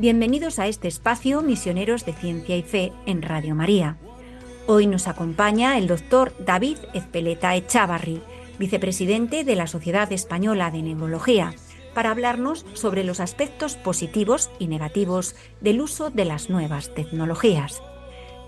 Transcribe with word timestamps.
Bienvenidos 0.00 0.58
a 0.58 0.66
este 0.66 0.88
espacio 0.88 1.42
Misioneros 1.42 2.06
de 2.06 2.14
Ciencia 2.14 2.56
y 2.56 2.62
Fe 2.62 2.90
en 3.04 3.20
Radio 3.20 3.54
María. 3.54 3.98
Hoy 4.66 4.86
nos 4.86 5.06
acompaña 5.06 5.76
el 5.76 5.88
doctor 5.88 6.32
David 6.38 6.78
Ezpeleta 6.94 7.54
Echavarri, 7.54 8.22
vicepresidente 8.58 9.44
de 9.44 9.56
la 9.56 9.66
Sociedad 9.66 10.10
Española 10.10 10.70
de 10.70 10.80
Neurología, 10.80 11.54
para 11.92 12.12
hablarnos 12.12 12.64
sobre 12.72 13.04
los 13.04 13.20
aspectos 13.20 13.76
positivos 13.76 14.50
y 14.58 14.68
negativos 14.68 15.36
del 15.60 15.82
uso 15.82 16.08
de 16.08 16.24
las 16.24 16.48
nuevas 16.48 16.94
tecnologías. 16.94 17.82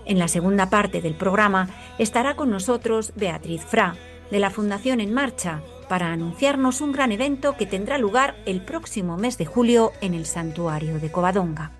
En 0.05 0.17
la 0.17 0.29
segunda 0.29 0.71
parte 0.71 1.01
del 1.01 1.13
programa 1.13 1.69
estará 1.99 2.35
con 2.35 2.49
nosotros 2.49 3.13
Beatriz 3.15 3.61
Fra, 3.61 3.95
de 4.31 4.39
la 4.39 4.49
Fundación 4.49 5.01
En 5.01 5.13
Marcha, 5.13 5.61
para 5.83 6.11
anunciarnos 6.11 6.81
un 6.81 6.91
gran 6.91 7.11
evento 7.11 7.55
que 7.57 7.65
tendrá 7.65 7.97
lugar 7.97 8.35
el 8.45 8.61
próximo 8.61 9.17
mes 9.17 9.37
de 9.37 9.45
julio 9.45 9.91
en 10.01 10.13
el 10.13 10.25
santuario 10.25 10.99
de 10.99 11.11
Covadonga. 11.11 11.71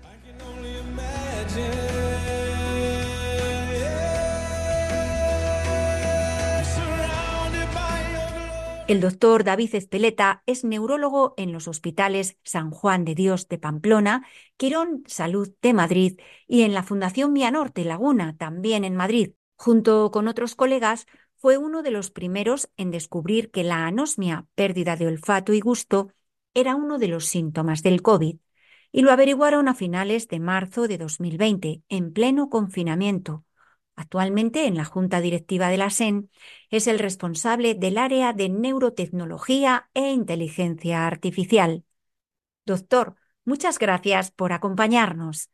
El 8.86 9.00
doctor 9.00 9.44
David 9.44 9.74
Ezpeleta 9.76 10.42
es 10.44 10.62
neurólogo 10.62 11.32
en 11.38 11.52
los 11.52 11.68
hospitales 11.68 12.36
San 12.44 12.70
Juan 12.70 13.06
de 13.06 13.14
Dios 13.14 13.48
de 13.48 13.56
Pamplona, 13.56 14.26
Quirón 14.58 15.04
Salud 15.06 15.48
de 15.62 15.72
Madrid 15.72 16.20
y 16.46 16.62
en 16.62 16.74
la 16.74 16.82
Fundación 16.82 17.32
Vía 17.32 17.50
Norte 17.50 17.82
Laguna, 17.84 18.36
también 18.36 18.84
en 18.84 18.94
Madrid. 18.94 19.32
Junto 19.56 20.10
con 20.10 20.28
otros 20.28 20.54
colegas, 20.54 21.06
fue 21.44 21.58
uno 21.58 21.82
de 21.82 21.90
los 21.90 22.10
primeros 22.10 22.70
en 22.78 22.90
descubrir 22.90 23.50
que 23.50 23.64
la 23.64 23.86
anosmia, 23.86 24.46
pérdida 24.54 24.96
de 24.96 25.08
olfato 25.08 25.52
y 25.52 25.60
gusto, 25.60 26.10
era 26.54 26.74
uno 26.74 26.96
de 26.98 27.06
los 27.06 27.26
síntomas 27.26 27.82
del 27.82 28.00
COVID, 28.00 28.38
y 28.92 29.02
lo 29.02 29.12
averiguaron 29.12 29.68
a 29.68 29.74
finales 29.74 30.26
de 30.28 30.40
marzo 30.40 30.88
de 30.88 30.96
2020, 30.96 31.82
en 31.90 32.14
pleno 32.14 32.48
confinamiento. 32.48 33.44
Actualmente, 33.94 34.66
en 34.66 34.74
la 34.74 34.86
Junta 34.86 35.20
Directiva 35.20 35.68
de 35.68 35.76
la 35.76 35.90
SEN, 35.90 36.30
es 36.70 36.86
el 36.86 36.98
responsable 36.98 37.74
del 37.74 37.98
área 37.98 38.32
de 38.32 38.48
neurotecnología 38.48 39.90
e 39.92 40.12
inteligencia 40.12 41.06
artificial. 41.06 41.84
Doctor, 42.64 43.16
muchas 43.44 43.78
gracias 43.78 44.30
por 44.30 44.54
acompañarnos. 44.54 45.50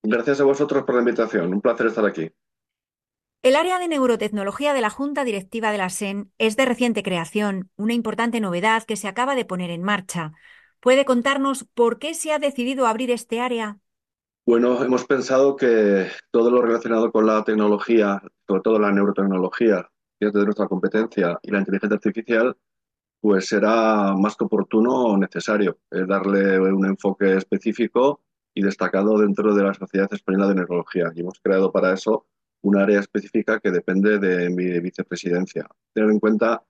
Gracias 0.00 0.40
a 0.40 0.44
vosotros 0.44 0.84
por 0.84 0.94
la 0.94 1.00
invitación. 1.00 1.52
Un 1.52 1.60
placer 1.60 1.88
estar 1.88 2.06
aquí. 2.06 2.30
El 3.44 3.56
área 3.56 3.78
de 3.78 3.88
neurotecnología 3.88 4.72
de 4.72 4.80
la 4.80 4.88
Junta 4.88 5.22
Directiva 5.22 5.70
de 5.70 5.76
la 5.76 5.90
SEN 5.90 6.32
es 6.38 6.56
de 6.56 6.64
reciente 6.64 7.02
creación, 7.02 7.68
una 7.76 7.92
importante 7.92 8.40
novedad 8.40 8.84
que 8.84 8.96
se 8.96 9.06
acaba 9.06 9.34
de 9.34 9.44
poner 9.44 9.68
en 9.68 9.82
marcha. 9.82 10.32
¿Puede 10.80 11.04
contarnos 11.04 11.64
por 11.74 11.98
qué 11.98 12.14
se 12.14 12.32
ha 12.32 12.38
decidido 12.38 12.86
abrir 12.86 13.10
este 13.10 13.42
área? 13.42 13.80
Bueno, 14.46 14.82
hemos 14.82 15.04
pensado 15.04 15.56
que 15.56 16.06
todo 16.30 16.50
lo 16.50 16.62
relacionado 16.62 17.12
con 17.12 17.26
la 17.26 17.44
tecnología, 17.44 18.22
sobre 18.46 18.62
todo 18.62 18.78
la 18.78 18.92
neurotecnología, 18.92 19.90
que 20.18 20.28
es 20.28 20.32
de 20.32 20.44
nuestra 20.44 20.66
competencia, 20.66 21.38
y 21.42 21.50
la 21.50 21.58
inteligencia 21.58 21.96
artificial, 21.96 22.56
pues 23.20 23.46
será 23.46 24.14
más 24.16 24.36
que 24.36 24.44
oportuno 24.44 25.04
o 25.04 25.18
necesario 25.18 25.80
eh, 25.90 26.06
darle 26.08 26.58
un 26.58 26.86
enfoque 26.86 27.36
específico 27.36 28.22
y 28.54 28.62
destacado 28.62 29.18
dentro 29.18 29.54
de 29.54 29.64
la 29.64 29.74
Sociedad 29.74 30.08
Española 30.14 30.48
de 30.48 30.54
Neurología. 30.54 31.12
Y 31.14 31.20
hemos 31.20 31.38
creado 31.40 31.70
para 31.70 31.92
eso 31.92 32.24
un 32.64 32.78
área 32.78 33.00
específica 33.00 33.60
que 33.60 33.70
depende 33.70 34.18
de 34.18 34.48
mi 34.48 34.80
vicepresidencia. 34.80 35.68
Tener 35.92 36.10
en 36.10 36.18
cuenta 36.18 36.62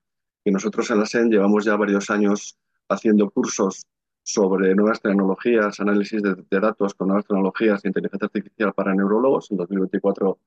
que 0.44 0.50
nosotros 0.50 0.90
en 0.90 0.98
la 0.98 1.06
SEN 1.06 1.30
llevamos 1.30 1.64
ya 1.64 1.76
varios 1.76 2.10
años 2.10 2.58
haciendo 2.88 3.30
cursos 3.30 3.86
sobre 4.22 4.74
nuevas 4.74 5.00
tecnologías, 5.00 5.78
análisis 5.78 6.20
de, 6.20 6.60
datos 6.60 6.94
con 6.94 7.08
nuevas 7.08 7.26
tecnologías 7.26 7.84
e 7.84 7.88
inteligencia 7.88 8.26
artificial 8.26 8.72
para 8.74 8.92
neurólogos. 8.92 9.52
En 9.52 9.56
2024 9.56 10.38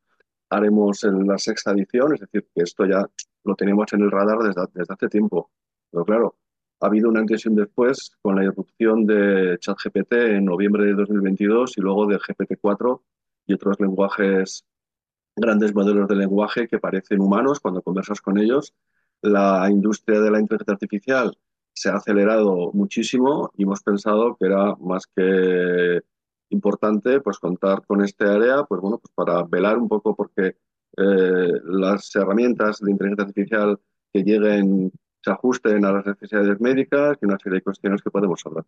haremos 0.49 1.03
la 1.03 1.37
sexta 1.37 1.71
edición, 1.71 2.13
es 2.13 2.19
decir, 2.19 2.45
que 2.53 2.63
esto 2.63 2.85
ya 2.85 3.05
lo 3.45 3.55
tenemos 3.55 3.91
en 3.93 4.01
el 4.01 4.11
radar 4.11 4.39
desde, 4.39 4.93
hace 4.93 5.07
tiempo. 5.07 5.49
Pero 5.89 6.03
claro, 6.03 6.35
ha 6.81 6.87
habido 6.87 7.07
una 7.07 7.21
antes 7.21 7.43
después 7.47 8.11
con 8.21 8.35
la 8.35 8.43
irrupción 8.43 9.05
de 9.05 9.57
ChatGPT 9.59 10.13
en 10.13 10.45
noviembre 10.45 10.85
de 10.87 10.93
2022 10.93 11.77
y 11.77 11.81
luego 11.81 12.05
de 12.05 12.17
GPT-4 12.17 13.01
y 13.45 13.53
otros 13.53 13.79
lenguajes, 13.79 14.65
grandes 15.37 15.73
modelos 15.73 16.07
de 16.07 16.15
lenguaje 16.15 16.67
que 16.67 16.79
parecen 16.79 17.21
humanos 17.21 17.59
cuando 17.59 17.81
conversas 17.81 18.21
con 18.21 18.37
ellos. 18.37 18.73
La 19.21 19.69
industria 19.69 20.19
de 20.19 20.31
la 20.31 20.39
inteligencia 20.39 20.73
artificial 20.73 21.37
se 21.73 21.89
ha 21.89 21.95
acelerado 21.95 22.71
muchísimo 22.73 23.51
y 23.55 23.63
hemos 23.63 23.81
pensado 23.83 24.35
que 24.35 24.47
era 24.47 24.75
más 24.77 25.05
que 25.07 26.01
importante 26.49 27.21
pues 27.21 27.39
contar 27.39 27.85
con 27.85 28.03
este 28.03 28.25
área 28.25 28.63
pues 28.63 28.81
bueno 28.81 28.99
pues 28.99 29.13
para 29.13 29.43
velar 29.43 29.77
un 29.77 29.87
poco 29.89 30.15
porque 30.15 30.55
eh, 30.97 31.51
las 31.65 32.15
herramientas 32.15 32.79
de 32.79 32.91
inteligencia 32.91 33.25
artificial 33.25 33.79
que 34.11 34.23
lleguen 34.23 34.91
se 35.21 35.31
ajusten 35.31 35.85
a 35.85 35.91
las 35.91 36.05
necesidades 36.05 36.59
médicas 36.59 37.17
y 37.21 37.25
una 37.25 37.37
serie 37.37 37.57
de 37.59 37.63
cuestiones 37.63 38.01
que 38.01 38.11
podemos 38.11 38.41
hablar. 38.45 38.65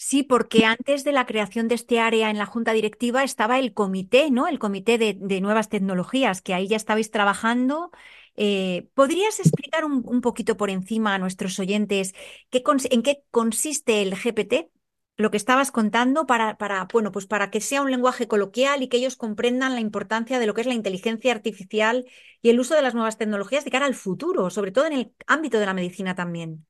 Sí, 0.00 0.22
porque 0.22 0.64
antes 0.64 1.02
de 1.02 1.10
la 1.10 1.26
creación 1.26 1.66
de 1.66 1.74
este 1.74 1.98
área 1.98 2.30
en 2.30 2.38
la 2.38 2.46
Junta 2.46 2.72
Directiva 2.72 3.24
estaba 3.24 3.58
el 3.58 3.74
comité, 3.74 4.30
¿no? 4.30 4.46
El 4.46 4.60
comité 4.60 4.96
de, 4.96 5.40
nuevas 5.40 5.68
tecnologías, 5.68 6.40
que 6.40 6.54
ahí 6.54 6.68
ya 6.68 6.76
estabais 6.76 7.10
trabajando 7.10 7.90
eh, 8.36 8.88
¿Podrías 8.94 9.40
explicar 9.40 9.84
un, 9.84 10.02
un, 10.06 10.20
poquito 10.20 10.56
por 10.56 10.70
encima 10.70 11.14
a 11.14 11.18
nuestros 11.18 11.58
oyentes 11.58 12.14
qué, 12.50 12.62
en 12.90 13.02
qué 13.02 13.24
consiste 13.32 14.00
el 14.02 14.14
GPT? 14.14 14.70
Lo 15.16 15.32
que 15.32 15.36
estabas 15.36 15.72
contando 15.72 16.26
para, 16.26 16.56
para, 16.58 16.86
bueno, 16.92 17.10
pues 17.10 17.26
para 17.26 17.50
que 17.50 17.60
sea 17.60 17.82
un 17.82 17.90
lenguaje 17.90 18.28
coloquial 18.28 18.82
y 18.84 18.88
que 18.88 18.98
ellos 18.98 19.16
comprendan 19.16 19.74
la 19.74 19.80
importancia 19.80 20.38
de 20.38 20.46
lo 20.46 20.54
que 20.54 20.60
es 20.60 20.68
la 20.68 20.74
inteligencia 20.74 21.32
artificial 21.32 22.06
y 22.40 22.50
el 22.50 22.60
uso 22.60 22.76
de 22.76 22.82
las 22.82 22.94
nuevas 22.94 23.18
tecnologías 23.18 23.64
de 23.64 23.72
cara 23.72 23.86
al 23.86 23.94
futuro, 23.96 24.50
sobre 24.50 24.70
todo 24.70 24.86
en 24.86 24.92
el 24.92 25.12
ámbito 25.26 25.58
de 25.58 25.66
la 25.66 25.74
medicina 25.74 26.14
también. 26.14 26.64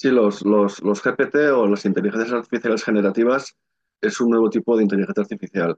Sí, 0.00 0.10
los, 0.10 0.44
los, 0.44 0.80
los 0.82 1.02
GPT 1.02 1.34
o 1.52 1.66
las 1.66 1.84
inteligencias 1.84 2.32
artificiales 2.32 2.84
generativas 2.84 3.56
es 4.00 4.20
un 4.20 4.30
nuevo 4.30 4.48
tipo 4.48 4.76
de 4.76 4.84
inteligencia 4.84 5.22
artificial. 5.22 5.76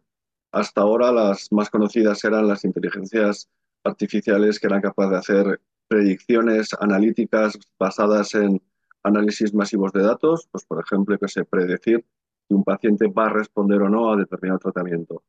Hasta 0.53 0.83
ahora 0.83 1.11
las 1.11 1.51
más 1.53 1.71
conocidas 1.71 2.23
eran 2.25 2.47
las 2.47 2.65
inteligencias 2.67 3.49
artificiales 3.83 4.61
que 4.61 4.67
eran 4.67 4.83
capaces 4.83 5.11
de 5.11 5.17
hacer 5.17 5.61
predicciones 5.89 6.69
analíticas 6.79 7.59
basadas 7.79 8.35
en 8.35 8.61
análisis 9.05 9.55
masivos 9.55 9.91
de 9.93 10.03
datos, 10.03 10.47
pues 10.53 10.67
por 10.67 10.85
ejemplo, 10.85 11.19
que 11.19 11.29
sé, 11.29 11.45
predecir 11.47 12.05
si 12.47 12.55
un 12.55 12.63
paciente 12.63 13.09
va 13.09 13.27
a 13.27 13.31
responder 13.31 13.81
o 13.81 13.89
no 13.89 14.13
a 14.13 14.17
determinado 14.17 14.59
tratamiento, 14.59 15.23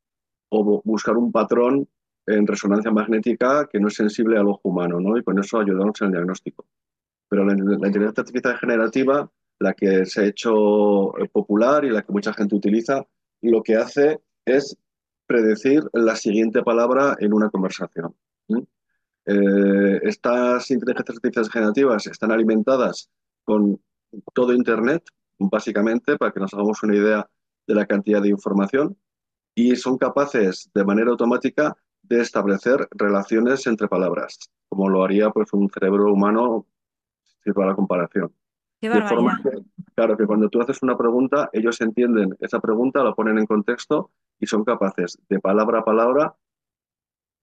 o 0.50 0.82
buscar 0.84 1.16
un 1.16 1.32
patrón 1.32 1.88
en 2.26 2.46
resonancia 2.46 2.92
magnética 2.92 3.70
que 3.72 3.80
no 3.80 3.88
es 3.88 3.96
sensible 3.96 4.38
al 4.38 4.50
ojo 4.50 4.62
humano, 4.64 5.00
¿no? 5.00 5.18
Y 5.18 5.24
con 5.24 5.40
eso 5.40 5.60
ayudarnos 5.60 6.02
en 6.02 6.08
el 6.08 6.14
diagnóstico. 6.14 6.66
Pero 7.32 7.46
la, 7.46 7.54
inteligencia 7.54 8.24
artificial 8.24 8.58
generativa, 8.58 9.32
la 9.60 9.74
que 9.74 10.06
se 10.06 10.22
ha 10.22 10.26
hecho 10.26 11.14
popular 11.32 11.86
y 11.86 11.90
la 11.90 12.02
que 12.02 12.12
mucha 12.12 12.34
gente 12.34 12.56
utiliza, 12.56 13.08
lo 13.42 13.64
que 13.64 13.78
hace 13.78 14.20
es 14.44 14.78
predecir 15.28 15.82
la 15.94 16.18
siguiente 16.18 16.62
palabra 16.62 17.16
en 17.20 17.32
una 17.32 17.50
conversación. 17.50 18.14
Eh, 19.26 20.00
estas 20.04 20.70
inteligencias 20.72 21.16
artificiales 21.16 21.50
generativas 21.50 22.08
están 22.08 22.34
alimentadas 22.34 23.10
con 23.46 23.80
todo 24.34 24.52
Internet, 24.52 25.02
básicamente, 25.40 26.18
para 26.18 26.34
que 26.34 26.42
nos 26.42 26.54
hagamos 26.54 26.84
una 26.84 26.98
idea 26.98 27.30
de 27.66 27.76
la 27.76 27.86
cantidad 27.86 28.22
de 28.22 28.28
información, 28.28 28.98
y 29.56 29.78
son 29.78 29.98
capaces 29.98 30.70
de 30.74 30.84
manera 30.84 31.12
automática 31.12 31.78
de 32.02 32.20
establecer 32.20 32.90
relaciones 32.92 33.66
entre 33.68 33.88
palabras, 33.88 34.38
como 34.68 34.90
lo 34.90 35.02
haría 35.02 35.30
pues, 35.30 35.54
un 35.54 35.70
cerebro 35.70 36.12
humano, 36.12 36.68
si 37.44 37.52
para 37.52 37.68
la 37.68 37.76
comparación. 37.76 38.34
Qué 38.80 38.90
de 38.90 39.02
forma 39.04 39.40
que, 39.44 39.52
claro, 39.94 40.18
que 40.18 40.26
cuando 40.26 40.50
tú 40.50 40.60
haces 40.60 40.82
una 40.82 40.98
pregunta, 40.98 41.50
ellos 41.54 41.80
entienden 41.82 42.36
esa 42.40 42.60
pregunta, 42.60 43.04
la 43.04 43.14
ponen 43.14 43.38
en 43.38 43.46
contexto 43.46 44.12
y 44.40 44.48
son 44.48 44.64
capaces 44.64 45.20
de 45.30 45.40
palabra 45.40 45.80
a 45.80 45.86
palabra 45.86 46.36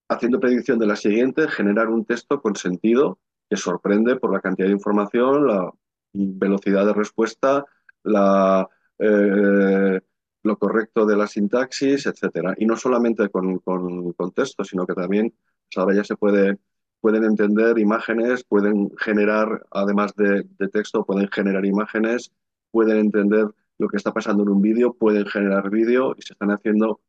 haciendo 0.08 0.40
predicción 0.40 0.78
de 0.78 0.86
la 0.86 0.96
siguiente, 0.96 1.48
generar 1.48 1.88
un 1.88 2.04
texto 2.04 2.40
con 2.40 2.56
sentido 2.56 3.18
que 3.48 3.56
sorprende 3.56 4.16
por 4.16 4.32
la 4.32 4.40
cantidad 4.40 4.66
de 4.68 4.74
información, 4.74 5.46
la 5.46 5.70
velocidad 6.12 6.86
de 6.86 6.94
respuesta, 6.94 7.64
la, 8.02 8.68
eh, 8.98 10.00
lo 10.42 10.58
correcto 10.58 11.06
de 11.06 11.16
la 11.16 11.26
sintaxis, 11.26 12.06
etcétera. 12.06 12.54
Y 12.58 12.66
no 12.66 12.76
solamente 12.76 13.28
con, 13.28 13.58
con, 13.58 14.32
texto, 14.34 14.64
sino 14.64 14.86
que 14.86 14.94
también 14.94 15.30
pues 15.30 15.76
ahora 15.76 15.94
ya 15.94 16.04
se 16.04 16.16
puede, 16.16 16.58
pueden 17.00 17.24
entender 17.24 17.78
imágenes, 17.78 18.44
pueden 18.44 18.90
generar, 18.98 19.66
además 19.70 20.14
de, 20.16 20.44
texto, 20.72 21.04
pueden 21.04 21.28
generar 21.28 21.64
imágenes, 21.64 22.32
pueden 22.70 22.98
entender 22.98 23.46
lo 23.78 23.88
que 23.88 23.96
está 23.96 24.12
pasando 24.12 24.42
en 24.42 24.50
un 24.50 24.62
vídeo, 24.62 24.94
pueden 24.94 25.26
generar 25.26 25.70
vídeo 25.70 26.14
y 26.16 26.22
se 26.22 26.32
están 26.32 26.50
haciendo 26.50 27.00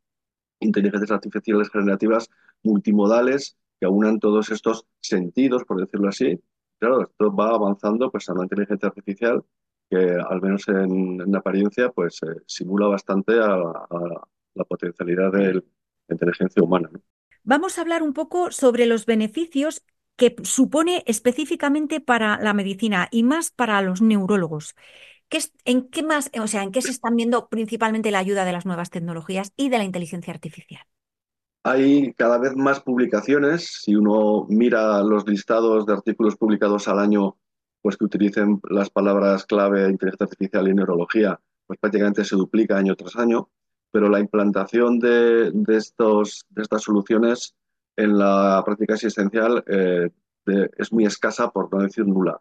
inteligencias 0.59 1.12
artificiales 1.12 1.69
generativas 1.69 2.30
multimodales 2.63 3.57
que 3.80 3.88
aunan 3.88 4.19
todos 4.19 4.51
estos 4.51 4.86
sentidos, 5.01 5.63
por 5.63 5.80
decirlo 5.80 6.09
así. 6.09 6.39
Claro, 6.80 7.01
esto 7.01 7.35
va 7.35 7.50
avanzando 7.50 8.12
pues, 8.12 8.30
a 8.30 8.33
una 8.33 8.44
inteligencia 8.44 8.88
artificial 8.88 9.44
que, 9.89 9.97
al 9.97 10.42
menos 10.42 10.68
en, 10.68 11.35
apariencia, 11.35 11.89
pues 11.89 12.21
eh, 12.24 12.42
simula 12.45 12.88
bastante 12.88 13.39
a, 13.39 13.56
la 14.56 14.63
potencialidad 14.65 15.31
de 15.31 15.53
la 15.56 15.63
inteligencia 16.09 16.62
humana. 16.62 16.89
Vamos 17.50 17.80
a 17.80 17.81
hablar 17.81 18.04
un 18.04 18.13
poco 18.13 18.51
sobre 18.51 18.86
los 18.86 19.07
beneficios 19.07 19.81
que 20.18 20.36
supone 20.44 21.04
específicamente 21.07 22.00
para 22.00 22.40
la 22.40 22.54
medicina 22.54 23.07
y 23.10 23.24
más 23.24 23.50
para 23.50 23.81
los 23.81 24.04
neurólogos. 24.04 24.75
¿En 25.66 25.90
qué 25.90 26.04
más, 26.04 26.30
o 26.40 26.46
sea, 26.46 26.62
en 26.62 26.72
qué 26.72 26.84
se 26.84 26.92
están 26.92 27.16
viendo 27.16 27.50
principalmente 27.50 28.12
la 28.12 28.19
ayuda 28.19 28.46
de 28.46 28.51
las 28.51 28.68
nuevas 28.68 28.92
tecnologías 28.92 29.51
y 29.57 29.69
de 29.69 29.80
la 29.80 29.84
inteligencia 29.84 30.31
artificial? 30.31 30.84
Hay 31.63 32.13
cada 32.13 32.38
vez 32.38 32.56
más 32.56 32.81
publicaciones. 32.81 33.81
Si 33.81 33.95
uno 33.95 34.45
mira 34.48 35.02
los 35.02 35.28
listados 35.28 35.88
de 35.88 35.94
artículos 35.94 36.36
publicados 36.36 36.88
al 36.88 37.00
año, 37.00 37.36
pues 37.81 37.98
que 37.98 38.06
utilicen 38.06 38.62
las 38.69 38.92
palabras 38.92 39.48
clave 39.48 39.90
inteligencia 39.90 40.25
artificial 40.25 40.68
y 40.68 40.75
neurología, 40.75 41.42
pues 41.66 41.80
prácticamente 41.80 42.24
se 42.25 42.36
duplica 42.36 42.78
año 42.78 42.95
tras 42.95 43.16
año. 43.16 43.50
Pero 43.91 44.09
la 44.09 44.19
implantación 44.19 45.00
de, 45.00 45.51
estos, 45.69 46.45
de 46.50 46.62
estas 46.62 46.83
soluciones 46.83 47.56
en 47.95 48.18
la 48.18 48.62
práctica 48.65 48.94
asistencial 48.94 49.63
eh, 49.68 50.09
es 50.77 50.94
muy 50.94 51.06
escasa, 51.06 51.50
por 51.50 51.74
no 51.74 51.81
decir 51.81 52.07
nula. 52.07 52.39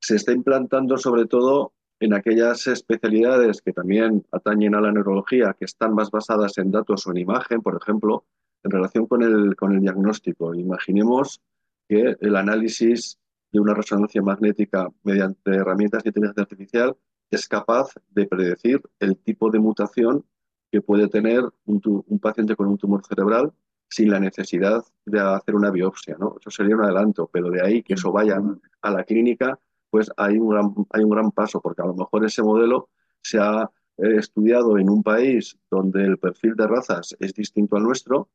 Se 0.00 0.16
está 0.16 0.32
implantando 0.32 0.96
sobre 0.96 1.26
todo 1.26 1.72
en 2.00 2.14
aquellas 2.14 2.66
especialidades 2.68 3.60
que 3.60 3.72
también 3.72 4.24
atañen 4.30 4.74
a 4.74 4.80
la 4.80 4.92
neurología, 4.92 5.54
que 5.58 5.64
están 5.64 5.94
más 5.94 6.10
basadas 6.10 6.56
en 6.58 6.70
datos 6.70 7.06
o 7.06 7.10
en 7.10 7.18
imagen, 7.18 7.60
por 7.60 7.76
ejemplo, 7.76 8.24
en 8.62 8.70
relación 8.70 9.06
con 9.06 9.22
el, 9.22 9.56
con 9.56 9.72
el 9.72 9.80
diagnóstico. 9.80 10.54
Imaginemos 10.54 11.40
que 11.88 12.16
el 12.20 12.36
análisis 12.36 13.18
de 13.50 13.60
una 13.60 13.74
resonancia 13.74 14.22
magnética 14.22 14.88
mediante 15.02 15.54
herramientas 15.54 16.04
de 16.04 16.10
inteligencia 16.10 16.42
artificial 16.42 16.96
es 17.30 17.48
capaz 17.48 17.88
de 18.10 18.26
predecir 18.26 18.80
el 19.00 19.16
tipo 19.16 19.50
de 19.50 19.58
mutación 19.58 20.24
que 20.70 20.80
puede 20.82 21.08
tener 21.08 21.42
un, 21.66 21.80
un, 22.06 22.18
paciente 22.18 22.56
con 22.56 22.66
un 22.68 22.78
tumor 22.78 23.04
cerebral 23.06 23.52
sin 23.88 24.10
la 24.10 24.20
necesidad 24.20 24.84
de 25.06 25.20
hacer 25.20 25.54
una 25.54 25.70
biopsia. 25.70 26.16
¿no? 26.18 26.36
Eso 26.38 26.50
sería 26.50 26.76
un 26.76 26.84
adelanto, 26.84 27.28
pero 27.32 27.50
de 27.50 27.62
ahí 27.62 27.82
que 27.82 27.94
eso 27.94 28.12
vaya 28.12 28.40
a 28.82 28.90
la 28.90 29.04
clínica 29.04 29.58
pues 29.90 30.10
hay 30.16 30.38
un 30.38 30.48
gran, 30.50 30.74
hay 30.90 31.02
un 31.02 31.10
gran 31.10 31.30
paso, 31.30 31.60
porque 31.60 31.82
a 31.82 31.86
lo 31.86 31.94
mejor 31.94 32.24
ese 32.24 32.42
modelo 32.42 32.90
se 33.22 33.38
ha 33.38 33.70
eh, 33.96 34.16
estudiado 34.16 34.78
en 34.78 34.90
un 34.90 35.02
país 35.02 35.58
donde 35.70 36.04
el 36.04 36.18
perfil 36.18 36.54
de 36.56 36.66
razas 36.66 37.16
es 37.20 37.34
distinto 37.34 37.76
al 37.76 37.84
nuestro 37.84 38.28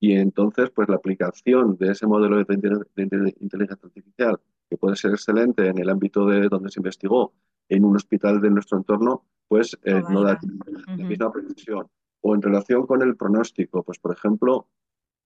y 0.00 0.14
entonces 0.14 0.70
pues 0.70 0.88
la 0.88 0.96
aplicación 0.96 1.76
de 1.76 1.92
ese 1.92 2.06
modelo 2.06 2.36
de, 2.36 3.34
inteligencia 3.40 3.78
artificial 3.82 4.40
que 4.68 4.76
puede 4.76 4.96
ser 4.96 5.12
excelente 5.12 5.68
en 5.68 5.78
el 5.78 5.90
ámbito 5.90 6.26
de 6.26 6.48
donde 6.48 6.70
se 6.70 6.80
investigó 6.80 7.34
en 7.72 7.84
un 7.84 7.96
hospital 7.96 8.40
de 8.40 8.50
nuestro 8.50 8.78
entorno 8.78 9.24
pues 9.48 9.78
eh, 9.82 10.02
no 10.08 10.22
da 10.22 10.38
la 10.86 10.96
misma 10.96 11.32
precisión. 11.32 11.88
O 12.20 12.34
en 12.34 12.42
relación 12.42 12.86
con 12.86 13.02
el 13.02 13.16
pronóstico 13.16 13.82
pues 13.82 13.98
por 13.98 14.14
ejemplo 14.14 14.68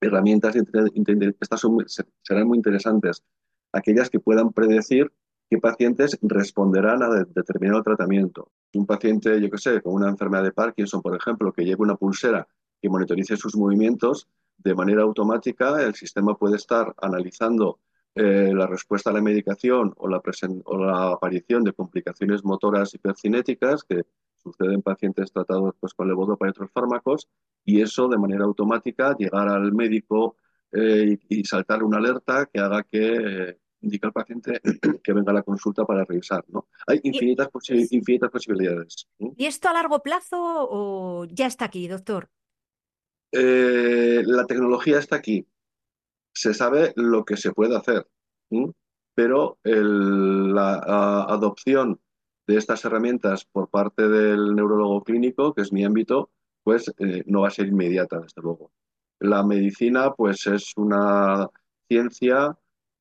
herramientas 0.01 0.57
estas 0.57 1.67
serán 2.23 2.49
muy 2.49 2.59
interesantes. 2.59 3.23
Aquellas 3.73 4.11
que 4.11 4.21
puedan 4.21 4.53
predecir 4.53 5.13
qué 5.51 5.59
pacientes 5.59 6.19
responderán 6.23 7.03
a 7.03 7.25
determinado 7.25 7.83
tratamiento. 7.83 8.51
Un 8.75 8.87
paciente, 8.87 9.41
yo 9.41 9.51
qué 9.51 9.59
sé, 9.59 9.81
con 9.81 9.95
una 9.95 10.09
enfermedad 10.09 10.45
de 10.45 10.53
Parkinson, 10.53 11.03
por 11.03 11.17
ejemplo, 11.17 11.53
que 11.53 11.65
lleve 11.65 11.83
una 11.83 11.97
pulsera 11.97 12.47
que 12.81 12.89
monitorice 12.89 13.37
sus 13.37 13.57
movimientos, 13.57 14.29
de 14.59 14.75
manera 14.75 15.03
automática 15.03 15.83
el 15.83 15.95
sistema 15.95 16.37
puede 16.37 16.57
estar 16.57 16.95
analizando 17.01 17.81
eh, 18.17 18.51
la 18.55 18.67
respuesta 18.67 19.11
a 19.11 19.13
la 19.13 19.21
medicación 19.21 19.93
o 19.99 20.09
la, 20.09 20.23
o 20.65 20.79
la, 20.79 21.13
aparición 21.13 21.63
de 21.65 21.75
complicaciones 21.75 22.43
motoras 22.45 22.95
hipercinéticas 22.95 23.85
que 23.85 24.05
suceden 24.35 24.75
en 24.75 24.83
pacientes 24.83 25.31
tratados 25.31 25.75
pues, 25.79 25.93
con 25.93 26.09
levodopa 26.09 26.47
y 26.47 26.51
otros 26.51 26.71
fármacos, 26.73 27.29
y 27.63 27.83
eso 27.83 28.09
de 28.09 28.17
manera 28.17 28.45
automática 28.45 29.15
llegar 29.19 29.49
al 29.49 29.73
médico 29.73 30.37
eh, 30.73 31.19
y, 31.29 31.45
saltar 31.45 31.83
una 31.83 31.99
alerta 31.99 32.47
que 32.47 32.59
haga 32.59 32.83
que 32.85 33.17
eh, 33.17 33.59
indica 33.83 34.07
al 34.07 34.13
paciente 34.15 34.61
que 35.05 35.13
venga 35.13 35.31
a 35.33 35.35
la 35.35 35.43
consulta 35.43 35.85
para 35.85 36.05
revisar. 36.05 36.43
¿no? 36.49 36.69
Hay 36.87 37.01
infinitas, 37.03 37.49
infinitas 37.91 38.31
posibilidades. 38.31 39.07
¿Y 39.19 39.45
esto 39.45 39.69
a 39.69 39.75
largo 39.75 40.03
plazo 40.03 40.39
o 40.41 41.27
ya 41.27 41.47
está 41.47 41.67
aquí, 41.67 41.87
doctor? 41.87 42.31
Eh, 43.33 44.23
la 44.25 44.47
tecnología 44.47 44.99
está 44.99 45.17
aquí. 45.17 45.47
Se 46.37 46.53
sabe 46.53 46.93
lo 46.97 47.25
que 47.25 47.39
se 47.39 47.51
puede 47.53 47.75
hacer, 47.75 48.07
pero 49.15 49.59
la 49.65 51.25
adopción 51.29 51.99
de 52.47 52.59
estas 52.59 52.85
herramientas 52.85 53.47
por 53.47 53.71
parte 53.71 54.07
del 54.07 54.55
neurólogo 54.55 55.03
clínico, 55.03 55.55
que 55.55 55.63
es 55.63 55.73
mi 55.73 55.83
ámbito, 55.83 56.29
pues 56.63 56.93
eh, 56.99 57.23
no 57.27 57.41
va 57.41 57.49
a 57.49 57.53
ser 57.53 57.69
inmediata, 57.69 58.21
desde 58.21 58.43
luego. 58.43 58.71
La 59.19 59.43
medicina, 59.45 60.13
pues 60.13 60.47
es 60.47 60.75
una 60.77 61.49
ciencia 61.89 62.55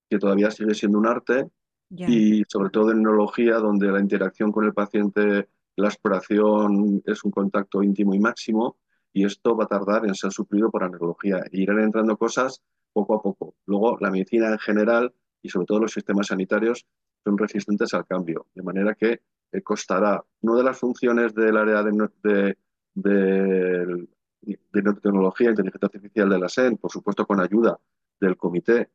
que 0.09 0.17
todavía 0.17 0.49
sigue 0.49 0.73
siendo 0.73 0.97
un 0.97 1.07
arte 1.07 1.49
y 1.89 2.43
sobre 2.47 2.69
todo 2.69 2.91
en 2.91 3.03
neurología, 3.03 3.57
donde 3.57 3.91
la 3.91 3.99
interacción 3.99 4.53
con 4.53 4.63
el 4.63 4.73
paciente, 4.73 5.49
la 5.75 5.89
exploración 5.89 7.03
es 7.05 7.21
un 7.25 7.31
contacto 7.31 7.83
íntimo 7.83 8.13
y 8.13 8.19
máximo 8.19 8.77
y 9.11 9.25
esto 9.25 9.57
va 9.57 9.65
a 9.65 9.67
tardar 9.67 10.05
en 10.05 10.15
ser 10.15 10.31
suplido 10.31 10.71
por 10.71 10.83
la 10.83 10.89
neurología. 10.89 11.43
Irán 11.51 11.81
entrando 11.81 12.15
cosas 12.15 12.61
poco 12.95 13.15
a 13.15 13.21
poco. 13.21 13.56
Luego, 13.65 13.97
la 14.00 14.09
medicina 14.09 14.50
en 14.50 14.59
general 14.59 15.13
y 15.42 15.50
sobre 15.50 15.65
todo 15.65 15.81
los 15.81 15.92
sistemas 15.92 16.27
sanitarios 16.27 16.88
son 17.24 17.38
resistentes 17.38 17.94
al 17.94 18.07
cambio, 18.07 18.47
de 18.56 18.63
manera 18.63 18.95
que 18.95 19.21
eh, 19.52 19.61
costará. 19.61 20.23
Una 20.42 20.56
de 20.56 20.64
las 20.64 20.80
funciones 20.80 21.35
del 21.35 21.57
área 21.57 21.83
de, 21.83 21.92
de, 22.23 22.57
de, 22.94 24.07
de 24.42 24.81
neurotecnología 24.81 25.49
inteligencia 25.49 25.87
artificial 25.87 26.30
de 26.30 26.40
la 26.40 26.47
SEN, 26.49 26.78
por 26.78 26.92
supuesto 26.92 27.25
con 27.25 27.42
ayuda 27.42 27.78
del 28.19 28.37
comité 28.37 28.90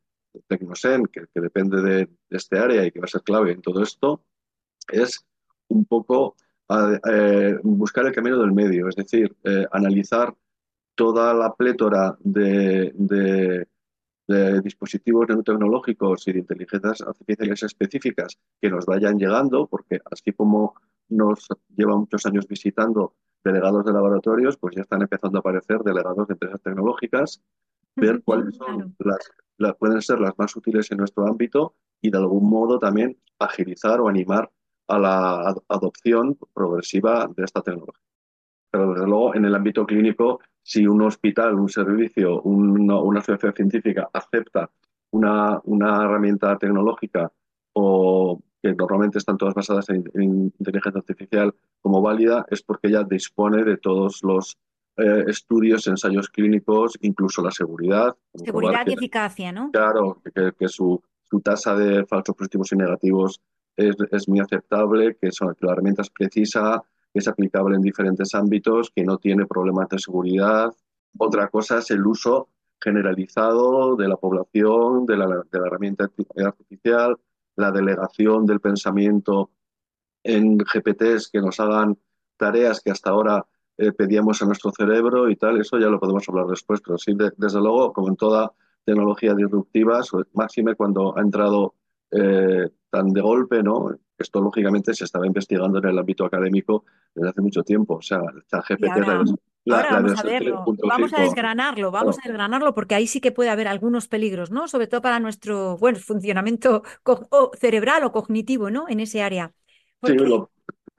Tecnosen, 0.47 1.05
que, 1.05 1.25
depende 1.35 1.81
de, 1.81 2.09
este 2.29 2.57
área 2.57 2.85
y 2.85 2.91
que 2.91 2.99
va 2.99 3.05
a 3.05 3.09
ser 3.09 3.21
clave 3.21 3.51
en 3.51 3.61
todo 3.61 3.83
esto, 3.83 4.23
es 4.89 5.25
un 5.67 5.85
poco 5.85 6.35
eh, 7.09 7.57
buscar 7.63 8.05
el 8.07 8.13
camino 8.13 8.39
del 8.39 8.53
medio, 8.53 8.87
es 8.87 8.95
decir, 8.95 9.35
eh, 9.43 9.65
analizar 9.71 10.33
toda 10.95 11.33
la 11.33 11.53
plétora 11.53 12.17
de, 12.19 13.67
dispositivos 14.61 15.27
neurotecnológicos 15.27 16.27
y 16.27 16.33
de 16.33 16.39
inteligencias 16.39 17.01
artificiales 17.01 17.63
específicas 17.63 18.37
que 18.61 18.69
nos 18.69 18.85
vayan 18.85 19.17
llegando, 19.17 19.67
porque 19.67 19.99
así 20.11 20.31
como 20.31 20.75
nos 21.09 21.47
lleva 21.75 21.97
muchos 21.97 22.25
años 22.25 22.47
visitando 22.47 23.13
delegados 23.43 23.85
de 23.85 23.93
laboratorios, 23.93 24.57
pues 24.57 24.75
ya 24.75 24.81
están 24.81 25.01
empezando 25.01 25.37
a 25.37 25.41
aparecer 25.41 25.79
delegados 25.79 26.27
de 26.27 26.33
empresas 26.33 26.61
tecnológicas, 26.61 27.41
ver 27.95 28.21
cuáles 28.23 28.55
son 28.55 28.95
las 29.57 29.75
pueden 29.77 30.01
ser 30.01 30.19
las 30.19 30.37
más 30.39 30.55
útiles 30.55 30.91
en 30.91 30.97
nuestro 30.97 31.27
ámbito 31.27 31.75
y 32.01 32.09
de 32.09 32.17
algún 32.17 32.49
modo 32.49 32.79
también 32.79 33.17
agilizar 33.37 33.99
o 34.01 34.07
animar 34.07 34.51
a 34.87 34.97
la 34.97 35.55
adopción 35.67 36.37
progresiva 36.53 37.29
de 37.35 37.43
esta 37.43 37.61
tecnología. 37.61 38.03
Pero 38.71 38.93
desde 38.93 39.05
luego 39.05 39.35
en 39.35 39.45
el 39.45 39.53
ámbito 39.53 39.85
clínico, 39.85 40.39
si 40.63 40.85
un 40.85 41.01
hospital, 41.01 41.55
un 41.55 41.69
servicio, 41.69 42.41
una, 42.41 42.99
una 42.99 43.21
sociedad 43.21 43.55
científica 43.55 44.09
acepta 44.13 44.69
una, 45.11 45.59
una, 45.65 46.03
herramienta 46.05 46.57
tecnológica 46.57 47.31
o 47.73 48.41
que 48.61 48.73
normalmente 48.73 49.17
están 49.17 49.37
todas 49.37 49.53
basadas 49.53 49.89
en, 49.89 50.09
en 50.13 50.53
inteligencia 50.59 50.99
artificial 50.99 51.53
como 51.81 52.01
válida, 52.01 52.45
es 52.49 52.61
porque 52.61 52.91
ya 52.91 53.03
dispone 53.03 53.63
de 53.63 53.77
todos 53.77 54.23
los 54.23 54.57
eh, 54.97 55.23
estudios, 55.27 55.87
ensayos 55.87 56.29
clínicos, 56.29 56.97
incluso 57.01 57.41
la 57.41 57.51
seguridad. 57.51 58.15
Seguridad 58.35 58.85
y 58.85 58.93
eficacia, 58.93 59.51
¿no? 59.51 59.71
Claro, 59.71 60.21
que, 60.23 60.67
su, 60.67 61.01
tasa 61.43 61.75
de 61.75 62.05
falsos 62.05 62.35
positivos 62.35 62.71
y 62.73 62.75
negativos 62.75 63.41
es, 63.77 64.27
muy 64.27 64.41
aceptable, 64.41 65.15
que, 65.15 65.31
son, 65.31 65.55
que 65.55 65.65
la 65.65 65.71
herramienta 65.71 66.01
es 66.01 66.09
precisa, 66.09 66.83
que 66.83 67.00
es 67.13 67.27
aplicable 67.27 67.75
en 67.75 67.81
diferentes 67.81 68.33
ámbitos, 68.35 68.91
que 68.95 69.03
no 69.03 69.17
tiene 69.17 69.45
problemas 69.45 69.89
de 69.89 69.99
seguridad. 69.99 70.73
Otra 71.17 71.47
cosa 71.49 71.79
es 71.79 71.91
el 71.91 72.05
uso 72.05 72.49
generalizado 72.79 73.95
de 73.95 74.07
la 74.07 74.17
población, 74.17 75.05
de 75.05 75.17
la, 75.17 75.27
de 75.27 75.59
la 75.59 75.67
herramienta 75.67 76.09
artificial, 76.43 77.17
la 77.55 77.71
delegación 77.71 78.45
del 78.45 78.59
pensamiento 78.59 79.51
en 80.23 80.57
GPTs 80.57 81.29
que 81.31 81.41
nos 81.41 81.59
hagan 81.59 81.97
tareas 82.37 82.81
que 82.81 82.91
hasta 82.91 83.11
ahora 83.11 83.45
eh, 83.77 83.91
pedíamos 83.91 84.41
a 84.41 84.45
nuestro 84.45 84.71
cerebro 84.71 85.29
y 85.29 85.35
tal, 85.35 85.59
eso 85.59 85.79
ya 85.79 85.87
lo 85.87 85.99
podemos 85.99 86.27
hablar 86.29 86.47
después, 86.47 86.81
pero 86.85 86.97
sí, 86.97 87.13
desde 87.37 87.59
luego, 87.59 87.93
como 87.93 88.09
en 88.09 88.15
toda 88.15 88.51
tecnología 88.83 89.33
disruptiva, 89.33 90.01
máxime 90.33 90.75
cuando 90.75 91.17
ha 91.17 91.21
entrado 91.21 91.75
eh, 92.11 92.69
tan 92.89 93.09
de 93.09 93.21
golpe, 93.21 93.63
¿no? 93.63 93.95
Esto 94.21 94.41
lógicamente 94.41 94.93
se 94.93 95.03
estaba 95.03 95.27
investigando 95.27 95.79
en 95.79 95.87
el 95.87 95.99
ámbito 95.99 96.25
académico 96.25 96.85
desde 97.13 97.29
hace 97.29 97.41
mucho 97.41 97.63
tiempo. 97.63 97.95
O 97.95 98.01
sea, 98.01 98.19
el 98.19 98.61
GPT 98.61 98.97
Ahora 99.69 100.01
vamos 100.01 100.19
a 100.19 100.23
verlo, 100.23 100.65
vamos 100.83 101.13
a 101.13 101.21
desgranarlo, 101.21 101.91
vamos 101.91 102.17
a 102.17 102.21
desgranarlo 102.23 102.73
porque 102.73 102.95
ahí 102.95 103.05
sí 103.05 103.21
que 103.21 103.31
puede 103.31 103.51
haber 103.51 103.67
algunos 103.67 104.07
peligros, 104.07 104.49
¿no? 104.49 104.67
Sobre 104.67 104.87
todo 104.87 105.01
para 105.01 105.19
nuestro 105.19 105.77
bueno, 105.77 105.99
funcionamiento 105.99 106.81
cerebral 107.59 108.03
o 108.03 108.11
cognitivo, 108.11 108.71
¿no? 108.71 108.89
En 108.89 108.99
ese 108.99 109.21
área. 109.21 109.53
Sí, 110.03 110.17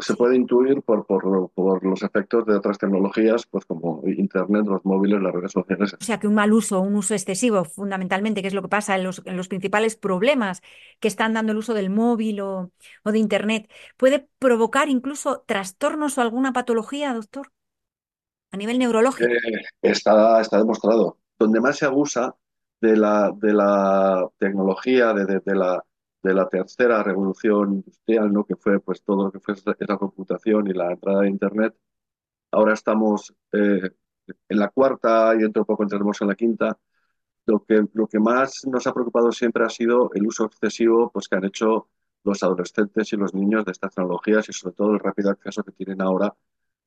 se 0.02 0.14
puede 0.14 0.36
intuir 0.36 0.82
por, 0.82 1.06
por, 1.06 1.50
por, 1.52 1.84
los 1.84 2.02
efectos 2.02 2.44
de 2.46 2.56
otras 2.56 2.78
tecnologías, 2.78 3.46
pues 3.46 3.64
como 3.64 4.02
Internet, 4.06 4.66
los 4.66 4.84
móviles, 4.84 5.22
las 5.22 5.32
redes 5.32 5.52
sociales. 5.52 5.94
O 5.94 6.04
sea, 6.04 6.18
que 6.18 6.26
un 6.26 6.34
mal 6.34 6.52
uso, 6.52 6.80
un 6.80 6.94
uso 6.96 7.14
excesivo, 7.14 7.64
fundamentalmente, 7.64 8.42
que 8.42 8.48
es 8.48 8.54
lo 8.54 8.62
que 8.62 8.68
pasa 8.68 8.96
en 8.96 9.04
los, 9.04 9.22
en 9.24 9.36
los 9.36 9.48
principales 9.48 9.96
problemas 9.96 10.62
que 11.00 11.08
están 11.08 11.32
dando 11.32 11.52
el 11.52 11.58
uso 11.58 11.74
del 11.74 11.90
móvil 11.90 12.40
o, 12.40 12.70
o 13.04 13.12
de 13.12 13.18
Internet, 13.18 13.70
puede 13.96 14.28
provocar 14.38 14.88
incluso 14.88 15.44
trastornos 15.46 16.18
o 16.18 16.20
alguna 16.20 16.52
patología, 16.52 17.14
doctor 17.14 17.50
a 18.52 18.56
nivel 18.56 18.78
neurológico. 18.78 19.32
Eh, 19.32 19.62
está, 19.80 20.40
está 20.40 20.58
demostrado. 20.58 21.18
Donde 21.38 21.60
más 21.60 21.78
se 21.78 21.86
abusa 21.86 22.36
de 22.80 22.96
la, 22.96 23.32
de 23.34 23.52
la 23.52 24.28
tecnología, 24.38 25.12
de, 25.14 25.40
de, 25.40 25.54
la, 25.54 25.82
de 26.22 26.34
la 26.34 26.48
tercera 26.48 27.02
revolución 27.02 27.74
industrial, 27.74 28.32
¿no? 28.32 28.44
que 28.44 28.56
fue 28.56 28.80
pues, 28.80 29.02
todo 29.02 29.24
lo 29.26 29.32
que 29.32 29.40
fue 29.40 29.54
esa 29.54 29.96
computación 29.98 30.68
y 30.68 30.72
la 30.72 30.92
entrada 30.92 31.22
de 31.22 31.28
Internet, 31.28 31.74
ahora 32.52 32.74
estamos 32.74 33.34
eh, 33.52 33.90
en 34.48 34.58
la 34.58 34.68
cuarta 34.70 35.34
y 35.34 35.38
dentro 35.40 35.62
de 35.62 35.66
poco 35.66 35.82
entraremos 35.82 36.20
en 36.20 36.28
la 36.28 36.34
quinta. 36.36 36.78
Lo 37.46 37.64
que, 37.64 37.84
lo 37.94 38.06
que 38.06 38.20
más 38.20 38.62
nos 38.66 38.86
ha 38.86 38.94
preocupado 38.94 39.32
siempre 39.32 39.64
ha 39.64 39.68
sido 39.68 40.10
el 40.14 40.26
uso 40.26 40.46
excesivo 40.46 41.10
pues, 41.12 41.28
que 41.28 41.36
han 41.36 41.44
hecho 41.44 41.88
los 42.24 42.42
adolescentes 42.42 43.12
y 43.12 43.16
los 43.16 43.34
niños 43.34 43.64
de 43.64 43.72
estas 43.72 43.94
tecnologías 43.94 44.48
y 44.48 44.52
sobre 44.52 44.74
todo 44.74 44.92
el 44.92 45.00
rápido 45.00 45.30
acceso 45.30 45.64
que 45.64 45.72
tienen 45.72 46.00
ahora 46.00 46.34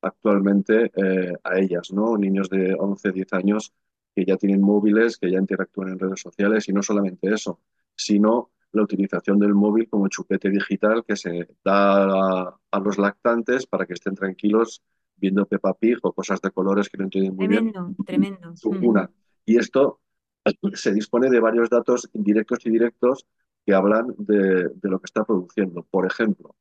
actualmente 0.02 0.90
eh, 0.96 1.34
a 1.44 1.58
ellas, 1.58 1.92
¿no? 1.92 2.16
Niños 2.16 2.48
de 2.48 2.74
11, 2.78 3.12
10 3.12 3.32
años 3.34 3.74
que 4.14 4.24
ya 4.24 4.36
tienen 4.36 4.62
móviles, 4.62 5.18
que 5.18 5.30
ya 5.30 5.38
interactúan 5.38 5.90
en 5.90 5.98
redes 5.98 6.20
sociales 6.20 6.68
y 6.68 6.72
no 6.72 6.82
solamente 6.82 7.32
eso, 7.32 7.60
sino 7.94 8.50
la 8.72 8.82
utilización 8.82 9.38
del 9.38 9.54
móvil 9.54 9.88
como 9.88 10.08
chupete 10.08 10.50
digital 10.50 11.04
que 11.06 11.16
se 11.16 11.48
da 11.64 12.50
a, 12.70 12.80
los 12.80 12.98
lactantes 12.98 13.66
para 13.66 13.86
que 13.86 13.94
estén 13.94 14.14
tranquilos 14.14 14.82
viendo 15.16 15.46
Peppa 15.46 15.74
Pig 15.74 15.98
o 16.02 16.12
cosas 16.12 16.40
de 16.42 16.50
colores 16.50 16.88
que 16.88 16.98
no 16.98 17.04
entienden 17.04 17.34
muy 17.34 17.48
bien. 17.48 17.72
Tremendo, 17.72 18.04
tremendo. 18.04 18.52
Una. 18.64 19.10
Y 19.44 19.56
esto 19.56 20.00
se 20.74 20.92
dispone 20.92 21.30
de 21.30 21.40
varios 21.40 21.70
datos 21.70 22.08
indirectos 22.12 22.66
y 22.66 22.70
directos 22.70 23.26
que 23.64 23.74
hablan 23.74 24.14
de, 24.18 24.68
de 24.74 24.88
lo 24.88 25.00
que 25.00 25.06
está 25.06 25.24
produciendo. 25.24 25.82
Por 25.90 26.06
ejemplo, 26.06 26.54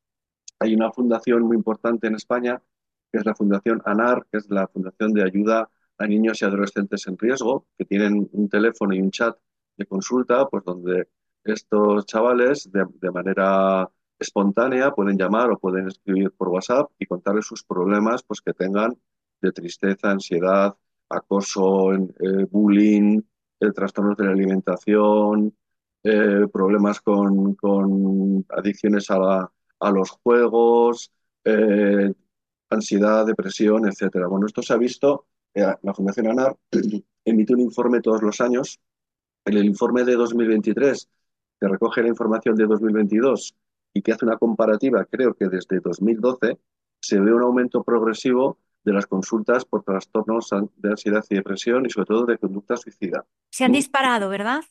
hay 0.59 0.73
una 0.73 0.91
fundación 0.91 1.43
muy 1.43 1.57
importante 1.57 2.07
en 2.07 2.15
España 2.15 2.61
que 3.15 3.19
es 3.19 3.25
la 3.25 3.35
Fundación 3.35 3.81
ANAR, 3.85 4.27
que 4.29 4.39
es 4.39 4.49
la 4.49 4.67
Fundación 4.67 5.13
de 5.13 5.23
Ayuda 5.23 5.69
a 5.97 6.05
Niños 6.05 6.41
y 6.41 6.45
Adolescentes 6.45 7.07
en 7.07 7.17
Riesgo, 7.17 7.65
que 7.77 7.85
tienen 7.85 8.29
un 8.33 8.49
teléfono 8.49 8.93
y 8.93 8.99
un 8.99 9.09
chat 9.09 9.37
de 9.77 9.85
consulta, 9.85 10.49
pues 10.49 10.65
donde 10.65 11.07
estos 11.45 12.05
chavales 12.05 12.69
de, 12.71 13.11
manera 13.11 13.89
espontánea 14.19 14.91
pueden 14.91 15.17
llamar 15.17 15.51
o 15.51 15.59
pueden 15.59 15.87
escribir 15.87 16.31
por 16.31 16.49
WhatsApp 16.49 16.91
y 16.99 17.05
contarles 17.05 17.45
sus 17.45 17.63
problemas 17.63 18.23
pues 18.23 18.41
que 18.41 18.53
tengan 18.53 18.97
de 19.41 19.51
tristeza, 19.51 20.11
ansiedad, 20.11 20.75
acoso, 21.09 21.93
eh, 21.93 22.45
bullying, 22.49 23.21
eh, 23.59 23.71
trastornos 23.71 24.17
de 24.17 24.25
la 24.25 24.31
alimentación, 24.31 25.55
eh, 26.03 26.47
problemas 26.51 27.01
con, 27.01 27.55
con, 27.55 28.45
adicciones 28.49 29.09
a, 29.11 29.51
a 29.79 29.91
los 29.91 30.11
juegos, 30.11 31.11
ansiedad, 32.69 33.25
depresión, 33.25 33.87
etcétera. 33.87 34.27
Bueno, 34.27 34.47
esto 34.47 34.61
se 34.61 34.73
ha 34.73 34.77
visto, 34.77 35.27
eh, 35.55 35.73
la 35.81 35.93
Fundación 35.93 36.27
ANAR 36.27 36.55
emite 37.25 37.53
un 37.53 37.61
informe 37.61 38.01
todos 38.01 38.21
los 38.21 38.41
años. 38.41 38.79
En 39.45 39.57
el 39.57 39.65
informe 39.65 40.03
de 40.03 40.15
2023, 40.15 41.09
que 41.59 41.67
recoge 41.67 42.01
la 42.01 42.09
información 42.09 42.55
de 42.55 42.65
2022 42.65 43.55
y 43.93 44.01
que 44.01 44.11
hace 44.11 44.25
una 44.25 44.37
comparativa, 44.37 45.05
creo 45.05 45.33
que 45.33 45.47
desde 45.47 45.79
2012, 45.79 46.57
se 46.99 47.19
ve 47.19 47.33
un 47.33 47.43
aumento 47.43 47.83
progresivo 47.83 48.57
de 48.83 48.93
las 48.93 49.07
consultas 49.07 49.65
por 49.65 49.83
trastornos 49.83 50.49
de 50.77 50.89
ansiedad 50.89 51.23
y 51.29 51.35
depresión 51.35 51.85
y 51.85 51.89
sobre 51.89 52.05
todo 52.05 52.25
de 52.25 52.37
conducta 52.37 52.77
suicida. 52.77 53.25
Se 53.51 53.65
han 53.65 53.71
disparado, 53.71 54.29
¿verdad? 54.29 54.61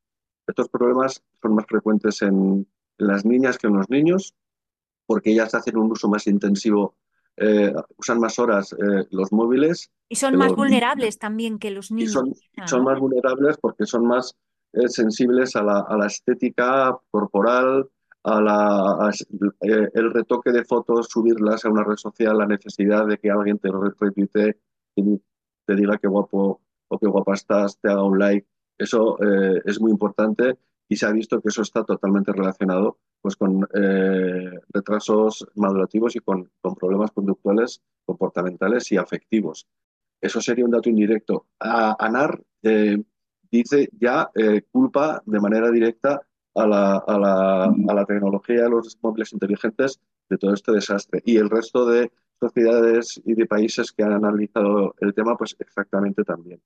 Estos 0.48 0.70
problemas 0.70 1.24
son 1.42 1.56
más 1.56 1.66
frecuentes 1.66 2.22
en, 2.22 2.68
las 2.98 3.26
niñas 3.26 3.58
que 3.58 3.68
en 3.68 3.74
los 3.74 3.90
niños, 3.90 4.36
porque 5.08 5.32
ellas 5.32 5.56
hacen 5.56 5.78
un 5.78 5.92
uso 5.92 6.08
más 6.08 6.28
intensivo, 6.28 6.96
eh, 7.38 7.74
usan 7.98 8.20
más 8.20 8.38
horas 8.40 8.74
eh, 8.74 9.08
los 9.12 9.32
móviles. 9.32 9.92
Y 10.10 10.16
son 10.16 10.38
más 10.38 10.54
vulnerables 10.54 11.18
también 11.18 11.60
que 11.60 11.72
los 11.72 11.92
niños. 11.92 12.12
son, 12.12 12.34
son 12.66 12.84
más 12.84 13.00
vulnerables 13.00 13.58
porque 13.58 13.86
son 13.86 14.06
más 14.06 14.36
sensibles 14.88 15.56
a 15.58 15.64
la, 15.64 15.80
a 15.80 15.98
la, 15.98 16.08
estética 16.08 16.98
corporal, 17.10 17.90
a 18.24 18.42
la, 18.42 19.12
el 19.60 20.14
retoque 20.14 20.52
de 20.52 20.64
fotos, 20.64 21.08
subirlas 21.10 21.66
a 21.66 21.70
una 21.70 21.84
red 21.84 21.98
social, 21.98 22.38
la 22.38 22.46
necesidad 22.46 23.06
de 23.06 23.18
que 23.18 23.30
alguien 23.30 23.60
te 23.60 23.68
lo 23.68 23.82
repite 23.82 24.60
te 25.66 25.76
diga 25.76 25.98
qué 25.98 26.08
guapo 26.08 26.62
o 26.88 27.00
qué 27.00 27.08
guapa 27.08 27.34
estás, 27.34 27.80
te 27.80 27.90
haga 27.90 28.04
un 28.04 28.20
like. 28.20 28.48
Eso 28.78 29.18
eh, 29.24 29.62
es 29.66 29.80
muy 29.80 29.92
importante 29.92 30.58
y 30.92 30.98
se 30.98 31.06
ha 31.06 31.12
visto 31.14 31.40
que 31.40 31.48
eso 31.48 31.62
está 31.62 31.86
totalmente 31.86 32.34
relacionado 32.34 32.98
pues, 33.22 33.38
con 33.38 33.66
eh, 33.74 34.60
retrasos 34.74 35.48
madurativos 35.56 36.18
y 36.18 36.20
con, 36.20 36.52
con, 36.60 36.76
problemas 36.76 37.12
conductuales, 37.12 37.82
comportamentales 38.06 38.92
y 38.92 38.98
afectivos. 38.98 39.70
Eso 40.20 40.42
sería 40.42 40.66
un 40.66 40.72
dato 40.72 40.90
indirecto. 40.90 41.48
A, 41.62 41.96
ANAR 41.98 42.44
eh, 42.64 43.02
dice 43.50 43.88
ya 43.98 44.30
culpa 44.70 45.24
de 45.26 45.40
manera 45.40 45.72
directa 45.72 46.22
a 46.56 46.68
la, 46.68 46.98
a, 46.98 47.18
la, 47.18 47.64
a 47.64 47.94
la 47.94 48.06
tecnología 48.06 48.64
de 48.64 48.70
los 48.72 48.98
móviles 49.02 49.32
inteligentes 49.32 49.98
de 50.30 50.38
todo 50.38 50.54
este 50.54 50.74
desastre. 50.74 51.22
Y 51.24 51.38
el 51.38 51.50
resto 51.50 51.86
de 51.86 52.12
sociedades 52.38 53.22
y 53.24 53.36
de 53.36 53.46
países 53.46 53.94
que 53.94 54.04
han 54.04 54.12
analizado 54.12 54.94
el 55.00 55.14
tema, 55.14 55.38
pues 55.38 55.56
exactamente 55.58 56.26
también. 56.26 56.62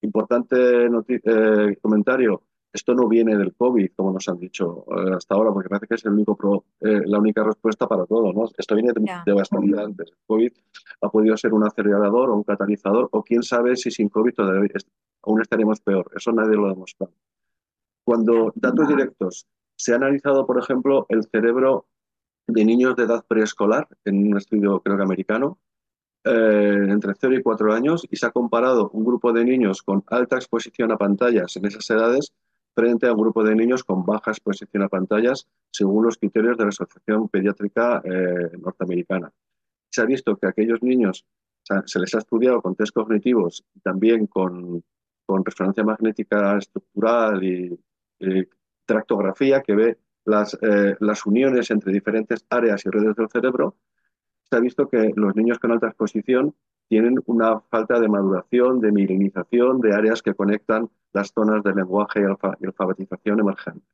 Importante 0.00 0.86
eh, 0.86 1.76
comentario, 1.82 2.42
esto 2.76 2.94
no 2.94 3.08
viene 3.08 3.36
del 3.36 3.54
COVID, 3.54 3.90
como 3.96 4.12
nos 4.12 4.28
han 4.28 4.38
dicho 4.38 4.84
eh, 4.90 5.14
hasta 5.16 5.34
ahora, 5.34 5.50
porque 5.50 5.68
parece 5.68 5.86
que 5.86 5.94
es 5.94 6.04
el 6.04 6.12
único 6.12 6.64
eh, 6.80 7.02
la 7.06 7.18
única 7.18 7.42
respuesta 7.42 7.88
para 7.88 8.04
todo. 8.04 8.32
¿no? 8.32 8.44
Esto 8.56 8.74
viene 8.74 8.92
de, 8.92 9.32
bastante 9.32 9.80
antes. 9.80 10.10
El 10.10 10.18
COVID 10.26 10.52
ha 11.00 11.08
podido 11.08 11.36
ser 11.36 11.54
un 11.54 11.64
acelerador 11.64 12.30
o 12.30 12.36
un 12.36 12.44
catalizador, 12.44 13.08
o 13.12 13.22
quién 13.22 13.42
sabe 13.42 13.76
si 13.76 13.90
sin 13.90 14.08
COVID 14.10 14.34
todavía 14.34 14.74
aún 15.22 15.40
estaremos 15.40 15.80
peor. 15.80 16.10
Eso 16.14 16.32
nadie 16.32 16.54
lo 16.54 16.66
ha 16.66 16.70
demostrado. 16.70 17.12
Cuando 18.04 18.52
datos 18.54 18.88
directos, 18.88 19.46
se 19.74 19.92
ha 19.92 19.96
analizado, 19.96 20.46
por 20.46 20.58
ejemplo, 20.58 21.06
el 21.08 21.24
cerebro 21.24 21.86
de 22.46 22.64
niños 22.64 22.94
de 22.94 23.04
edad 23.04 23.24
preescolar, 23.26 23.88
en 24.04 24.28
un 24.28 24.36
estudio 24.36 24.80
creo 24.80 24.96
que 24.96 25.02
americano, 25.02 25.58
eh, 26.24 26.86
entre 26.88 27.14
0 27.18 27.34
y 27.38 27.42
4 27.42 27.72
años, 27.72 28.06
y 28.10 28.16
se 28.16 28.26
ha 28.26 28.30
comparado 28.30 28.90
un 28.90 29.04
grupo 29.04 29.32
de 29.32 29.44
niños 29.44 29.82
con 29.82 30.04
alta 30.08 30.36
exposición 30.36 30.92
a 30.92 30.98
pantallas 30.98 31.56
en 31.56 31.64
esas 31.64 31.88
edades 31.90 32.32
frente 32.76 33.06
a 33.06 33.12
un 33.12 33.20
grupo 33.20 33.42
de 33.42 33.54
niños 33.54 33.82
con 33.82 34.04
baja 34.04 34.30
exposición 34.32 34.82
a 34.82 34.88
pantallas 34.88 35.48
según 35.72 36.04
los 36.04 36.18
criterios 36.18 36.58
de 36.58 36.64
la 36.64 36.68
Asociación 36.68 37.28
Pediátrica 37.30 38.02
eh, 38.04 38.50
Norteamericana. 38.58 39.32
Se 39.90 40.02
ha 40.02 40.04
visto 40.04 40.36
que 40.36 40.46
aquellos 40.46 40.82
niños 40.82 41.24
se 41.86 41.98
les 41.98 42.14
ha 42.14 42.18
estudiado 42.18 42.60
con 42.60 42.76
test 42.76 42.94
cognitivos 42.94 43.64
y 43.74 43.80
también 43.80 44.26
con, 44.26 44.84
con 45.24 45.44
resonancia 45.44 45.82
magnética 45.82 46.58
estructural 46.58 47.42
y, 47.42 47.78
tractografía 48.86 49.62
que 49.62 49.74
ve 49.74 49.98
las, 50.24 50.56
eh, 50.62 50.94
las 51.00 51.26
uniones 51.26 51.70
entre 51.72 51.92
diferentes 51.92 52.46
áreas 52.48 52.86
y 52.86 52.88
redes 52.88 53.16
del 53.16 53.28
cerebro. 53.28 53.76
Se 54.48 54.56
ha 54.56 54.60
visto 54.60 54.88
que 54.88 55.12
los 55.16 55.34
niños 55.34 55.58
con 55.58 55.72
alta 55.72 55.88
exposición 55.88 56.54
tienen 56.88 57.16
una 57.26 57.60
falta 57.60 57.98
de 57.98 58.08
maduración, 58.08 58.80
de 58.80 58.92
mielinización 58.92 59.80
de 59.80 59.94
áreas 59.94 60.22
que 60.22 60.34
conectan 60.34 60.88
las 61.12 61.32
zonas 61.32 61.62
del 61.62 61.76
lenguaje 61.76 62.20
y, 62.20 62.66
alfabetización 62.66 63.40
emergente. 63.40 63.84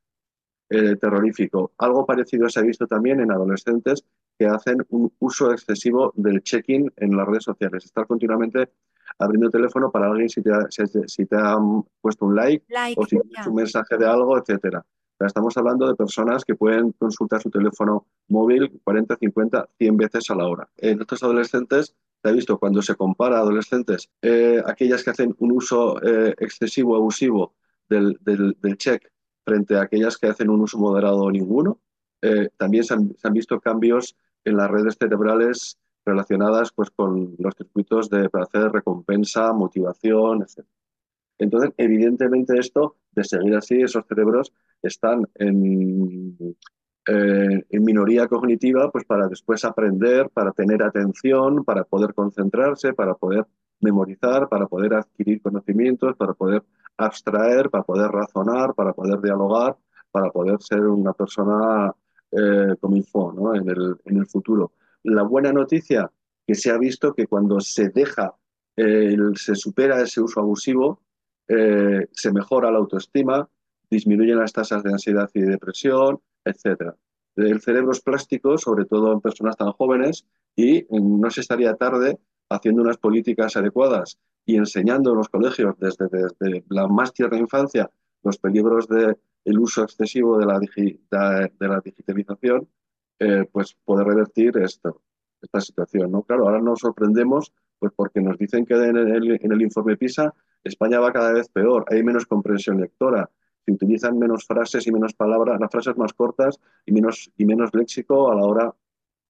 Eh, 0.69 0.95
terrorífico. 0.95 1.71
Algo 1.77 2.05
parecido 2.05 2.49
se 2.49 2.59
ha 2.59 2.63
visto 2.63 2.87
también 2.87 3.19
en 3.19 3.31
adolescentes 3.31 4.05
que 4.39 4.47
hacen 4.47 4.83
un 4.89 5.11
uso 5.19 5.51
excesivo 5.51 6.11
del 6.15 6.41
check-in 6.41 6.91
en 6.97 7.15
las 7.15 7.27
redes 7.27 7.43
sociales. 7.43 7.85
Estar 7.85 8.07
continuamente 8.07 8.71
abriendo 9.19 9.47
el 9.47 9.51
teléfono 9.51 9.91
para 9.91 10.07
alguien 10.07 10.29
si 10.29 10.41
te, 10.41 10.51
ha, 10.51 10.65
si, 10.69 11.25
te 11.25 11.35
han 11.35 11.83
puesto 12.01 12.25
un 12.25 12.35
like, 12.35 12.65
o 12.97 13.05
si 13.05 13.19
tienes 13.19 13.47
un 13.47 13.55
mensaje 13.55 13.97
de 13.97 14.05
algo, 14.07 14.37
etcétera. 14.37 14.83
estamos 15.19 15.55
hablando 15.57 15.87
de 15.87 15.95
personas 15.95 16.43
que 16.43 16.55
pueden 16.55 16.91
consultar 16.93 17.41
su 17.41 17.49
teléfono 17.49 18.07
móvil 18.29 18.81
40, 18.83 19.15
50, 19.17 19.69
100 19.77 19.97
veces 19.97 20.29
a 20.31 20.35
la 20.35 20.47
hora. 20.47 20.67
En 20.77 21.01
estos 21.01 21.21
adolescentes 21.21 21.95
se 22.23 22.29
ha 22.29 22.31
visto 22.31 22.57
cuando 22.57 22.81
se 22.81 22.95
compara 22.95 23.37
a 23.37 23.41
adolescentes, 23.41 24.09
eh, 24.21 24.61
aquellas 24.65 25.03
que 25.03 25.09
hacen 25.09 25.35
un 25.39 25.51
uso 25.51 26.01
eh, 26.01 26.33
excesivo, 26.39 26.95
abusivo 26.95 27.53
del, 27.89 28.17
del, 28.21 28.77
check 28.77 29.11
frente 29.45 29.75
a 29.75 29.81
aquellas 29.81 30.17
que 30.17 30.27
hacen 30.27 30.49
un 30.49 30.61
uso 30.61 30.77
moderado 30.77 31.23
o 31.23 31.31
ninguno, 31.31 31.81
eh, 32.21 32.49
también 32.55 32.85
se 32.85 32.93
han, 32.93 33.33
visto 33.33 33.59
cambios 33.59 34.15
en 34.45 34.55
las 34.55 34.71
redes 34.71 34.95
cerebrales 34.97 35.77
relacionadas 36.05 36.71
pues, 36.71 36.89
con 36.91 37.35
los 37.37 37.55
circuitos 37.55 38.09
de 38.09 38.29
placer, 38.29 38.71
recompensa, 38.71 39.51
motivación, 39.51 40.43
etc. 40.43 40.65
Entonces, 41.39 41.71
evidentemente 41.75 42.57
esto, 42.57 42.95
de 43.11 43.25
seguir 43.25 43.55
así, 43.55 43.81
esos 43.81 44.05
cerebros 44.07 44.53
están 44.81 45.27
en, 45.35 46.55
eh, 47.07 47.65
en 47.69 47.83
minoría 47.83 48.27
cognitiva, 48.27 48.91
pues 48.91 49.05
para 49.05 49.27
después 49.27 49.65
aprender, 49.65 50.29
para 50.29 50.51
tener 50.51 50.83
atención, 50.83 51.63
para 51.63 51.83
poder 51.83 52.13
concentrarse, 52.13 52.93
para 52.93 53.13
poder 53.15 53.45
memorizar, 53.79 54.47
para 54.49 54.67
poder 54.67 54.93
adquirir 54.93 55.41
conocimientos, 55.41 56.15
para 56.15 56.33
poder 56.33 56.63
abstraer, 56.97 57.69
para 57.69 57.83
poder 57.83 58.09
razonar, 58.09 58.73
para 58.73 58.93
poder 58.93 59.19
dialogar, 59.19 59.75
para 60.11 60.29
poder 60.29 60.61
ser 60.61 60.81
una 60.81 61.13
persona 61.13 61.93
eh, 62.31 62.75
como 62.79 62.95
info 62.95 63.33
¿no? 63.33 63.55
en, 63.55 63.69
el, 63.69 63.97
en 64.05 64.17
el 64.17 64.27
futuro. 64.27 64.71
La 65.03 65.23
buena 65.23 65.51
noticia 65.51 66.09
que 66.47 66.55
se 66.55 66.71
ha 66.71 66.77
visto 66.77 67.13
que 67.13 67.27
cuando 67.27 67.59
se 67.59 67.89
deja, 67.89 68.33
se 68.75 69.55
supera 69.55 70.01
ese 70.01 70.19
uso 70.19 70.39
abusivo, 70.39 71.03
eh, 71.47 72.07
se 72.11 72.31
mejora 72.31 72.71
la 72.71 72.77
autoestima, 72.77 73.47
disminuyen 73.89 74.39
las 74.39 74.53
tasas 74.53 74.81
de 74.83 74.91
ansiedad 74.91 75.29
y 75.33 75.41
depresión, 75.41 76.19
etcétera. 76.45 76.95
El 77.35 77.61
cerebro 77.61 77.91
es 77.91 78.01
plástico, 78.01 78.57
sobre 78.57 78.85
todo 78.85 79.11
en 79.11 79.21
personas 79.21 79.57
tan 79.57 79.71
jóvenes, 79.71 80.25
y 80.55 80.85
no 80.89 81.29
se 81.31 81.41
estaría 81.41 81.75
tarde 81.75 82.19
haciendo 82.49 82.83
unas 82.83 82.97
políticas 82.97 83.57
adecuadas 83.57 84.19
y 84.45 84.57
enseñando 84.57 85.11
en 85.11 85.17
los 85.17 85.29
colegios 85.29 85.75
desde, 85.79 86.63
la 86.69 86.87
más 86.87 87.13
tierna 87.13 87.37
infancia 87.37 87.89
los 88.21 88.37
peligros 88.37 88.87
del 88.87 89.59
uso 89.59 89.83
excesivo 89.83 90.37
de 90.37 90.45
la, 90.45 90.59
de 90.59 91.67
la 91.67 91.81
digitalización, 91.81 92.69
eh, 93.19 93.45
pues 93.51 93.75
poder 93.83 94.07
revertir 94.07 94.57
esta 94.57 94.93
situación. 95.59 96.11
¿no? 96.11 96.21
Claro, 96.23 96.45
ahora 96.45 96.61
nos 96.61 96.79
sorprendemos 96.79 97.51
pues 97.79 97.91
porque 97.95 98.21
nos 98.21 98.37
dicen 98.37 98.65
que 98.65 98.75
en 98.75 98.97
el 99.51 99.61
informe 99.61 99.97
PISA 99.97 100.33
España 100.63 100.99
va 100.99 101.11
cada 101.11 101.33
vez 101.33 101.49
peor, 101.49 101.85
hay 101.89 102.01
menos 102.03 102.25
comprensión 102.25 102.79
lectora, 102.79 103.29
se 103.65 103.71
utilizan 103.71 104.17
menos 104.17 104.45
frases 104.45 104.85
y 104.87 104.91
menos 104.91 105.13
palabras, 105.13 105.59
las 105.59 105.71
frases 105.71 105.97
más 105.97 106.13
cortas 106.13 106.59
y 106.85 106.91
menos, 106.91 107.31
y 107.37 107.45
menos 107.45 107.69
léxico 107.73 108.31
a 108.31 108.35
la 108.35 108.45
hora 108.45 108.75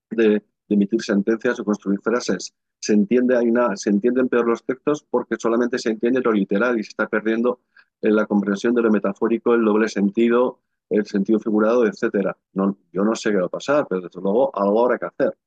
de, 0.09 0.43
emitir 0.69 1.03
sentencias 1.03 1.59
o 1.59 1.65
construir 1.65 1.99
frases. 2.01 2.55
Se, 2.79 2.93
entiende, 2.93 3.37
hay 3.37 3.51
se 3.75 3.91
entienden 3.91 4.27
peor 4.27 4.47
los 4.47 4.63
textos 4.63 5.05
porque 5.07 5.35
solamente 5.37 5.77
se 5.77 5.91
entiende 5.91 6.19
lo 6.21 6.31
literal 6.31 6.79
y 6.79 6.83
se 6.83 6.89
está 6.89 7.07
perdiendo 7.07 7.59
en 8.01 8.15
la 8.15 8.25
comprensión 8.25 8.73
de 8.73 8.81
lo 8.81 8.89
metafórico, 8.89 9.53
el 9.53 9.63
doble 9.63 9.87
sentido, 9.87 10.61
el 10.89 11.05
sentido 11.05 11.39
figurado, 11.39 11.85
etcétera. 11.85 12.35
No, 12.53 12.77
yo 12.91 13.03
no 13.03 13.15
sé 13.15 13.29
qué 13.31 13.37
va 13.37 13.45
a 13.45 13.49
pasar, 13.49 13.85
pero 13.87 14.01
desde 14.01 14.19
luego 14.19 14.55
algo 14.57 14.83
habrá 14.83 14.97
que 14.97 15.05
hacer. 15.05 15.37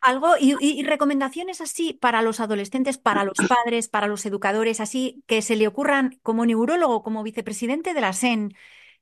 Algo 0.00 0.34
y, 0.38 0.82
recomendaciones 0.82 1.60
así 1.60 1.92
para 1.92 2.22
los 2.22 2.40
adolescentes, 2.40 2.98
para 2.98 3.24
los 3.24 3.36
padres, 3.48 3.88
para 3.88 4.06
los 4.06 4.24
educadores, 4.26 4.80
así 4.80 5.22
que 5.26 5.42
se 5.42 5.56
le 5.56 5.66
ocurran 5.66 6.18
como 6.22 6.46
neurólogo, 6.46 7.02
como 7.02 7.22
vicepresidente 7.22 7.94
de 7.94 8.00
la 8.00 8.12
SEN, 8.12 8.54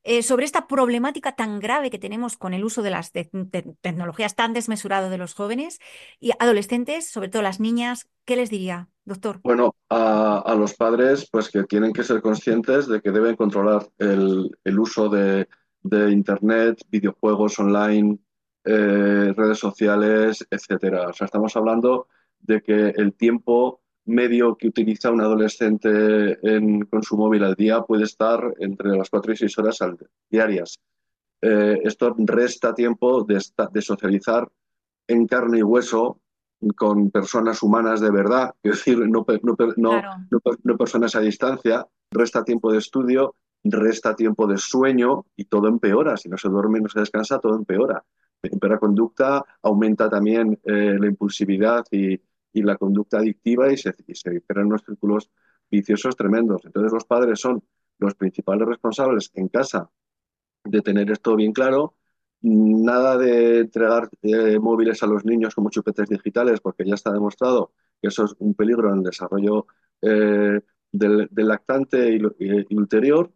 eh, 0.09 0.23
sobre 0.23 0.45
esta 0.45 0.69
problemática 0.69 1.33
tan 1.33 1.59
grave 1.59 1.91
que 1.91 1.99
tenemos 1.99 2.37
con 2.37 2.55
el 2.55 2.65
uso 2.65 2.83
de 2.83 2.91
las 2.91 3.11
tecnologías 3.11 4.37
tan 4.37 4.53
desmesurado 4.53 5.11
de 5.11 5.19
los 5.19 5.35
jóvenes 5.35 5.81
y 6.21 6.31
adolescentes, 6.39 7.11
sobre 7.11 7.29
todo 7.29 7.43
las 7.43 7.59
niñas, 7.59 8.09
¿qué 8.25 8.37
les 8.37 8.49
diría, 8.49 8.89
doctor? 9.05 9.41
Bueno, 9.43 9.75
a, 9.89 10.55
los 10.57 10.75
padres, 10.75 11.29
pues 11.31 11.51
que 11.51 11.65
tienen 11.65 11.93
que 11.93 12.05
ser 12.05 12.23
conscientes 12.23 12.87
de 12.87 13.01
que 13.01 13.11
deben 13.11 13.35
controlar 13.35 13.89
el, 13.99 14.79
uso 14.79 15.09
de 15.09 15.49
Internet, 16.13 16.79
videojuegos 16.89 17.59
online, 17.59 18.19
eh, 18.67 19.33
redes 19.37 19.59
sociales, 19.59 20.45
etcétera. 20.51 21.09
O 21.09 21.13
sea, 21.13 21.27
estamos 21.27 21.57
hablando 21.57 22.09
de 22.41 22.61
que 22.63 22.89
el 22.97 23.15
tiempo 23.15 23.81
medio 24.07 24.57
que 24.57 24.69
utiliza 24.69 25.11
un 25.11 25.21
adolescente 25.21 26.39
con 26.91 27.03
su 27.03 27.17
móvil 27.17 27.45
al 27.45 27.55
día 27.55 27.83
puede 27.83 28.05
estar 28.05 28.55
entre 28.59 28.97
las 28.97 29.09
4 29.09 29.33
y 29.33 29.37
6 29.37 29.59
horas 29.59 29.79
diarias. 30.29 30.81
Eh, 31.43 31.81
esto 31.85 32.15
resta 32.19 32.75
tiempo 32.75 33.23
de, 33.23 33.41
de, 33.73 33.83
socializar 33.83 34.49
en 35.07 35.27
carne 35.27 35.59
y 35.59 35.63
hueso 35.63 36.21
con 36.77 37.11
personas 37.11 37.63
humanas 37.63 38.01
de 38.01 38.11
verdad, 38.11 38.55
es 38.65 38.73
decir, 38.73 38.99
no, 38.99 39.25
no, 39.43 39.57
no, 39.77 40.03
no, 40.65 40.77
personas 40.77 41.15
a 41.15 41.21
distancia, 41.21 41.87
resta 42.11 42.43
tiempo 42.43 42.73
de 42.73 42.79
estudio, 42.79 43.37
resta 43.63 44.17
tiempo 44.17 44.47
de 44.47 44.57
sueño 44.57 45.27
y 45.37 45.45
todo 45.45 45.69
empeora. 45.69 46.17
Si 46.17 46.29
no 46.29 46.37
se 46.37 46.49
duerme, 46.49 46.81
no 46.81 46.89
se 46.89 47.01
descansa, 47.01 47.39
todo 47.39 47.57
empeora 47.57 48.05
la 48.61 48.79
conducta, 48.79 49.45
aumenta 49.63 50.09
también 50.09 50.59
eh, 50.65 50.97
la 50.99 51.07
impulsividad 51.07 51.85
y, 51.91 52.21
la 52.55 52.79
conducta 52.79 53.19
adictiva 53.19 53.71
y 53.71 53.77
se, 53.77 53.93
crean 54.47 54.69
unos 54.69 54.83
círculos 54.83 55.31
viciosos 55.71 56.17
tremendos. 56.17 56.65
Entonces 56.65 56.91
los 56.91 57.05
padres 57.05 57.39
son 57.39 57.63
los 57.99 58.15
principales 58.15 58.67
responsables 58.67 59.31
en 59.35 59.49
casa 59.49 59.91
de 60.65 60.81
tener 60.81 61.11
esto 61.11 61.37
bien 61.37 61.53
claro. 61.53 61.97
Nada 62.41 63.19
de 63.19 63.61
entregar 63.61 64.09
eh, 64.23 64.59
móviles 64.59 65.03
a 65.03 65.07
los 65.07 65.27
niños 65.27 65.55
como 65.55 65.69
chupetes 65.69 66.09
digitales, 66.09 66.61
porque 66.61 66.87
ya 66.87 66.95
está 66.95 67.13
demostrado 67.13 67.73
que 68.01 68.09
eso 68.09 68.25
es 68.25 68.35
un 68.39 68.55
peligro 68.55 68.89
en 68.91 68.99
el 68.99 69.03
desarrollo 69.03 69.67
eh, 70.01 70.59
del, 70.91 71.29
lactante 71.35 72.09
y, 72.09 72.75
ulterior. 72.75 73.31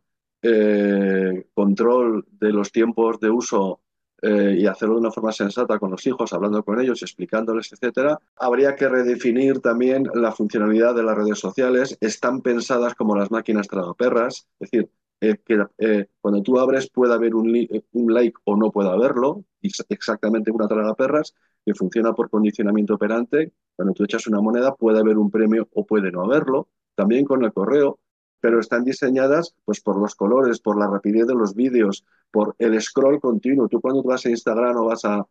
control 1.53 2.27
de 2.31 2.53
los 2.53 2.73
tiempos 2.73 3.21
de 3.21 3.29
uso 3.29 3.83
eh, 4.23 4.57
y 4.59 4.67
hacerlo 4.67 4.95
de 4.95 5.01
una 5.01 5.11
forma 5.11 5.33
sensata 5.33 5.79
con 5.79 5.91
los 5.91 6.07
hijos, 6.07 6.33
hablando 6.33 6.63
con 6.63 6.81
ellos, 6.81 7.03
explicándoles, 7.03 7.73
etcétera. 7.73 8.19
Habría 8.37 8.75
que 8.77 8.89
redefinir 8.89 9.61
también 9.61 10.09
la 10.15 10.33
funcionalidad 10.33 10.95
de 10.95 11.03
las 11.03 11.17
redes 11.17 11.39
sociales. 11.39 11.97
Están 12.01 12.43
pensadas 12.43 12.95
como 12.95 13.17
las 13.17 13.31
máquinas 13.31 13.67
tragaperras, 13.69 14.47
es 14.59 14.71
decir, 14.71 14.91
eh, 15.23 15.37
que 15.45 15.67
eh, 15.79 16.07
cuando 16.21 16.43
tú 16.43 16.59
abres 16.59 16.91
puede 16.91 17.15
haber 17.15 17.35
un, 17.35 17.55
un, 17.93 18.15
like 18.15 18.39
o 18.45 18.57
no 18.57 18.71
puede 18.71 18.91
haberlo, 18.91 19.45
exactamente 19.61 20.51
una 20.51 20.67
tragaperras 20.67 21.35
que 21.65 21.75
funciona 21.75 22.13
por 22.15 22.31
condicionamiento 22.31 22.95
operante. 22.95 23.53
Cuando 23.77 23.95
tú 23.95 24.05
echas 24.05 24.27
una 24.27 24.41
moneda 24.41 24.75
puede 24.75 24.99
haber 24.99 25.19
un 25.19 25.31
premio 25.31 25.69
o 25.75 25.87
puede 25.87 26.11
no 26.11 26.25
haberlo. 26.25 26.69
También 26.95 27.25
con 27.25 27.45
el 27.45 27.53
correo 27.53 27.99
pero 28.41 28.59
están 28.59 28.85
diseñadas 28.85 29.55
pues, 29.65 29.81
por 29.81 29.99
los 29.99 30.15
colores, 30.15 30.61
por 30.61 30.79
la 30.79 30.87
rapidez 30.87 31.27
de 31.27 31.35
los 31.35 31.55
vídeos, 31.55 32.05
por 32.31 32.55
el 32.59 32.81
scroll 32.81 33.21
continuo. 33.21 33.69
Tú 33.69 33.81
cuando 33.81 34.03
vas 34.03 34.25
a 34.27 34.31
Instagram 34.31 34.77
o 34.77 34.85
vas 34.87 35.05
a, 35.05 35.27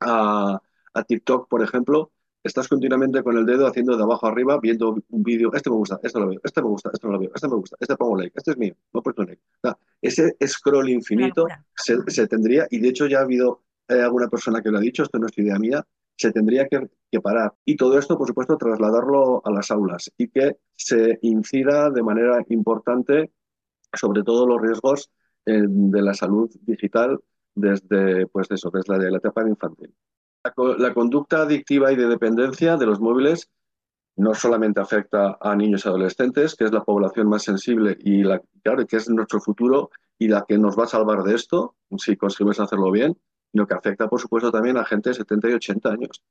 a, 0.00 0.60
TikTok, 1.06 1.48
por 1.48 1.62
ejemplo, 1.62 2.10
estás 2.42 2.68
continuamente 2.68 3.22
con 3.22 3.36
el 3.36 3.46
dedo 3.46 3.66
haciendo 3.66 3.96
de 3.96 4.02
abajo 4.02 4.26
arriba, 4.26 4.58
viendo 4.60 4.96
un 5.08 5.22
vídeo, 5.22 5.52
este 5.54 5.70
me 5.70 5.76
gusta, 5.76 6.00
este 6.02 6.18
lo 6.18 6.28
veo, 6.28 6.40
este 6.42 6.60
me 6.60 6.68
gusta, 6.68 6.90
este 6.92 7.06
no 7.06 7.12
lo 7.12 7.18
veo, 7.18 7.30
este 7.34 7.48
me 7.48 7.54
gusta, 7.54 7.76
este 7.80 7.96
pongo 7.96 8.16
like, 8.16 8.32
este 8.36 8.50
es 8.52 8.56
mío, 8.58 8.74
no 8.92 9.00
he 9.00 9.02
puesto 9.02 9.22
like. 9.22 9.42
ese 10.00 10.36
scroll 10.46 10.88
infinito 10.90 11.46
se, 11.74 12.26
tendría, 12.26 12.66
y 12.70 12.80
de 12.80 12.88
hecho 12.88 13.06
ya 13.06 13.18
ha 13.18 13.22
habido 13.22 13.62
eh, 13.88 14.00
alguna 14.00 14.28
persona 14.28 14.60
que 14.60 14.70
lo 14.70 14.78
ha 14.78 14.80
dicho, 14.80 15.02
esto 15.02 15.18
no 15.18 15.26
es 15.26 15.38
idea 15.38 15.58
mía, 15.58 15.86
se 16.16 16.32
tendría 16.32 16.66
que, 16.68 16.88
parar. 17.20 17.52
Y 17.66 17.76
todo 17.76 17.98
esto, 17.98 18.16
por 18.16 18.26
supuesto, 18.26 18.56
trasladarlo 18.56 19.42
a 19.44 19.50
las 19.50 19.70
aulas 19.70 20.10
y 20.16 20.28
que 20.28 20.56
se 20.72 21.18
incida 21.20 21.90
de 21.90 22.02
manera 22.02 22.42
importante 22.48 23.30
sobre 23.92 24.22
todo 24.22 24.46
los 24.46 24.62
riesgos 24.62 25.10
de 25.44 26.02
la 26.02 26.14
salud 26.14 26.50
digital 26.62 27.20
desde, 27.54 28.26
pues 28.28 28.50
eso, 28.50 28.70
desde 28.70 29.10
la 29.10 29.18
etapa 29.18 29.46
infantil. 29.48 29.94
La, 30.78 30.92
conducta 30.92 31.42
adictiva 31.42 31.92
y 31.92 31.96
de 31.96 32.08
dependencia 32.08 32.76
de 32.76 32.86
los 32.86 33.00
móviles 33.00 33.48
no 34.16 34.34
solamente 34.34 34.80
afecta 34.80 35.38
a 35.40 35.54
niños 35.54 35.84
y 35.84 35.88
adolescentes, 35.88 36.54
que 36.54 36.64
es 36.64 36.72
la 36.72 36.84
población 36.84 37.28
más 37.28 37.44
sensible 37.44 37.96
y 38.00 38.24
la, 38.24 38.42
claro, 38.62 38.86
que 38.86 38.96
es 38.96 39.08
nuestro 39.08 39.40
futuro 39.40 39.90
y 40.18 40.28
la 40.28 40.44
que 40.46 40.58
nos 40.58 40.78
va 40.78 40.84
a 40.84 40.88
salvar 40.88 41.22
de 41.22 41.34
esto, 41.34 41.76
si 41.96 42.16
conseguimos 42.16 42.60
hacerlo 42.60 42.90
bien, 42.90 43.16
sino 43.50 43.66
que 43.66 43.74
afecta, 43.74 44.08
por 44.08 44.20
supuesto, 44.20 44.50
también 44.50 44.76
a 44.76 44.84
gente 44.84 45.10
de 45.10 45.14
70 45.14 45.50
y 45.50 45.52
80 45.54 45.90
años. 45.90 46.22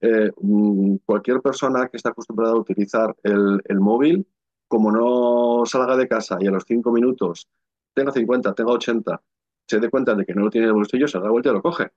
Eh, 0.00 0.30
mm, 0.40 0.96
cualquier 1.04 1.40
persona 1.40 1.88
que 1.88 1.96
está 1.96 2.10
acostumbrada 2.10 2.52
a 2.52 2.58
utilizar 2.58 3.14
el, 3.22 3.80
móvil, 3.80 4.26
como 4.68 4.90
no 4.92 5.64
salga 5.66 5.96
de 5.96 6.08
casa 6.08 6.36
y 6.40 6.46
a 6.46 6.50
los 6.50 6.64
5 6.66 6.92
minutos 6.92 7.48
tenga 7.94 8.12
50, 8.12 8.54
tenga 8.54 8.72
80, 8.72 9.22
se 9.66 9.80
dé 9.80 9.88
cuenta 9.88 10.14
de 10.14 10.26
que 10.26 10.34
no 10.34 10.42
lo 10.42 10.50
tiene 10.50 10.66
en 10.66 10.70
el 10.70 10.76
bolsillo, 10.76 11.08
se 11.08 11.18
da 11.18 11.30
vuelta 11.30 11.50
y 11.50 11.52
lo 11.52 11.62
coge. 11.62 11.90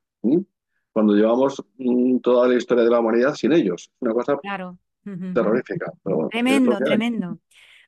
Cuando 0.92 1.14
llevamos 1.14 1.64
mm, 1.78 2.20
toda 2.20 2.48
la 2.48 2.56
historia 2.56 2.84
de 2.84 2.90
la 2.90 3.00
humanidad 3.00 3.36
sin 3.36 3.54
ellos. 3.54 3.92
Una 4.00 4.14
cosa 4.14 4.38
terrorífica. 5.34 5.92
tremendo, 6.32 6.78
tremendo. 6.78 7.40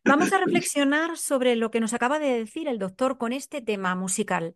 Vamos 0.06 0.32
a 0.32 0.38
reflexionar 0.45 1.17
sobre 1.17 1.56
lo 1.56 1.72
que 1.72 1.80
nos 1.80 1.93
acaba 1.93 2.19
de 2.19 2.39
decir 2.39 2.67
el 2.67 2.80
doctor 2.80 3.17
con 3.17 3.34
este 3.34 3.62
tema 3.62 3.95
musical. 3.95 4.56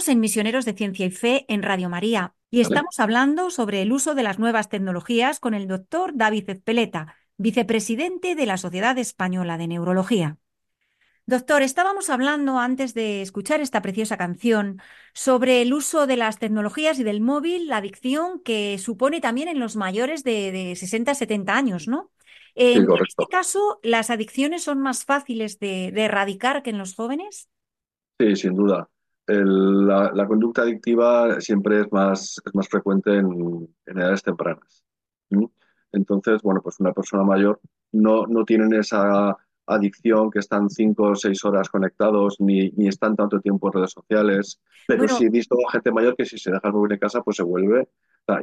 Seguimos 0.00 0.16
en 0.16 0.20
Misioneros 0.20 0.64
de 0.64 0.72
Ciencia 0.72 1.04
y 1.04 1.10
Fe 1.10 1.44
en 1.48 1.62
Radio 1.62 1.90
María 1.90 2.34
y 2.50 2.62
estamos 2.62 2.98
hablando 3.00 3.50
sobre 3.50 3.82
el 3.82 3.92
uso 3.92 4.14
de 4.14 4.22
las 4.22 4.38
nuevas 4.38 4.70
tecnologías 4.70 5.40
con 5.40 5.52
el 5.52 5.68
doctor 5.68 6.12
David 6.14 6.48
Ezpeleta, 6.48 7.16
vicepresidente 7.36 8.34
de 8.34 8.46
la 8.46 8.56
Sociedad 8.56 8.96
Española 8.96 9.58
de 9.58 9.68
Neurología. 9.68 10.38
Doctor, 11.26 11.60
estábamos 11.60 12.08
hablando 12.08 12.58
antes 12.58 12.94
de 12.94 13.20
escuchar 13.20 13.60
esta 13.60 13.82
preciosa 13.82 14.16
canción 14.16 14.80
sobre 15.12 15.60
el 15.60 15.74
uso 15.74 16.06
de 16.06 16.16
las 16.16 16.38
tecnologías 16.38 16.98
y 16.98 17.04
del 17.04 17.20
móvil, 17.20 17.66
la 17.66 17.76
adicción 17.76 18.40
que 18.40 18.78
supone 18.78 19.20
también 19.20 19.48
en 19.48 19.58
los 19.58 19.76
mayores 19.76 20.24
de, 20.24 20.74
60-70 20.76 21.50
años, 21.50 21.88
¿no? 21.88 22.10
en 22.54 22.86
este 23.06 23.26
caso, 23.30 23.80
¿las 23.82 24.08
adicciones 24.08 24.62
son 24.64 24.80
más 24.80 25.04
fáciles 25.04 25.58
de, 25.58 25.92
de 25.92 26.04
erradicar 26.04 26.62
que 26.62 26.70
en 26.70 26.78
los 26.78 26.94
jóvenes? 26.94 27.50
Sí, 28.18 28.34
sin 28.36 28.54
duda 28.54 28.88
la, 29.32 30.26
conducta 30.26 30.62
adictiva 30.62 31.40
siempre 31.40 31.80
es 31.80 31.92
más, 31.92 32.40
es 32.44 32.54
más 32.54 32.68
frecuente 32.68 33.16
en, 33.16 33.68
edades 33.86 34.22
tempranas. 34.22 34.84
Entonces, 35.92 36.42
bueno, 36.42 36.60
pues 36.62 36.80
una 36.80 36.92
persona 36.92 37.24
mayor 37.24 37.60
no, 37.92 38.26
no 38.26 38.44
tienen 38.44 38.72
esa 38.74 39.36
adicción 39.66 40.30
que 40.30 40.40
están 40.40 40.68
cinco 40.68 41.10
o 41.10 41.14
seis 41.14 41.44
horas 41.44 41.68
conectados 41.68 42.36
ni, 42.40 42.70
ni 42.70 42.88
están 42.88 43.16
tanto 43.16 43.40
tiempo 43.40 43.68
en 43.68 43.72
redes 43.74 43.92
sociales. 43.92 44.60
Pero 44.86 45.08
sí 45.08 45.26
he 45.26 45.30
visto 45.30 45.56
a 45.66 45.72
gente 45.72 45.92
mayor 45.92 46.16
que 46.16 46.26
si 46.26 46.38
se 46.38 46.50
deja 46.50 46.68
el 46.68 46.74
móvil 46.74 46.92
en 46.92 46.98
casa, 46.98 47.22
pues 47.22 47.36
se 47.36 47.42
vuelve. 47.42 47.88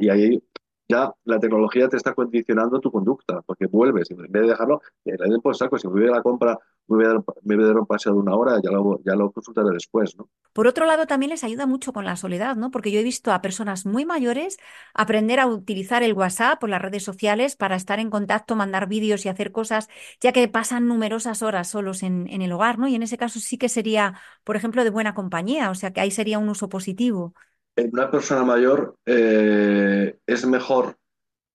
Y 0.00 0.08
ahí 0.08 0.42
ya 0.88 1.12
la 1.24 1.38
tecnología 1.38 1.88
te 1.88 1.96
está 1.96 2.14
condicionando 2.14 2.80
tu 2.80 2.90
conducta, 2.90 3.42
porque 3.42 3.66
vuelves, 3.66 4.10
en 4.10 4.16
vez 4.16 4.30
de 4.30 4.48
dejarlo, 4.48 4.80
le 5.04 5.16
den 5.16 5.40
por 5.40 5.54
saco, 5.56 5.78
si 5.78 5.86
me 5.86 6.00
voy 6.00 6.08
a 6.08 6.16
la 6.16 6.22
compra, 6.22 6.58
me 6.88 6.96
voy 6.96 7.04
a, 7.04 7.08
dar, 7.08 7.24
me 7.42 7.56
voy 7.56 7.64
a 7.64 7.68
dar 7.68 7.76
un 7.78 7.86
paseo 7.86 8.14
de 8.14 8.18
una 8.18 8.34
hora, 8.34 8.58
ya 8.62 8.70
lo, 8.70 9.00
ya 9.04 9.14
lo 9.14 9.30
consultaré 9.30 9.68
después, 9.72 10.16
¿no? 10.16 10.30
Por 10.54 10.66
otro 10.66 10.86
lado, 10.86 11.06
también 11.06 11.30
les 11.30 11.44
ayuda 11.44 11.66
mucho 11.66 11.92
con 11.92 12.04
la 12.04 12.16
soledad, 12.16 12.56
¿no? 12.56 12.70
Porque 12.70 12.90
yo 12.90 12.98
he 12.98 13.02
visto 13.02 13.32
a 13.32 13.42
personas 13.42 13.84
muy 13.84 14.06
mayores 14.06 14.56
aprender 14.94 15.40
a 15.40 15.46
utilizar 15.46 16.02
el 16.02 16.14
WhatsApp 16.14 16.62
o 16.64 16.66
las 16.66 16.80
redes 16.80 17.04
sociales 17.04 17.54
para 17.54 17.76
estar 17.76 18.00
en 18.00 18.08
contacto, 18.10 18.56
mandar 18.56 18.88
vídeos 18.88 19.26
y 19.26 19.28
hacer 19.28 19.52
cosas, 19.52 19.88
ya 20.20 20.32
que 20.32 20.48
pasan 20.48 20.88
numerosas 20.88 21.42
horas 21.42 21.68
solos 21.68 22.02
en, 22.02 22.26
en 22.28 22.40
el 22.42 22.52
hogar, 22.52 22.78
¿no? 22.78 22.88
Y 22.88 22.94
en 22.94 23.02
ese 23.02 23.18
caso 23.18 23.40
sí 23.40 23.58
que 23.58 23.68
sería, 23.68 24.18
por 24.44 24.56
ejemplo, 24.56 24.82
de 24.84 24.90
buena 24.90 25.14
compañía, 25.14 25.70
o 25.70 25.74
sea 25.74 25.92
que 25.92 26.00
ahí 26.00 26.10
sería 26.10 26.38
un 26.38 26.48
uso 26.48 26.68
positivo 26.68 27.34
en 27.78 27.90
una 27.92 28.10
persona 28.10 28.42
mayor 28.42 28.96
eh, 29.06 30.18
es 30.26 30.46
mejor 30.46 30.98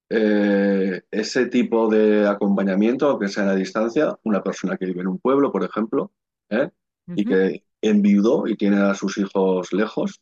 eh, 0.09 1.01
ese 1.11 1.47
tipo 1.47 1.89
de 1.89 2.25
acompañamiento, 2.25 3.09
aunque 3.09 3.27
sea 3.27 3.43
a 3.43 3.47
la 3.47 3.55
distancia, 3.55 4.17
una 4.23 4.41
persona 4.41 4.77
que 4.77 4.85
vive 4.85 5.01
en 5.01 5.07
un 5.07 5.19
pueblo, 5.19 5.51
por 5.51 5.65
ejemplo, 5.65 6.11
¿eh? 6.49 6.69
y 7.07 7.25
que 7.25 7.65
enviudó 7.81 8.47
y 8.47 8.55
tiene 8.55 8.77
a 8.77 8.93
sus 8.93 9.17
hijos 9.17 9.73
lejos, 9.73 10.21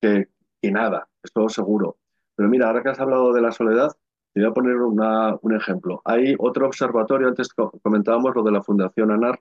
que, 0.00 0.26
nada, 0.62 1.08
esto 1.22 1.48
seguro. 1.48 1.98
Pero 2.34 2.48
mira, 2.48 2.66
ahora 2.66 2.82
que 2.82 2.88
has 2.88 2.98
hablado 2.98 3.32
de 3.32 3.42
la 3.42 3.52
soledad, 3.52 3.92
te 4.32 4.40
voy 4.40 4.50
a 4.50 4.54
poner 4.54 4.76
un 4.76 5.54
ejemplo. 5.54 6.02
Hay 6.04 6.34
otro 6.36 6.66
observatorio, 6.66 7.28
antes 7.28 7.50
comentábamos 7.54 8.34
lo 8.34 8.42
de 8.42 8.52
la 8.52 8.62
Fundación 8.62 9.12
ANAR, 9.12 9.40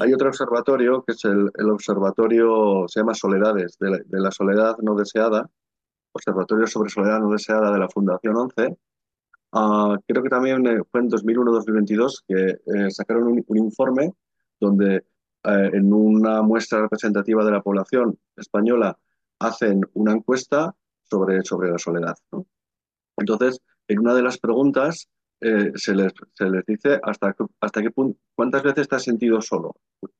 hay 0.00 0.12
otro 0.12 0.28
observatorio 0.28 1.02
que 1.02 1.12
es 1.12 1.24
el, 1.24 1.70
observatorio, 1.70 2.86
se 2.88 3.00
llama 3.00 3.14
Soledades, 3.14 3.78
de 3.78 4.04
la, 4.10 4.30
soledad 4.30 4.76
no 4.78 4.94
deseada, 4.94 5.48
Observatorio 6.12 6.66
sobre 6.66 6.90
Soledad 6.90 7.20
no 7.20 7.30
deseada 7.30 7.70
de 7.70 7.78
la 7.78 7.88
Fundación 7.88 8.36
11. 8.36 8.76
Ah, 9.52 9.96
creo 10.06 10.22
que 10.22 10.28
también 10.28 10.66
eh, 10.66 10.80
fue 10.90 11.00
en 11.00 11.10
2001-2022 11.10 12.24
que 12.26 12.34
eh, 12.34 12.90
sacaron 12.90 13.44
un, 13.46 13.56
informe 13.56 14.12
donde 14.60 14.96
eh, 14.96 15.70
en 15.72 15.92
una 15.92 16.42
muestra 16.42 16.80
representativa 16.80 17.44
de 17.44 17.52
la 17.52 17.62
población 17.62 18.18
española 18.36 18.98
hacen 19.38 19.80
una 19.94 20.12
encuesta 20.12 20.74
sobre, 21.04 21.42
sobre 21.44 21.70
la 21.70 21.78
soledad. 21.78 22.16
Entonces, 23.16 23.60
en 23.86 24.00
una 24.00 24.14
de 24.14 24.22
las 24.22 24.38
preguntas 24.38 25.08
eh, 25.40 25.72
se, 25.74 25.94
les, 25.94 26.12
se, 26.34 26.50
les, 26.50 26.64
dice 26.66 26.98
hasta, 27.02 27.34
hasta 27.60 27.82
qué 27.82 27.90
punto, 27.90 28.18
cuántas 28.34 28.62
veces 28.62 28.88
te 28.88 28.96
has 28.96 29.02
sentido 29.02 29.40
solo. 29.40 29.76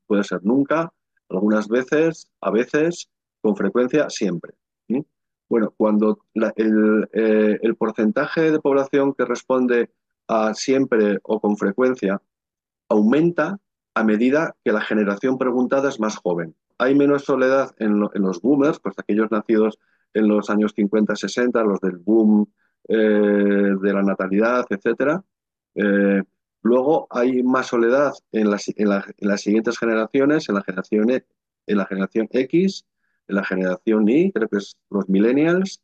Puede 0.06 0.24
ser 0.24 0.44
nunca, 0.44 0.92
algunas 1.28 1.68
veces, 1.68 2.30
a 2.40 2.50
veces, 2.50 3.10
con 3.40 3.56
frecuencia, 3.56 4.08
siempre. 4.10 4.54
Bueno, 5.50 5.72
cuando 5.78 6.18
el, 6.34 7.08
eh, 7.14 7.58
el, 7.62 7.74
porcentaje 7.76 8.50
de 8.50 8.60
población 8.60 9.14
que 9.14 9.24
responde 9.24 9.90
a 10.26 10.52
siempre 10.52 11.20
o 11.22 11.40
con 11.40 11.56
frecuencia 11.56 12.20
aumenta 12.90 13.58
a 13.94 14.04
medida 14.04 14.54
que 14.62 14.72
la 14.72 14.82
generación 14.82 15.38
preguntada 15.38 15.88
es 15.88 16.00
más 16.00 16.16
joven. 16.16 16.54
Hay 16.76 16.94
menos 16.94 17.24
soledad 17.24 17.74
en, 17.78 18.06
en 18.12 18.22
los 18.22 18.42
boomers, 18.42 18.78
pues 18.78 18.94
aquellos 18.98 19.30
nacidos 19.30 19.78
en 20.12 20.28
los 20.28 20.50
años 20.50 20.74
50-60, 20.76 21.64
los 21.66 21.80
del 21.80 21.96
boom 21.96 22.46
eh, 22.88 22.94
de 22.94 23.92
la 23.92 24.02
natalidad, 24.02 24.66
etcétera. 24.70 25.22
Eh, 25.74 26.22
luego 26.62 27.06
hay 27.10 27.42
más 27.42 27.66
soledad 27.66 28.14
en 28.32 28.50
las, 28.50 28.68
en, 28.76 28.88
las, 28.88 29.40
siguientes 29.40 29.78
generaciones, 29.78 30.48
en 30.48 30.54
la 30.54 30.62
generación, 30.62 31.10
e, 31.10 31.24
en 31.66 31.76
la 31.76 31.86
generación 31.86 32.28
X, 32.30 32.86
en 33.28 33.36
la 33.36 33.44
generación 33.44 34.08
Y, 34.08 34.32
creo 34.32 34.48
que 34.48 34.56
es 34.56 34.76
los 34.88 35.08
millennials, 35.08 35.82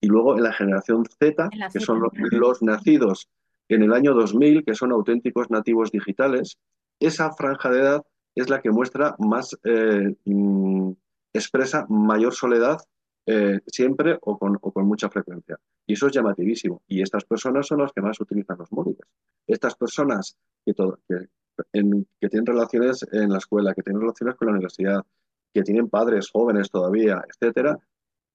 y 0.00 0.06
luego 0.06 0.36
en 0.36 0.42
la 0.42 0.52
generación 0.52 1.06
Z, 1.06 1.48
que 1.72 1.80
son 1.80 2.02
los, 2.30 2.62
nacidos 2.62 3.30
en 3.70 3.82
el 3.82 3.94
año 3.94 4.12
2000, 4.12 4.64
que 4.64 4.74
son 4.74 4.92
auténticos 4.92 5.50
nativos 5.50 5.90
digitales. 5.90 6.58
Esa 7.00 7.32
franja 7.32 7.70
de 7.70 7.80
edad 7.80 8.02
es 8.34 8.50
la 8.50 8.60
que 8.60 8.70
muestra 8.70 9.16
más, 9.18 9.58
eh, 9.64 10.14
mm, 10.26 10.92
expresa 11.32 11.86
mayor 11.88 12.34
soledad 12.34 12.78
eh, 13.26 13.60
siempre 13.66 14.18
o 14.20 14.38
con, 14.38 14.58
mucha 14.86 15.08
frecuencia. 15.08 15.58
Y 15.86 15.94
eso 15.94 16.06
es 16.06 16.12
llamativísimo. 16.12 16.82
Y 16.86 17.00
estas 17.00 17.24
personas 17.24 17.66
son 17.66 17.80
las 17.80 17.92
que 17.92 18.02
más 18.02 18.20
utilizan 18.20 18.58
los 18.58 18.70
móviles. 18.72 19.00
Estas 19.46 19.74
personas 19.76 20.36
que, 20.64 20.74
tienen 21.72 22.46
relaciones 22.46 23.06
en 23.12 23.30
la 23.30 23.38
escuela, 23.38 23.74
que 23.74 23.82
tienen 23.82 24.00
relaciones 24.00 24.36
con 24.36 24.46
la 24.46 24.52
universidad, 24.52 25.04
que 25.52 25.62
tienen 25.62 25.88
padres 25.88 26.30
jóvenes 26.30 26.70
todavía, 26.70 27.22
etcétera, 27.28 27.78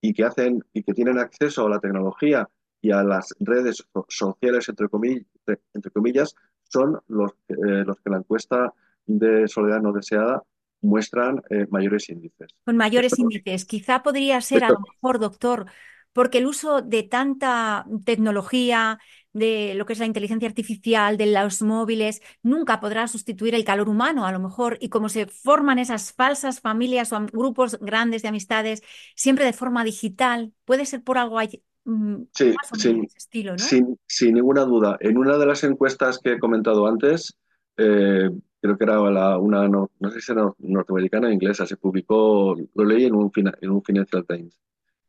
y 0.01 0.13
que 0.13 0.23
hacen 0.23 0.63
y 0.73 0.83
que 0.83 0.93
tienen 0.93 1.19
acceso 1.19 1.67
a 1.67 1.69
la 1.69 1.79
tecnología 1.79 2.49
y 2.81 2.91
a 2.91 3.03
las 3.03 3.35
redes 3.39 3.85
sociales 4.07 4.69
entre 4.69 4.87
comillas, 4.87 5.25
entre 5.73 5.91
comillas 5.91 6.35
son 6.63 6.99
los, 7.07 7.31
eh, 7.49 7.83
los 7.85 7.99
que 7.99 8.09
la 8.09 8.17
encuesta 8.17 8.73
de 9.05 9.47
soledad 9.47 9.81
no 9.81 9.91
deseada 9.91 10.43
muestran 10.81 11.41
eh, 11.49 11.67
mayores 11.69 12.09
índices. 12.09 12.49
Con 12.65 12.77
mayores 12.77 13.13
Esto- 13.13 13.23
índices. 13.23 13.65
Quizá 13.65 14.03
podría 14.03 14.41
ser 14.41 14.63
a 14.63 14.69
lo 14.69 14.79
mejor, 14.79 15.19
doctor, 15.19 15.65
porque 16.13 16.39
el 16.39 16.47
uso 16.47 16.81
de 16.81 17.03
tanta 17.03 17.85
tecnología, 18.05 18.99
de 19.31 19.73
lo 19.75 19.85
que 19.85 19.93
es 19.93 19.99
la 19.99 20.05
inteligencia 20.07 20.47
artificial, 20.47 21.17
de 21.17 21.27
los 21.27 21.61
móviles, 21.61 22.21
nunca 22.41 22.79
podrá 22.79 23.07
sustituir 23.07 23.53
el 23.55 23.63
calor 23.63 23.87
humano, 23.87 24.25
a 24.25 24.31
lo 24.31 24.39
mejor, 24.39 24.77
y 24.81 24.89
como 24.89 25.07
se 25.09 25.27
forman 25.27 25.77
esas 25.79 26.13
falsas 26.13 26.61
familias 26.61 27.13
o 27.13 27.19
grupos 27.27 27.77
grandes 27.79 28.23
de 28.23 28.29
amistades, 28.29 28.81
siempre 29.15 29.45
de 29.45 29.53
forma 29.53 29.83
digital, 29.83 30.51
puede 30.65 30.85
ser 30.85 31.03
por 31.03 31.17
algo 31.19 31.37
ahí, 31.37 31.63
mm, 31.85 32.23
Sí, 32.33 32.53
sin, 32.73 33.03
estilo, 33.15 33.51
¿no? 33.51 33.57
sin, 33.59 33.99
sin 34.07 34.33
ninguna 34.33 34.63
duda. 34.65 34.97
En 34.99 35.17
una 35.17 35.37
de 35.37 35.45
las 35.45 35.63
encuestas 35.63 36.19
que 36.19 36.33
he 36.33 36.39
comentado 36.39 36.87
antes, 36.87 37.37
eh, 37.77 38.29
creo 38.61 38.77
que 38.77 38.83
era 38.83 38.99
la- 39.11 39.37
una, 39.37 39.67
no, 39.67 39.89
no 39.99 40.11
sé 40.11 40.21
si 40.21 40.31
era 40.31 40.53
norteamericana 40.59 41.27
o 41.27 41.31
inglesa, 41.31 41.65
se 41.65 41.77
publicó, 41.77 42.55
lo 42.73 42.85
leí 42.85 43.05
en 43.05 43.15
un, 43.15 43.31
en 43.61 43.69
un 43.71 43.83
Financial 43.83 44.25
Times. 44.25 44.57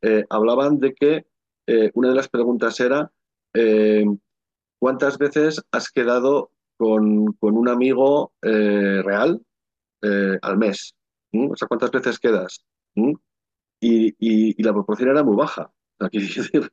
Eh, 0.03 0.25
hablaban 0.31 0.79
de 0.81 0.95
que 0.95 1.27
eh, 1.67 1.91
una 1.95 2.09
de 2.11 2.15
las 2.15 2.29
preguntas 2.29 2.79
era 2.81 3.11
eh, 3.55 4.05
¿cuántas 4.79 5.19
veces 5.19 5.63
has 5.73 5.91
quedado 5.91 6.53
con, 6.79 7.33
con 7.35 7.57
un 7.57 7.69
amigo 7.69 8.33
real 8.43 9.43
al 10.43 10.59
mes? 10.59 10.95
¿Mm? 11.33 11.51
O 11.53 11.57
sea, 11.57 11.69
¿cuántas 11.69 11.91
veces 11.91 12.19
quedas? 12.19 12.65
¿Mm? 12.95 13.13
y- 13.83 14.15
y 14.19 14.63
la 14.63 14.73
proporción 14.75 15.11
era 15.11 15.23
muy 15.25 15.37
baja. 15.37 15.73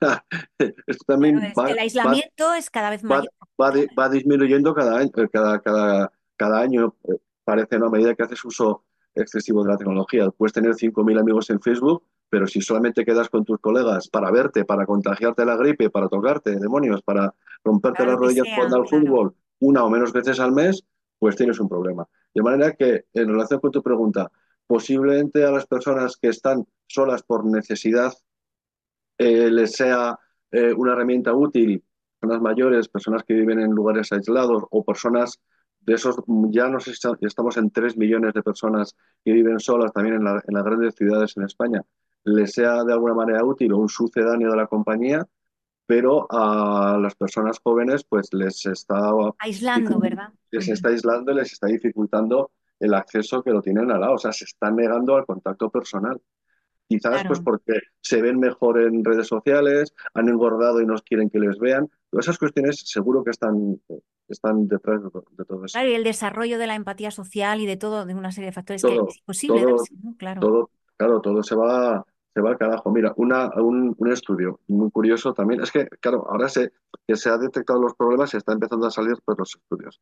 Esto 0.86 1.04
también 1.06 1.38
Claro, 1.40 1.54
va, 1.58 1.70
el 1.70 1.78
va- 1.78 1.82
aislamiento 1.82 2.54
es 2.54 2.70
cada 2.70 2.90
vez 2.90 3.02
va, 3.04 3.08
mayor. 3.18 3.30
va 3.60 3.70
di- 3.72 3.86
va 3.98 4.08
disminuyendo 4.08 4.74
cada 4.74 4.98
año, 4.98 5.10
eh, 5.16 5.28
cada, 5.32 5.60
cada, 5.60 6.12
cada 6.36 6.60
año, 6.60 6.94
eh, 7.08 7.16
parece, 7.44 7.78
¿no? 7.78 7.86
A 7.86 7.90
medida 7.90 8.14
que 8.14 8.22
haces 8.22 8.44
uso 8.44 8.84
excesivo 9.14 9.64
de 9.64 9.70
la 9.70 9.76
tecnología. 9.78 10.30
Puedes 10.30 10.52
tener 10.52 10.74
5.000 10.74 11.18
amigos 11.18 11.48
en 11.50 11.60
Facebook, 11.60 12.04
pero 12.28 12.46
si 12.46 12.60
solamente 12.60 13.04
quedas 13.04 13.28
con 13.30 13.44
tus 13.44 13.58
colegas 13.60 14.08
para 14.08 14.30
verte, 14.30 14.64
para 14.64 14.84
contagiarte 14.86 15.44
la 15.44 15.56
gripe, 15.56 15.90
para 15.90 16.08
tocarte, 16.08 16.56
demonios, 16.58 17.02
para 17.02 17.34
romperte 17.64 18.04
las 18.04 18.16
rodillas 18.16 18.46
sea, 18.46 18.54
jugando 18.56 18.76
al 18.76 18.84
claro. 18.84 19.06
fútbol 19.06 19.34
una 19.60 19.84
o 19.84 19.90
menos 19.90 20.12
veces 20.12 20.38
al 20.38 20.52
mes, 20.52 20.84
pues 21.18 21.34
tienes 21.36 21.58
un 21.60 21.68
problema. 21.68 22.06
De 22.34 22.42
manera 22.42 22.72
que, 22.74 23.06
en 23.14 23.28
relación 23.28 23.58
con 23.60 23.70
tu 23.70 23.82
pregunta, 23.82 24.30
posiblemente 24.66 25.44
a 25.44 25.50
las 25.50 25.66
personas 25.66 26.16
que 26.18 26.28
están 26.28 26.66
solas 26.86 27.22
por 27.22 27.44
necesidad 27.46 28.12
eh, 29.18 29.50
les 29.50 29.72
sea 29.72 30.18
eh, 30.50 30.72
una 30.74 30.92
herramienta 30.92 31.34
útil, 31.34 31.82
personas 32.20 32.42
mayores, 32.42 32.88
personas 32.88 33.22
que 33.24 33.34
viven 33.34 33.60
en 33.60 33.70
lugares 33.72 34.12
aislados 34.12 34.64
o 34.70 34.84
personas 34.84 35.40
de 35.80 35.94
esos, 35.94 36.16
ya 36.50 36.68
no 36.68 36.80
sé 36.80 36.94
si 36.94 37.08
estamos 37.20 37.56
en 37.56 37.70
3 37.70 37.96
millones 37.96 38.34
de 38.34 38.42
personas 38.42 38.96
que 39.24 39.32
viven 39.32 39.60
solas 39.60 39.92
también 39.92 40.16
en, 40.16 40.24
la- 40.24 40.42
en 40.46 40.54
las 40.54 40.64
grandes 40.64 40.94
ciudades 40.96 41.36
en 41.36 41.44
España, 41.44 41.82
les 42.24 42.52
sea 42.52 42.82
de 42.84 42.92
alguna 42.92 43.14
manera 43.14 43.44
útil 43.44 43.72
o 43.72 43.78
un 43.78 43.88
sucedáneo 43.88 44.50
de 44.50 44.56
la 44.56 44.66
compañía, 44.66 45.24
pero 45.86 46.26
a 46.30 46.98
las 47.00 47.14
personas 47.14 47.60
jóvenes 47.62 48.04
pues 48.08 48.32
les 48.32 48.66
está, 48.66 49.12
Aislando, 49.38 49.98
¿verdad? 50.00 50.32
les 50.50 50.68
está 50.68 50.88
aislando 50.88 51.32
y 51.32 51.36
les 51.36 51.52
está 51.52 51.66
dificultando 51.68 52.50
el 52.80 52.94
acceso 52.94 53.42
que 53.42 53.50
lo 53.52 53.62
tienen 53.62 53.90
al 53.90 54.00
lado, 54.00 54.14
o 54.14 54.18
sea, 54.18 54.32
se 54.32 54.44
están 54.44 54.76
negando 54.76 55.16
al 55.16 55.24
contacto 55.26 55.70
personal. 55.70 56.20
Quizás 56.88 57.12
Claro. 57.12 57.28
pues 57.28 57.40
porque 57.40 57.80
se 58.00 58.22
ven 58.22 58.38
mejor 58.38 58.80
en 58.80 59.04
redes 59.04 59.26
sociales, 59.26 59.92
han 60.14 60.28
engordado 60.28 60.80
y 60.80 60.86
no 60.86 60.94
quieren 61.04 61.28
que 61.30 61.40
les 61.40 61.58
vean. 61.58 61.88
Todas 62.10 62.26
esas 62.26 62.38
cuestiones 62.38 62.80
seguro 62.84 63.24
que 63.24 63.30
están, 63.30 63.80
están 64.28 64.68
detrás 64.68 65.02
de, 65.02 65.10
to- 65.10 65.24
de 65.32 65.44
todo 65.44 65.64
eso. 65.64 65.72
Claro, 65.72 65.90
y 65.90 65.94
el 65.94 66.04
desarrollo 66.04 66.58
de 66.58 66.66
la 66.68 66.74
empatía 66.76 67.10
social 67.10 67.60
y 67.60 67.66
de 67.66 67.76
todo, 67.76 68.06
de 68.06 68.14
una 68.14 68.30
serie 68.32 68.50
de 68.50 68.52
factores 68.52 68.82
Todo, 68.82 69.06
que 69.06 69.12
es 69.12 69.18
imposible 69.18 69.60
todo, 69.62 69.76
darse, 69.76 69.94
¿no? 70.02 70.14
Claro. 70.16 70.40
todo, 70.40 70.70
claro, 70.96 71.20
todo 71.20 71.42
se 71.42 71.56
va, 71.56 72.04
se 72.34 72.40
va 72.40 72.50
al 72.50 72.58
carajo. 72.58 72.90
Mira, 72.92 73.12
una, 73.16 73.50
un, 73.56 73.94
un 73.98 74.12
estudio 74.12 74.60
muy 74.68 74.90
curioso 74.92 75.34
también, 75.34 75.62
es 75.62 75.72
que, 75.72 75.88
claro, 76.00 76.24
ahora 76.30 76.48
se, 76.48 76.72
que 77.06 77.16
se 77.16 77.30
han 77.30 77.40
detectado 77.40 77.80
los 77.82 77.94
problemas 77.94 78.32
y 78.32 78.36
está 78.36 78.52
empezando 78.52 78.86
a 78.86 78.90
salir 78.92 79.16
pues, 79.24 79.36
los 79.38 79.56
estudios. 79.56 80.00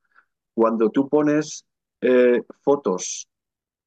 Cuando 0.53 0.91
tú 0.91 1.09
pones 1.09 1.65
eh, 2.03 2.43
fotos 2.63 3.27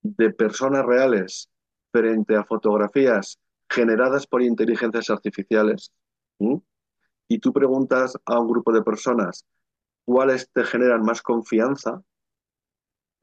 de 0.01 0.31
personas 0.31 0.85
reales 0.85 1.49
frente 1.97 2.35
a 2.35 2.43
fotografías 2.43 3.39
generadas 3.69 4.27
por 4.27 4.41
inteligencias 4.41 5.09
artificiales, 5.09 5.91
y 7.27 7.39
tú 7.39 7.51
preguntas 7.51 8.17
a 8.25 8.39
un 8.39 8.47
grupo 8.47 8.71
de 8.71 8.83
personas 8.83 9.45
cuáles 10.05 10.49
te 10.53 10.63
generan 10.63 11.01
más 11.01 11.21
confianza, 11.21 12.01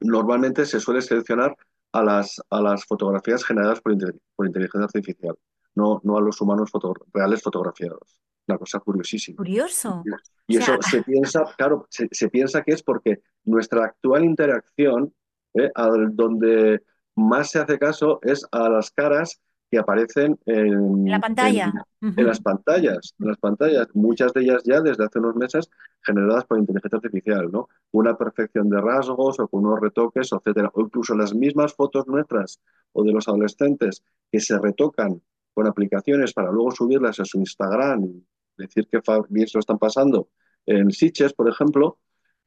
normalmente 0.01 0.65
se 0.65 0.79
suele 0.79 1.01
seleccionar 1.01 1.55
a 1.93 2.03
las, 2.03 2.41
a 2.49 2.61
las 2.61 2.85
fotografías 2.85 3.43
generadas 3.45 3.79
por, 3.81 3.95
por 4.35 4.45
inteligencia 4.45 4.85
artificial, 4.85 5.35
no, 5.73 6.01
no 6.03 6.17
a 6.17 6.21
los 6.21 6.39
humanos 6.41 6.69
foto- 6.69 6.93
reales 7.13 7.41
fotografiados. 7.41 8.19
Una 8.47 8.59
cosa 8.59 8.79
curiosísima. 8.79 9.37
Curioso. 9.37 10.03
Y 10.47 10.57
O 10.57 10.61
sea, 10.61 10.75
eso 10.75 10.89
se 10.89 11.01
piensa, 11.01 11.43
claro, 11.57 11.87
se, 11.89 12.07
se 12.11 12.29
piensa 12.29 12.61
que 12.61 12.73
es 12.73 12.83
porque 12.83 13.21
nuestra 13.45 13.85
actual 13.85 14.23
interacción, 14.23 15.11
¿eh? 15.55 15.71
al- 15.73 16.15
donde 16.15 16.83
más 17.15 17.49
se 17.51 17.59
hace 17.59 17.77
caso 17.79 18.19
es 18.23 18.45
a 18.51 18.69
las 18.69 18.91
caras 18.91 19.39
que 19.71 19.79
aparecen 19.79 20.37
en, 20.45 21.09
la 21.09 21.19
pantalla. 21.19 21.73
en- 22.01 22.13
en 22.19 22.27
las 22.27 22.39
pantallas, 22.39 23.15
en 23.19 23.27
las 23.27 23.37
pantallas, 23.37 23.87
muchas 23.95 24.31
de 24.33 24.41
ellas 24.41 24.61
ya 24.63 24.79
desde 24.79 25.03
hace 25.05 25.17
unos 25.19 25.35
meses 25.35 25.69
generadas 26.03 26.45
por 26.45 26.59
inteligencia 26.59 26.97
artificial, 26.97 27.51
¿no? 27.51 27.67
Una 27.91 28.15
perfección 28.15 28.69
de 28.69 28.79
rasgos 28.79 29.39
o 29.39 29.47
con 29.47 29.65
unos 29.65 29.79
retoques, 29.79 30.29
etcétera, 30.31 30.69
o 30.73 30.81
incluso 30.81 31.15
las 31.15 31.33
mismas 31.33 31.73
fotos 31.73 32.05
nuestras 32.07 32.59
o 32.93 33.03
de 33.03 33.11
los 33.11 33.27
adolescentes 33.27 34.03
que 34.31 34.39
se 34.39 34.57
retocan 34.59 35.19
con 35.55 35.65
aplicaciones 35.67 36.31
para 36.33 36.51
luego 36.51 36.69
subirlas 36.71 37.19
a 37.19 37.25
su 37.25 37.39
Instagram 37.39 38.03
y 38.03 38.23
decir 38.57 38.87
que 38.87 39.01
bien 39.29 39.47
se 39.47 39.57
lo 39.57 39.61
están 39.61 39.79
pasando 39.79 40.29
en 40.67 40.91
Sitges, 40.91 41.33
por 41.33 41.49
ejemplo, 41.49 41.97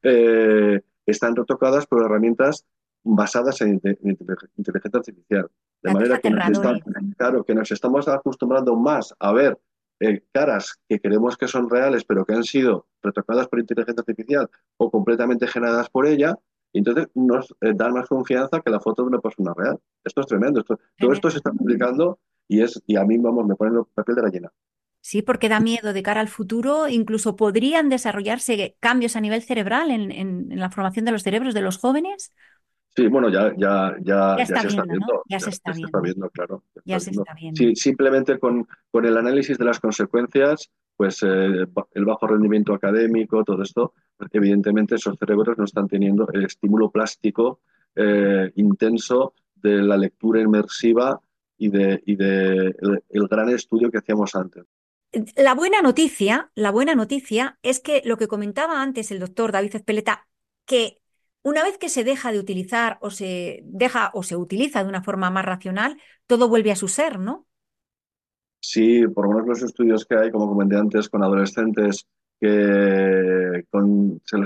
eh, 0.03 0.81
están 1.05 1.35
retocadas 1.35 1.85
por 1.85 2.03
herramientas 2.03 2.65
basadas 3.03 3.61
en, 3.61 3.75
inte- 3.75 3.97
en 4.03 4.11
inte- 4.11 4.35
inteligencia 4.57 4.99
artificial. 4.99 5.51
De 5.81 5.91
manera 5.93 6.19
que 6.19 6.29
nos, 6.29 6.49
está- 6.49 6.79
claro, 7.17 7.43
que 7.45 7.55
nos 7.55 7.71
estamos 7.71 8.07
acostumbrando 8.07 8.75
más 8.75 9.13
a 9.19 9.31
ver 9.33 9.57
eh, 10.01 10.23
caras 10.31 10.79
que 10.87 10.99
creemos 10.99 11.37
que 11.37 11.47
son 11.47 11.69
reales, 11.69 12.03
pero 12.05 12.25
que 12.25 12.33
han 12.33 12.43
sido 12.43 12.87
retocadas 13.01 13.47
por 13.47 13.59
inteligencia 13.59 14.01
artificial 14.01 14.49
o 14.77 14.89
completamente 14.91 15.47
generadas 15.47 15.89
por 15.89 16.05
ella, 16.07 16.35
y 16.71 16.79
entonces 16.79 17.07
nos 17.15 17.53
eh, 17.61 17.73
dan 17.75 17.93
más 17.93 18.07
confianza 18.07 18.61
que 18.61 18.69
la 18.71 18.79
foto 18.79 19.01
de 19.03 19.09
una 19.09 19.19
persona 19.19 19.53
real. 19.55 19.79
Esto 20.03 20.21
es 20.21 20.27
tremendo. 20.27 20.59
Esto- 20.61 20.79
todo 20.97 21.11
esto 21.13 21.29
se 21.31 21.37
está 21.37 21.51
publicando 21.51 22.19
y, 22.47 22.61
es, 22.61 22.81
y 22.85 22.95
a 22.95 23.03
mí, 23.05 23.17
vamos, 23.17 23.45
me 23.45 23.55
pone 23.55 23.71
la 23.95 24.03
piel 24.03 24.15
de 24.15 24.21
gallina. 24.21 24.51
Sí, 25.01 25.21
porque 25.21 25.49
da 25.49 25.59
miedo 25.59 25.93
de 25.93 26.03
cara 26.03 26.21
al 26.21 26.27
futuro. 26.27 26.87
Incluso 26.87 27.35
podrían 27.35 27.89
desarrollarse 27.89 28.75
cambios 28.79 29.15
a 29.15 29.21
nivel 29.21 29.41
cerebral 29.41 29.91
en, 29.91 30.11
en- 30.11 30.51
en 30.51 30.59
la 30.59 30.69
formación 30.69 31.05
de 31.05 31.11
los 31.11 31.23
cerebros 31.23 31.53
de 31.53 31.61
los 31.61 31.77
jóvenes. 31.77 32.33
Sí, 32.95 33.07
bueno, 33.07 33.29
ya, 33.29 33.53
ya, 33.57 33.95
ya, 34.01 34.35
Ya 34.37 34.37
ya 34.37 34.43
está 34.43 34.61
se 34.61 34.67
está 34.67 34.83
viendo. 34.83 35.23
Ya 35.29 35.39
se 35.39 35.49
está 35.51 35.71
viendo. 36.01 36.29
claro. 36.31 36.63
Ya 36.85 36.97
está 36.97 36.99
se 36.99 37.11
viendo. 37.11 37.23
está 37.23 37.33
viendo. 37.35 37.57
Sí, 37.57 37.75
simplemente 37.75 38.39
con, 38.39 38.67
con 38.91 39.05
el 39.05 39.17
análisis 39.17 39.57
de 39.57 39.65
las 39.65 39.79
consecuencias, 39.79 40.69
pues 40.97 41.23
eh, 41.23 41.65
el 41.93 42.05
bajo 42.05 42.27
rendimiento 42.27 42.73
académico, 42.73 43.43
todo 43.43 43.63
esto, 43.63 43.93
evidentemente 44.33 44.95
esos 44.95 45.17
cerebros 45.17 45.57
no 45.57 45.63
están 45.63 45.87
teniendo 45.87 46.27
el 46.33 46.43
estímulo 46.45 46.89
plástico 46.91 47.61
eh, 47.95 48.51
intenso 48.55 49.33
de 49.55 49.81
la 49.81 49.95
lectura 49.97 50.41
inmersiva 50.41 51.19
y 51.57 51.69
de, 51.69 52.01
y 52.05 52.15
de 52.15 52.75
el, 52.81 53.03
el 53.09 53.27
gran 53.27 53.49
estudio 53.49 53.89
que 53.91 53.99
hacíamos 53.99 54.35
antes. 54.35 54.65
La 55.35 55.55
buena 55.55 55.81
noticia, 55.81 56.51
la 56.55 56.71
buena 56.71 56.93
noticia 56.95 57.57
es 57.63 57.79
que 57.79 58.01
lo 58.05 58.17
que 58.17 58.27
comentaba 58.27 58.81
antes 58.81 59.09
el 59.11 59.19
doctor 59.19 59.51
David 59.51 59.75
Espeleta, 59.75 60.27
que 60.65 60.98
una 61.43 61.63
vez 61.63 61.77
que 61.77 61.89
se 61.89 62.03
deja 62.03 62.31
de 62.31 62.39
utilizar 62.39 62.97
o 63.01 63.11
se 63.11 63.61
deja 63.65 64.11
o 64.13 64.23
se 64.23 64.35
utiliza 64.37 64.83
de 64.83 64.89
una 64.89 65.03
forma 65.03 65.29
más 65.31 65.45
racional, 65.45 66.01
todo 66.27 66.49
vuelve 66.49 66.71
a 66.71 66.75
su 66.75 66.87
ser, 66.87 67.19
¿no? 67.19 67.47
Sí, 68.61 69.07
por 69.07 69.25
lo 69.25 69.31
menos 69.31 69.47
los 69.47 69.63
estudios 69.63 70.05
que 70.05 70.15
hay, 70.15 70.31
como 70.31 70.47
comenté 70.49 70.75
antes, 70.77 71.09
con 71.09 71.23
adolescentes 71.23 72.05
que 72.39 73.63
se, 74.25 74.37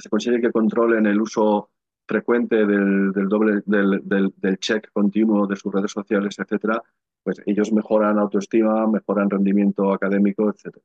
se 0.00 0.08
consigue 0.08 0.40
que 0.40 0.52
controlen 0.52 1.06
el 1.06 1.20
uso 1.20 1.70
frecuente 2.06 2.66
del, 2.66 3.12
del 3.12 3.28
doble 3.28 3.62
del, 3.66 4.00
del- 4.04 4.34
del 4.36 4.58
check 4.58 4.90
continuo 4.92 5.46
de 5.46 5.56
sus 5.56 5.72
redes 5.72 5.92
sociales, 5.92 6.38
etcétera, 6.38 6.82
pues 7.22 7.40
ellos 7.46 7.72
mejoran 7.72 8.18
autoestima, 8.18 8.86
mejoran 8.86 9.30
rendimiento 9.30 9.92
académico, 9.92 10.50
etcétera. 10.50 10.84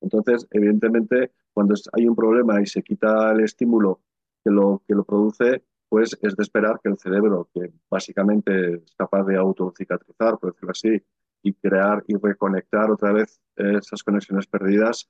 Entonces, 0.00 0.46
evidentemente, 0.50 1.32
cuando 1.52 1.74
hay 1.94 2.08
un 2.08 2.16
problema 2.16 2.60
y 2.62 2.66
se 2.66 2.82
quita 2.82 3.32
el 3.32 3.40
estímulo 3.42 4.00
que 4.46 4.52
lo, 4.52 4.82
que 4.86 4.94
lo 4.94 5.04
produce, 5.04 5.64
pues 5.88 6.16
es 6.22 6.36
de 6.36 6.42
esperar 6.42 6.78
que 6.82 6.88
el 6.88 6.98
cerebro, 6.98 7.48
que 7.52 7.72
básicamente 7.90 8.74
es 8.76 8.94
capaz 8.96 9.24
de 9.24 9.36
autocicatrizar, 9.36 10.38
por 10.38 10.52
decirlo 10.52 10.70
así, 10.70 11.02
y 11.42 11.52
crear 11.54 12.04
y 12.06 12.16
reconectar 12.16 12.90
otra 12.90 13.12
vez 13.12 13.40
eh, 13.56 13.78
esas 13.80 14.02
conexiones 14.04 14.46
perdidas, 14.46 15.08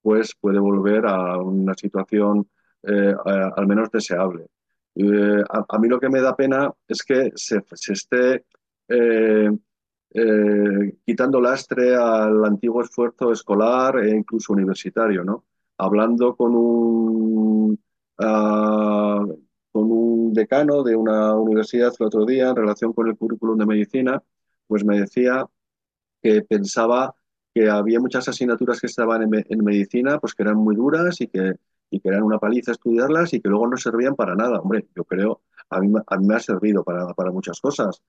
pues 0.00 0.34
puede 0.40 0.58
volver 0.58 1.06
a 1.06 1.36
una 1.38 1.74
situación 1.74 2.48
eh, 2.82 3.14
al 3.56 3.66
menos 3.66 3.90
deseable. 3.90 4.46
Eh, 4.94 5.44
a, 5.50 5.78
mí 5.78 5.88
lo 5.88 6.00
que 6.00 6.08
me 6.08 6.20
da 6.20 6.34
pena 6.34 6.72
es 6.86 7.02
que 7.02 7.30
se, 7.34 7.62
esté 7.92 8.44
eh, 8.88 9.50
quitando 11.04 11.40
lastre 11.40 11.94
al 11.94 12.44
antiguo 12.44 12.82
esfuerzo 12.82 13.32
escolar 13.32 13.98
e 13.98 14.10
incluso 14.16 14.52
universitario, 14.54 15.24
¿no? 15.24 15.44
Hablando 15.76 16.34
con 16.34 16.54
un, 16.54 17.78
ah, 18.18 19.24
con 19.72 19.90
un 19.90 20.32
decano 20.32 20.82
de 20.82 20.96
una 20.96 21.34
universidad 21.34 21.92
el 21.98 22.06
otro 22.06 22.24
día 22.26 22.48
en 22.48 22.56
relación 22.56 22.92
con 22.92 23.08
el 23.08 23.16
currículum 23.16 23.58
de 23.58 23.66
medicina, 23.66 24.22
pues 24.66 24.84
me 24.84 25.00
decía 25.00 25.46
que 26.22 26.42
pensaba 26.42 27.14
que 27.54 27.68
había 27.68 28.00
muchas 28.00 28.28
asignaturas 28.28 28.80
que 28.80 28.86
estaban 28.86 29.22
en, 29.22 29.64
medicina, 29.64 30.18
pues 30.18 30.34
que 30.34 30.42
eran 30.42 30.56
muy 30.56 30.76
duras 30.76 31.20
y 31.20 31.28
que, 31.28 31.54
y 31.90 32.00
que 32.00 32.08
eran 32.08 32.22
una 32.22 32.38
paliza 32.38 32.72
estudiarlas 32.72 33.32
y 33.34 33.40
que 33.40 33.48
luego 33.48 33.66
no 33.68 33.76
servían 33.76 34.14
para 34.14 34.34
nada. 34.34 34.60
Hombre, 34.60 34.86
yo 34.94 35.04
creo, 35.04 35.42
a 35.70 35.80
mí, 35.80 35.92
a 36.06 36.16
mí 36.18 36.26
me 36.26 36.34
ha 36.34 36.40
servido 36.40 36.84
para, 36.84 37.14
para 37.14 37.30
muchas 37.32 37.60
cosas. 37.60 38.02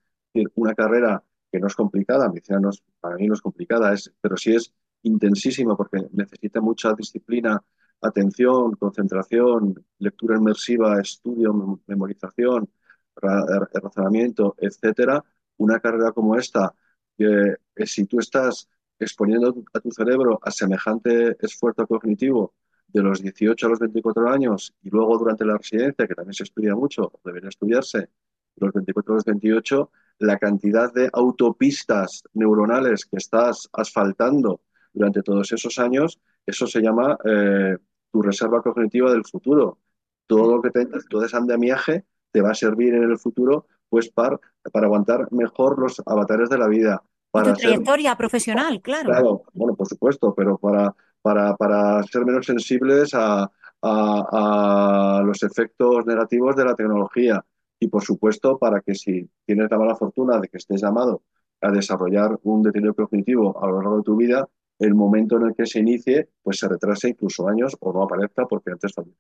una 0.56 0.76
carrera 0.76 1.24
que 1.52 1.60
no 1.60 1.68
es 1.68 1.76
complicada, 1.76 2.30
medicina 2.30 2.60
no 2.60 2.70
es, 2.70 2.84
para 3.00 3.16
mí 3.16 3.28
no 3.28 3.34
es 3.34 3.42
complicada, 3.42 3.94
es, 3.94 4.12
pero 4.22 4.38
sí 4.38 4.56
es 4.56 4.74
intensísima 5.04 5.76
porque 5.76 6.08
necesita 6.12 6.62
mucha 6.62 6.94
disciplina, 6.94 7.62
atención, 8.02 8.74
concentración, 8.76 9.86
lectura 10.00 10.38
inmersiva, 10.38 11.00
estudio, 11.00 11.82
memorización, 11.88 12.70
razonamiento, 13.16 14.56
etcétera. 14.58 15.24
Una 15.58 15.80
carrera 15.80 16.12
como 16.12 16.36
esta, 16.36 16.74
que 17.18 17.58
si 17.86 18.06
tú 18.06 18.20
estás 18.20 18.70
exponiendo 19.00 19.64
a 19.74 19.80
tu 19.80 19.92
cerebro 19.92 20.40
a 20.44 20.52
semejante 20.52 21.38
esfuerzo 21.40 21.88
cognitivo 21.88 22.54
de 22.88 23.02
los 23.02 23.22
18 23.22 23.66
a 23.66 23.70
los 23.70 23.80
24 23.80 24.30
años 24.30 24.74
y 24.82 24.90
luego 24.90 25.18
durante 25.18 25.46
la 25.46 25.58
residencia, 25.58 26.08
que 26.08 26.16
también 26.16 26.34
se 26.34 26.44
estudia 26.44 26.76
mucho, 26.76 27.12
debería 27.24 27.50
estudiarse, 27.50 28.00
de 28.00 28.66
los 28.66 28.74
24 28.74 29.14
a 29.14 29.16
los 29.16 29.26
28, 29.26 29.92
la 30.20 30.38
cantidad 30.38 30.94
de 30.94 31.10
autopistas 31.14 32.24
neuronales 32.34 33.06
que 33.06 33.18
estás 33.18 33.70
asfaltando 33.74 34.62
durante 34.92 35.22
todos 35.22 35.52
esos 35.52 35.78
años, 35.80 36.20
eso 36.46 36.68
se 36.68 36.82
llama 36.82 37.18
eh, 37.24 37.78
tu 38.12 38.22
reserva 38.22 38.62
cognitiva 38.62 39.12
del 39.12 39.26
futuro. 39.26 39.80
Todo 40.28 40.56
lo 40.56 40.62
que 40.62 40.70
te, 40.72 40.86
todo 41.10 41.24
ese 41.24 41.38
andamiaje 41.38 42.06
te 42.32 42.42
va 42.42 42.52
a 42.52 42.56
servir 42.56 42.94
en 42.94 43.04
el 43.04 43.18
futuro 43.18 43.68
pues 43.90 44.10
para, 44.10 44.40
para 44.72 44.86
aguantar 44.86 45.32
mejor 45.32 45.80
los 45.80 46.02
avatares 46.06 46.50
de 46.50 46.58
la 46.58 46.68
vida, 46.68 47.02
para 47.32 47.54
tu 47.54 47.60
trayectoria 47.60 48.16
profesional, 48.16 48.82
claro. 48.82 49.06
Claro, 49.06 49.44
bueno, 49.54 49.76
por 49.76 49.88
supuesto, 49.88 50.34
pero 50.36 50.58
para, 50.58 50.96
para, 51.22 51.56
para 51.56 52.04
ser 52.04 52.26
menos 52.26 52.46
sensibles 52.46 53.14
a, 53.14 53.50
a, 53.82 55.22
los 55.24 55.44
efectos 55.44 56.06
negativos 56.06 56.56
de 56.56 56.66
la 56.66 56.76
tecnología. 56.76 57.44
Y 57.80 57.88
por 57.88 58.04
supuesto, 58.04 58.58
para 58.58 58.82
que 58.82 58.96
si 58.96 59.30
tienes 59.46 59.70
la 59.72 59.78
mala 59.78 59.96
fortuna 59.96 60.40
de 60.40 60.50
que 60.50 60.58
estés 60.58 60.82
llamado 60.82 61.24
a 61.62 61.72
desarrollar 61.72 62.40
un 62.44 62.62
deterioro 62.64 62.96
cognitivo 62.96 63.62
a 63.62 63.68
lo 63.68 63.78
largo 63.78 63.98
de 63.98 64.04
tu 64.04 64.16
vida, 64.16 64.48
el 64.80 64.96
momento 64.96 65.38
en 65.38 65.48
el 65.48 65.56
que 65.56 65.66
se 65.66 65.80
inicie, 65.80 66.30
pues 66.42 66.58
se 66.60 66.68
retrase 66.68 67.10
incluso 67.10 67.48
años 67.48 67.76
o 67.80 67.94
no 67.94 68.04
aparezca 68.04 68.46
porque 68.48 68.72
antes 68.72 68.94
falló. 68.94 69.12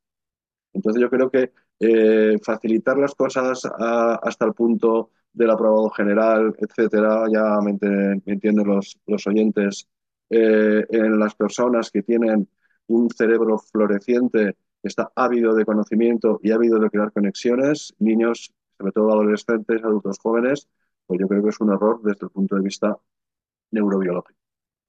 Entonces 0.73 1.01
yo 1.01 1.09
creo 1.09 1.29
que 1.29 1.51
eh, 1.79 2.37
facilitar 2.43 2.97
las 2.97 3.15
cosas 3.15 3.63
hasta 3.65 4.45
el 4.45 4.53
punto 4.53 5.11
del 5.33 5.51
aprobado 5.51 5.89
general, 5.89 6.55
etcétera, 6.57 7.25
ya 7.31 7.59
me, 7.61 7.71
entienden 8.25 8.67
los, 8.67 8.99
los 9.05 9.27
oyentes, 9.27 9.87
eh, 10.29 10.85
en 10.89 11.19
las 11.19 11.35
personas 11.35 11.91
que 11.91 12.03
tienen 12.03 12.47
un 12.87 13.09
cerebro 13.09 13.57
floreciente, 13.57 14.57
está 14.83 15.11
ávido 15.15 15.55
de 15.55 15.65
conocimiento 15.65 16.39
y 16.43 16.51
ávido 16.51 16.79
de 16.79 16.89
crear 16.89 17.11
conexiones, 17.11 17.93
niños, 17.99 18.51
sobre 18.77 18.91
todo 18.91 19.11
adolescentes, 19.11 19.83
adultos 19.83 20.19
jóvenes, 20.19 20.67
pues 21.05 21.19
yo 21.19 21.27
creo 21.27 21.43
que 21.43 21.49
es 21.49 21.59
un 21.59 21.73
error 21.73 22.01
desde 22.03 22.25
el 22.25 22.31
punto 22.31 22.55
de 22.55 22.61
vista 22.61 22.97
neurobiológico 23.71 24.38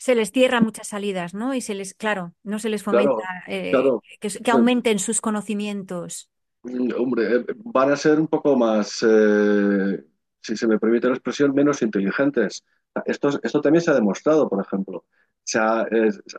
se 0.00 0.14
les 0.14 0.32
cierra 0.32 0.62
muchas 0.62 0.88
salidas, 0.88 1.34
¿no? 1.34 1.52
Y 1.52 1.60
se 1.60 1.74
les, 1.74 1.92
claro, 1.92 2.32
no 2.42 2.58
se 2.58 2.70
les 2.70 2.82
fomenta 2.82 3.44
eh, 3.46 3.70
Que, 4.18 4.50
aumenten 4.50 4.98
sus 4.98 5.20
conocimientos. 5.20 6.30
Mm, 6.62 6.92
hombre, 6.98 7.36
eh, 7.36 7.44
van 7.56 7.92
a 7.92 7.96
ser 7.96 8.18
un 8.18 8.26
poco 8.26 8.56
más, 8.56 9.04
eh, 9.06 10.02
si 10.40 10.56
se 10.56 10.66
me 10.66 10.78
permite 10.78 11.06
la 11.06 11.14
expresión, 11.14 11.54
menos 11.54 11.82
inteligentes. 11.82 12.64
Esto, 13.04 13.28
esto 13.42 13.60
también 13.60 13.82
se 13.82 13.90
ha 13.90 13.94
demostrado, 13.94 14.48
por 14.48 14.64
ejemplo. 14.64 15.04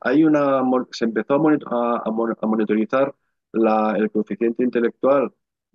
hay 0.01 0.23
una, 0.23 0.63
se 0.89 1.05
empezó 1.05 1.35
a, 1.35 2.11
monitorizar 2.47 3.13
el 3.53 4.11
coeficiente 4.11 4.63
intelectual 4.63 5.31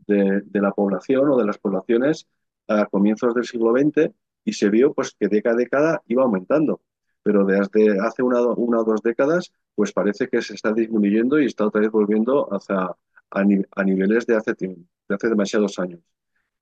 de, 0.08 0.42
de, 0.44 0.60
la 0.60 0.72
población 0.72 1.28
o 1.30 1.36
de 1.36 1.46
las 1.46 1.58
poblaciones 1.58 2.26
a 2.66 2.86
comienzos 2.86 3.32
del 3.32 3.44
siglo 3.44 3.72
XX 3.72 4.10
y 4.44 4.54
se 4.54 4.70
vio 4.70 4.92
pues, 4.92 5.14
que 5.18 5.28
década 5.28 5.54
a 5.54 5.58
década 5.58 6.02
iba 6.08 6.24
aumentando 6.24 6.80
pero 7.26 7.44
desde 7.44 7.98
hace 7.98 8.22
una, 8.22 8.40
una, 8.40 8.78
o 8.78 8.84
dos 8.84 9.02
décadas, 9.02 9.52
pues 9.74 9.92
parece 9.92 10.28
que 10.28 10.40
se 10.40 10.54
está 10.54 10.72
disminuyendo 10.72 11.40
y 11.40 11.46
está 11.46 11.66
otra 11.66 11.80
vez 11.80 11.90
volviendo 11.90 12.46
hacia, 12.54 12.94
a, 13.30 13.84
niveles 13.84 14.26
de 14.26 14.36
hace, 14.36 14.54
de 14.54 14.76
hace 15.12 15.28
demasiados 15.28 15.76
años. 15.80 15.98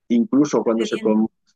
Incluso 0.09 0.65
cuando 0.65 0.87
se, 0.87 0.97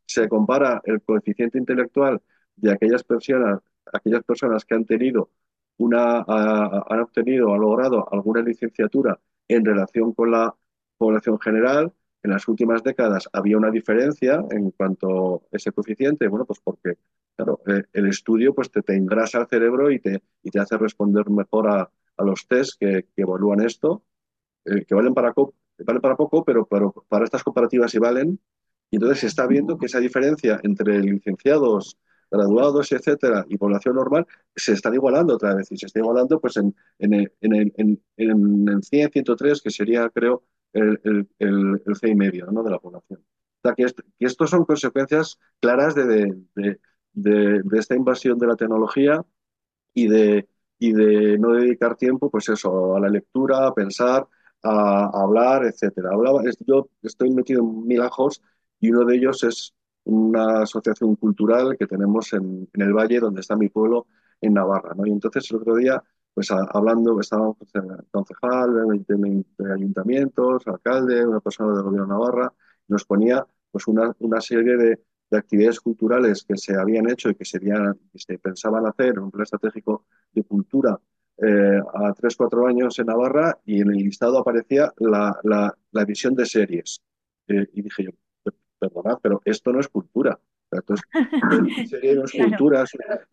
se 0.04 0.28
compara 0.28 0.82
el 0.84 1.00
coeficiente 1.00 1.56
intelectual 1.56 2.20
de 2.54 2.70
aquellas 2.70 3.02
personas, 3.02 3.60
aquellas 3.90 4.22
personas 4.24 4.66
que 4.66 4.74
han 4.74 4.84
tenido 4.84 5.30
una, 5.78 6.22
han 6.26 7.00
obtenido, 7.00 7.54
han 7.54 7.60
logrado 7.62 8.12
alguna 8.12 8.42
licenciatura 8.42 9.18
en 9.48 9.64
relación 9.64 10.12
con 10.12 10.32
la 10.32 10.54
población 10.98 11.40
general, 11.40 11.94
en 12.22 12.30
las 12.30 12.46
últimas 12.46 12.82
décadas 12.82 13.26
había 13.32 13.56
una 13.56 13.70
diferencia 13.70 14.44
en 14.50 14.70
cuanto 14.72 15.36
a 15.50 15.56
ese 15.56 15.72
coeficiente, 15.72 16.28
bueno, 16.28 16.44
pues 16.44 16.60
porque 16.62 16.98
claro, 17.38 17.60
eh, 17.68 17.84
el 17.92 18.08
estudio 18.08 18.52
pues 18.52 18.70
te, 18.70 18.82
te, 18.82 18.96
engrasa 18.96 19.38
el 19.38 19.46
cerebro 19.46 19.90
y 19.92 20.00
te, 20.00 20.22
y 20.42 20.50
te 20.50 20.58
hace 20.58 20.76
responder 20.76 21.30
mejor 21.30 21.68
a, 21.68 21.90
a 22.16 22.24
los 22.24 22.46
test 22.48 22.72
que, 22.80 23.06
que, 23.14 23.22
evalúan 23.22 23.60
esto, 23.60 24.02
eh, 24.64 24.84
que 24.84 24.94
valen 24.94 25.14
para, 25.14 25.32
valen 25.78 26.02
para 26.02 26.16
poco, 26.16 26.44
pero, 26.44 26.66
pero 26.66 26.92
para 27.08 27.24
estas 27.24 27.44
comparativas 27.44 27.92
sí 27.92 27.98
valen. 27.98 28.40
Y 28.90 28.96
entonces 28.96 29.20
se 29.20 29.26
está 29.28 29.46
viendo 29.46 29.78
que 29.78 29.86
esa 29.86 30.00
diferencia 30.00 30.58
entre 30.64 31.00
licenciados, 31.00 31.96
graduados, 32.30 32.90
etcétera, 32.90 33.44
y 33.48 33.56
población 33.56 33.94
normal 33.94 34.26
se 34.56 34.72
están 34.72 34.94
igualando 34.94 35.34
otra 35.34 35.54
vez. 35.54 35.70
Y 35.70 35.76
se 35.76 35.86
está 35.86 36.00
igualando 36.00 36.40
pues 36.40 36.56
en, 36.56 36.74
en, 36.98 37.14
en, 37.40 37.72
en, 37.76 38.02
en 38.16 38.68
el 38.68 38.82
100, 38.82 39.10
103, 39.12 39.62
que 39.62 39.70
sería, 39.70 40.08
creo, 40.10 40.42
el, 40.72 41.00
el, 41.04 41.28
el, 41.38 41.96
C 41.96 42.08
y 42.08 42.14
medio 42.16 42.46
¿no? 42.46 42.64
de 42.64 42.70
la 42.70 42.78
población. 42.78 43.20
O 43.20 43.60
sea, 43.62 43.74
que, 43.74 43.86
estos 44.18 44.50
son 44.50 44.64
consecuencias 44.64 45.38
claras 45.60 45.94
de, 45.94 46.34
de, 47.12 47.62
esta 47.72 47.94
invasión 47.96 48.38
de 48.38 48.46
la 48.46 48.56
tecnología 48.56 49.24
y 49.94 50.08
de, 50.08 50.48
y 50.78 50.92
de 50.92 51.38
no 51.38 51.52
dedicar 51.54 51.96
tiempo, 51.96 52.30
pues 52.30 52.48
eso, 52.48 52.96
a 52.96 53.00
la 53.00 53.08
lectura, 53.08 53.66
a 53.66 53.74
pensar, 53.74 54.26
a, 54.62 55.04
a 55.06 55.22
hablar, 55.22 55.64
etcétera. 55.64 56.10
Hablaba, 56.12 56.42
yo 56.66 56.88
estoy 57.02 57.30
metido 57.30 57.62
en 57.62 57.86
mil 57.86 58.02
ajos 58.02 58.42
y 58.80 58.90
uno 58.90 59.04
de 59.04 59.16
ellos 59.16 59.42
es 59.44 59.74
una 60.04 60.62
asociación 60.62 61.16
cultural 61.16 61.76
que 61.78 61.86
tenemos 61.86 62.32
en, 62.32 62.68
en 62.72 62.82
el 62.82 62.92
Valle, 62.92 63.20
donde 63.20 63.40
está 63.40 63.56
mi 63.56 63.68
pueblo, 63.68 64.06
en 64.40 64.54
Navarra. 64.54 64.94
¿no? 64.94 65.06
Y 65.06 65.10
entonces 65.10 65.50
el 65.50 65.58
otro 65.58 65.74
día 65.76 66.02
pues 66.38 66.52
hablando, 66.52 67.18
estábamos 67.20 67.56
pues, 67.58 67.72
concejal 68.12 68.72
de, 68.72 69.74
ayuntamientos, 69.74 70.64
alcalde, 70.68 71.26
una 71.26 71.40
persona 71.40 71.74
del 71.74 71.82
gobierno 71.82 72.06
de 72.06 72.12
Navarra, 72.12 72.54
nos 72.86 73.04
ponía 73.04 73.44
pues 73.72 73.88
una, 73.88 74.14
una 74.20 74.40
serie 74.40 74.76
de, 74.76 75.00
de, 75.30 75.38
actividades 75.38 75.80
culturales 75.80 76.44
que 76.44 76.56
se 76.56 76.74
habían 76.76 77.08
hecho 77.10 77.30
y 77.30 77.34
que, 77.34 77.44
serían, 77.44 77.98
que 78.12 78.18
se 78.18 78.38
pensaban 78.38 78.86
hacer 78.86 79.10
en 79.10 79.20
un 79.20 79.30
plan 79.30 79.42
estratégico 79.42 80.06
de 80.32 80.42
cultura 80.44 80.98
eh, 81.38 81.80
a 81.94 82.14
3-4 82.14 82.68
años 82.68 82.98
en 82.98 83.06
Navarra 83.06 83.58
y 83.64 83.80
en 83.80 83.90
el 83.90 83.96
listado 83.96 84.38
aparecía 84.38 84.92
la, 84.98 85.38
la, 85.44 85.72
la 85.92 86.04
visión 86.04 86.34
de 86.34 86.46
series. 86.46 87.00
Eh, 87.46 87.66
y 87.74 87.82
dije 87.82 88.04
yo, 88.04 88.10
perdona, 88.78 89.18
pero 89.22 89.40
esto 89.44 89.72
no 89.72 89.80
es 89.80 89.88
cultura. 89.88 90.38
Entonces, 90.70 91.06
serie 91.90 92.14
no 92.14 92.24
es 92.24 92.32
cultura, 92.32 92.84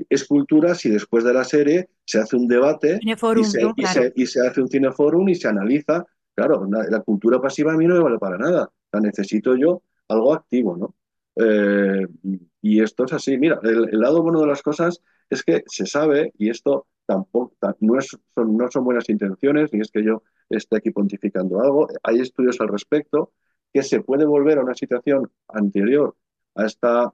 es 0.10 0.26
cultura 0.26 0.76
si 0.76 0.90
después 0.90 1.24
de 1.24 1.34
la 1.34 1.44
serie 1.44 1.90
se 2.06 2.20
hace 2.20 2.36
un 2.36 2.48
debate 2.48 3.00
y, 3.02 3.14
se, 3.44 3.62
y, 3.76 3.86
se, 3.86 4.14
y, 4.16 4.26
se, 4.26 4.48
hace 4.48 4.62
un 4.62 4.70
cineforum 4.70 5.28
y 5.30 5.36
se 5.36 5.48
analiza. 5.48 6.06
Claro, 6.34 6.68
la, 6.70 6.84
la, 6.90 7.02
cultura 7.02 7.42
pasiva 7.42 7.74
a 7.74 7.78
mí 7.78 7.88
no 7.88 7.96
me 7.96 8.02
vale 8.02 8.20
para 8.20 8.38
nada. 8.38 8.70
O 8.92 9.00
necesito 9.00 9.56
yo 9.56 9.82
algo 10.08 10.34
activo, 10.34 10.78
¿no? 10.78 10.96
Eh, 11.36 12.08
y 12.62 12.82
esto 12.82 13.06
es 13.06 13.14
así. 13.14 13.38
Mira, 13.38 13.60
el, 13.64 13.90
lado 14.00 14.22
bueno 14.24 14.42
de 14.42 14.48
las 14.48 14.62
cosas 14.62 15.02
es 15.30 15.44
que 15.44 15.64
se 15.68 15.86
sabe, 15.86 16.34
y 16.38 16.50
esto 16.50 16.88
tampoco 17.06 17.56
no, 17.80 18.00
es, 18.00 18.18
son, 18.34 18.58
no 18.58 18.70
son 18.72 18.84
buenas 18.84 19.10
intenciones, 19.10 19.72
ni 19.74 19.82
es 19.82 19.92
que 19.92 20.04
yo 20.04 20.24
esté 20.50 20.78
aquí 20.78 20.92
pontificando 20.92 21.62
algo. 21.62 21.88
Hay 22.04 22.20
estudios 22.20 22.60
al 22.62 22.70
respecto 22.70 23.34
que 23.74 23.84
se 23.84 24.02
puede 24.02 24.26
volver 24.26 24.58
a 24.60 24.64
una 24.64 24.74
situación 24.76 25.32
anterior 25.48 26.16
a 26.56 26.66
esta 26.66 27.14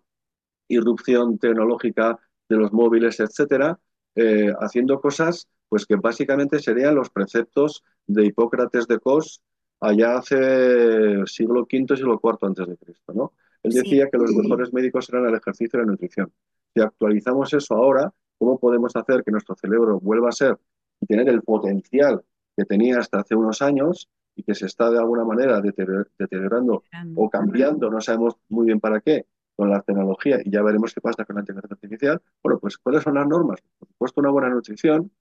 irrupción 0.67 1.37
tecnológica 1.39 2.19
de 2.49 2.57
los 2.57 2.71
móviles, 2.73 3.19
etcétera, 3.19 3.79
eh, 4.15 4.53
haciendo 4.59 4.99
cosas 5.01 5.47
Pues 5.69 5.85
que 5.85 5.95
básicamente 5.95 6.59
serían 6.59 6.95
los 6.95 7.09
preceptos 7.09 7.83
de 8.05 8.25
Hipócrates 8.25 8.87
de 8.87 8.99
Cos 8.99 9.41
allá 9.79 10.17
hace 10.17 11.25
siglo 11.27 11.61
V, 11.61 11.95
siglo 11.95 12.19
IV 12.21 12.37
antes 12.41 12.67
de 12.67 12.77
Cristo, 12.77 13.13
¿no? 13.13 13.33
Él 13.63 13.71
decía 13.71 14.09
que 14.09 14.17
los 14.17 14.33
mejores 14.33 14.73
médicos 14.73 15.09
eran 15.09 15.25
el 15.27 15.35
ejercicio 15.35 15.79
y 15.79 15.83
la 15.83 15.91
nutrición. 15.91 16.31
Si 16.73 16.81
actualizamos 16.81 17.53
eso 17.53 17.75
ahora, 17.75 18.13
¿cómo 18.37 18.59
podemos 18.59 18.95
hacer 18.95 19.23
que 19.23 19.31
nuestro 19.31 19.55
cerebro 19.55 19.99
vuelva 19.99 20.29
a 20.29 20.31
ser 20.31 20.57
y 20.99 21.05
tener 21.05 21.29
el 21.29 21.41
potencial 21.41 22.23
que 22.55 22.65
tenía 22.65 22.99
hasta 22.99 23.19
hace 23.19 23.35
unos 23.35 23.61
años 23.61 24.09
y 24.35 24.43
que 24.43 24.55
se 24.55 24.65
está 24.65 24.89
de 24.89 24.97
alguna 24.97 25.25
manera 25.25 25.61
deteriorando 25.61 26.83
o 27.15 27.29
cambiando, 27.29 27.89
no 27.89 28.01
sabemos 28.01 28.37
muy 28.49 28.67
bien 28.67 28.79
para 28.79 29.01
qué, 29.01 29.25
con 29.55 29.69
la 29.69 29.81
tecnología 29.81 30.39
y 30.43 30.49
ya 30.49 30.61
veremos 30.61 30.93
qué 30.93 31.01
pasa 31.01 31.25
con 31.25 31.35
la 31.35 31.41
inteligencia 31.41 31.75
artificial. 31.75 32.21
Bueno, 32.41 32.59
pues 32.59 32.77
¿cuáles 32.77 33.03
son 33.03 33.15
las 33.15 33.27
normas? 33.27 33.61
Por 33.77 33.87
supuesto, 33.89 34.21
una 34.21 34.31
buena 34.31 34.49
nutrición. 34.49 35.11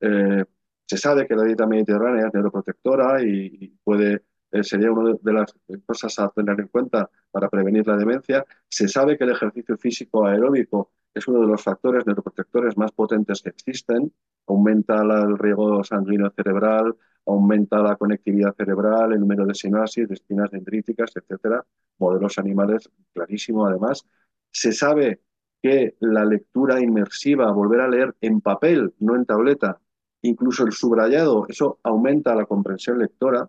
Eh, 0.00 0.44
se 0.86 0.96
sabe 0.96 1.26
que 1.26 1.36
la 1.36 1.44
dieta 1.44 1.66
mediterránea 1.66 2.28
es 2.28 2.34
neuroprotectora 2.34 3.22
y, 3.22 3.78
puede 3.84 4.22
eh, 4.52 4.62
sería 4.64 4.90
una 4.92 5.14
de 5.20 5.32
las 5.32 5.54
cosas 5.86 6.18
a 6.18 6.28
tener 6.30 6.60
en 6.60 6.68
cuenta 6.68 7.10
para 7.30 7.48
prevenir 7.48 7.86
la 7.86 7.96
demencia. 7.96 8.44
Se 8.68 8.88
sabe 8.88 9.16
que 9.16 9.24
el 9.24 9.30
ejercicio 9.30 9.76
físico 9.76 10.26
aeróbico 10.26 10.90
es 11.14 11.26
uno 11.28 11.40
de 11.40 11.46
los 11.46 11.62
factores 11.62 12.06
neuroprotectores 12.06 12.76
más 12.76 12.92
potentes 12.92 13.42
que 13.42 13.50
existen. 13.50 14.12
Aumenta 14.46 15.02
el 15.02 15.38
riego 15.38 15.82
sanguíneo 15.84 16.30
cerebral, 16.30 16.96
aumenta 17.26 17.82
la 17.82 17.96
conectividad 17.96 18.54
cerebral, 18.54 19.12
el 19.12 19.20
número 19.20 19.46
de 19.46 19.54
sinapsis, 19.54 20.08
de 20.08 20.14
espinas 20.14 20.50
dendríticas, 20.50 21.12
etcétera. 21.14 21.64
Modelos 21.98 22.38
animales, 22.38 22.90
clarísimo 23.12 23.66
además. 23.66 24.04
Se 24.50 24.72
sabe 24.72 25.20
que 25.62 25.96
la 26.00 26.24
lectura 26.24 26.80
inmersiva, 26.80 27.50
volver 27.52 27.80
a 27.80 27.88
leer 27.88 28.14
en 28.20 28.40
papel, 28.40 28.94
no 28.98 29.14
en 29.16 29.26
tableta, 29.26 29.78
incluso 30.22 30.64
el 30.64 30.72
subrayado, 30.72 31.46
eso 31.48 31.78
aumenta 31.82 32.34
la 32.34 32.46
comprensión 32.46 32.98
lectora. 32.98 33.48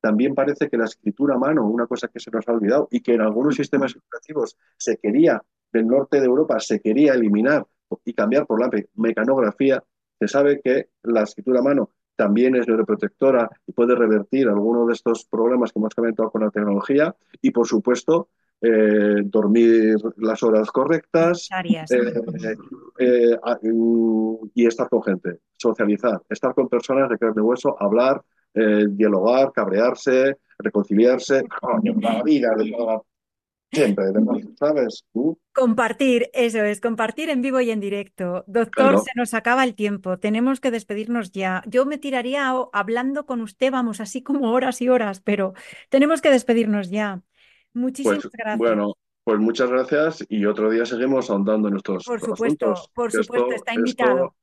También 0.00 0.34
parece 0.34 0.68
que 0.68 0.76
la 0.76 0.84
escritura 0.84 1.34
a 1.34 1.38
mano, 1.38 1.66
una 1.66 1.86
cosa 1.86 2.08
que 2.08 2.20
se 2.20 2.30
nos 2.30 2.48
ha 2.48 2.52
olvidado 2.52 2.88
y 2.90 3.00
que 3.00 3.14
en 3.14 3.20
algunos 3.20 3.54
sistemas 3.54 3.94
educativos 3.94 4.56
se 4.76 4.96
quería, 4.96 5.42
del 5.72 5.86
norte 5.86 6.20
de 6.20 6.26
Europa, 6.26 6.58
se 6.58 6.80
quería 6.80 7.14
eliminar 7.14 7.66
y 8.04 8.12
cambiar 8.12 8.46
por 8.46 8.60
la 8.60 8.70
mecanografía, 8.94 9.82
se 10.18 10.28
sabe 10.28 10.60
que 10.62 10.90
la 11.02 11.22
escritura 11.22 11.60
a 11.60 11.62
mano 11.62 11.90
también 12.16 12.54
es 12.54 12.68
neuroprotectora 12.68 13.48
y 13.66 13.72
puede 13.72 13.94
revertir 13.94 14.48
algunos 14.48 14.86
de 14.88 14.92
estos 14.92 15.24
problemas 15.24 15.72
que 15.72 15.78
hemos 15.78 15.94
comentado 15.94 16.30
con 16.30 16.42
la 16.42 16.50
tecnología 16.50 17.14
y, 17.40 17.50
por 17.50 17.66
supuesto, 17.66 18.28
eh, 18.60 19.22
dormir 19.24 19.96
las 20.18 20.42
horas 20.42 20.70
correctas 20.70 21.48
eh, 21.88 22.54
eh, 22.98 23.38
mm, 23.62 24.34
y 24.54 24.66
estar 24.66 24.86
con 24.90 25.02
gente, 25.02 25.38
socializar, 25.56 26.20
estar 26.28 26.54
con 26.54 26.68
personas 26.68 27.08
de 27.08 27.16
carne 27.16 27.40
y 27.40 27.40
hueso, 27.40 27.74
hablar, 27.82 28.22
dialogar, 28.54 29.52
cabrearse, 29.52 30.36
reconciliarse, 30.58 31.42
la 32.00 32.22
vida, 32.22 32.54
Siempre, 33.72 34.06
¿sabes? 34.58 35.04
Compartir, 35.52 36.28
eso 36.32 36.58
es, 36.58 36.80
compartir 36.80 37.30
en 37.30 37.40
vivo 37.40 37.60
y 37.60 37.70
en 37.70 37.78
directo. 37.78 38.42
Doctor, 38.48 38.98
se 38.98 39.12
nos 39.14 39.32
acaba 39.32 39.62
el 39.62 39.76
tiempo, 39.76 40.18
tenemos 40.18 40.58
que 40.58 40.72
despedirnos 40.72 41.30
ya. 41.30 41.62
Yo 41.66 41.86
me 41.86 41.96
tiraría 41.96 42.52
hablando 42.72 43.26
con 43.26 43.40
usted, 43.40 43.70
vamos, 43.70 44.00
así 44.00 44.22
como 44.22 44.50
horas 44.50 44.82
y 44.82 44.88
horas, 44.88 45.20
pero 45.20 45.54
tenemos 45.88 46.20
que 46.20 46.30
despedirnos 46.30 46.90
ya. 46.90 47.22
Muchísimas 47.72 48.22
pues, 48.22 48.32
gracias. 48.32 48.58
Bueno, 48.58 48.94
pues 49.22 49.38
muchas 49.38 49.70
gracias 49.70 50.26
y 50.28 50.44
otro 50.46 50.68
día 50.68 50.84
seguimos 50.84 51.30
ahondando 51.30 51.68
en 51.68 51.74
nuestros 51.74 52.04
Por 52.04 52.20
supuesto, 52.20 52.74
por 52.92 53.12
supuesto, 53.12 53.52
está 53.52 53.74
invitado. 53.74 54.34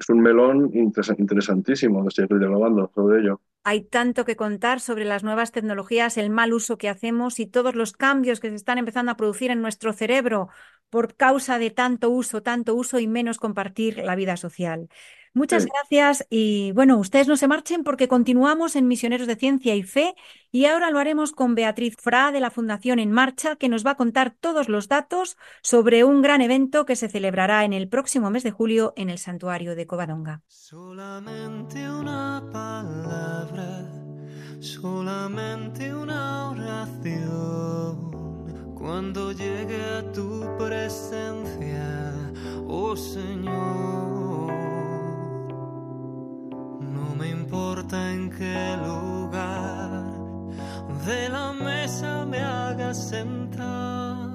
Es 0.00 0.08
un 0.08 0.20
melón 0.20 0.70
interesantísimo 0.72 2.02
de 2.02 2.10
seguir 2.10 2.38
dialogando 2.38 2.90
sobre 2.94 3.20
ello. 3.20 3.40
Hay 3.62 3.82
tanto 3.82 4.24
que 4.24 4.34
contar 4.34 4.80
sobre 4.80 5.04
las 5.04 5.22
nuevas 5.22 5.52
tecnologías, 5.52 6.16
el 6.16 6.30
mal 6.30 6.54
uso 6.54 6.78
que 6.78 6.88
hacemos 6.88 7.38
y 7.38 7.46
todos 7.46 7.74
los 7.74 7.92
cambios 7.92 8.40
que 8.40 8.48
se 8.48 8.54
están 8.56 8.78
empezando 8.78 9.12
a 9.12 9.16
producir 9.16 9.50
en 9.50 9.60
nuestro 9.60 9.92
cerebro 9.92 10.48
por 10.88 11.14
causa 11.14 11.58
de 11.58 11.70
tanto 11.70 12.08
uso, 12.08 12.42
tanto 12.42 12.74
uso 12.74 12.98
y 12.98 13.06
menos 13.06 13.38
compartir 13.38 13.98
la 13.98 14.16
vida 14.16 14.38
social. 14.38 14.88
Muchas 15.32 15.64
gracias 15.64 16.26
y 16.28 16.72
bueno, 16.72 16.98
ustedes 16.98 17.28
no 17.28 17.36
se 17.36 17.46
marchen 17.46 17.84
porque 17.84 18.08
continuamos 18.08 18.74
en 18.74 18.88
Misioneros 18.88 19.28
de 19.28 19.36
Ciencia 19.36 19.76
y 19.76 19.84
Fe 19.84 20.16
y 20.50 20.64
ahora 20.64 20.90
lo 20.90 20.98
haremos 20.98 21.30
con 21.30 21.54
Beatriz 21.54 21.96
Fra 21.96 22.32
de 22.32 22.40
la 22.40 22.50
Fundación 22.50 22.98
En 22.98 23.12
Marcha 23.12 23.54
que 23.54 23.68
nos 23.68 23.86
va 23.86 23.92
a 23.92 23.96
contar 23.96 24.34
todos 24.40 24.68
los 24.68 24.88
datos 24.88 25.36
sobre 25.62 26.02
un 26.02 26.20
gran 26.20 26.40
evento 26.40 26.84
que 26.84 26.96
se 26.96 27.08
celebrará 27.08 27.64
en 27.64 27.72
el 27.72 27.88
próximo 27.88 28.28
mes 28.30 28.42
de 28.42 28.50
julio 28.50 28.92
en 28.96 29.08
el 29.08 29.18
santuario 29.18 29.76
de 29.76 29.86
Covadonga. 29.86 30.42
Solamente 30.48 31.88
una 31.88 32.42
palabra, 32.52 33.88
solamente 34.58 35.94
una 35.94 36.50
oración. 36.50 38.10
Cuando 38.74 39.30
llegue 39.30 39.80
a 39.80 40.10
tu 40.10 40.44
presencia, 40.58 42.14
oh 42.66 42.96
Señor 42.96 44.69
me 47.18 47.30
importa 47.30 48.12
en 48.12 48.30
qué 48.30 48.76
lugar 48.86 50.04
de 51.06 51.28
la 51.28 51.52
mesa 51.52 52.24
me 52.24 52.38
haga 52.38 52.92
sentar 52.94 54.30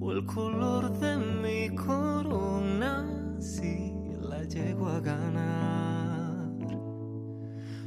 o 0.00 0.12
el 0.12 0.24
color 0.26 0.90
de 0.98 1.16
mi 1.16 1.74
corona 1.74 3.06
si 3.40 3.92
la 4.20 4.42
llego 4.44 4.88
a 4.88 5.00
ganar. 5.00 6.46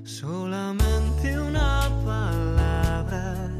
Solamente 0.03 1.39
una 1.39 1.89
palabra, 2.05 3.51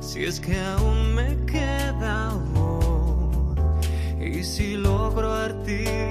si 0.00 0.24
es 0.24 0.40
que 0.40 0.58
aún 0.58 1.14
me 1.14 1.36
queda 1.46 2.34
voz 2.54 3.58
y 4.20 4.42
si 4.42 4.76
logro 4.76 5.32
articularla 5.32 6.09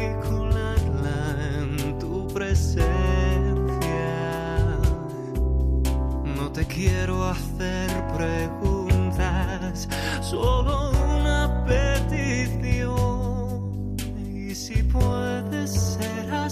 quiero 6.80 7.26
hacer 7.26 7.90
preguntas, 8.16 9.90
solo 10.22 10.92
una 10.92 11.66
petición. 11.66 12.88
Y 14.34 14.56
si 14.56 14.82
puedes 14.84 15.72
ser 15.72 16.34
a 16.34 16.50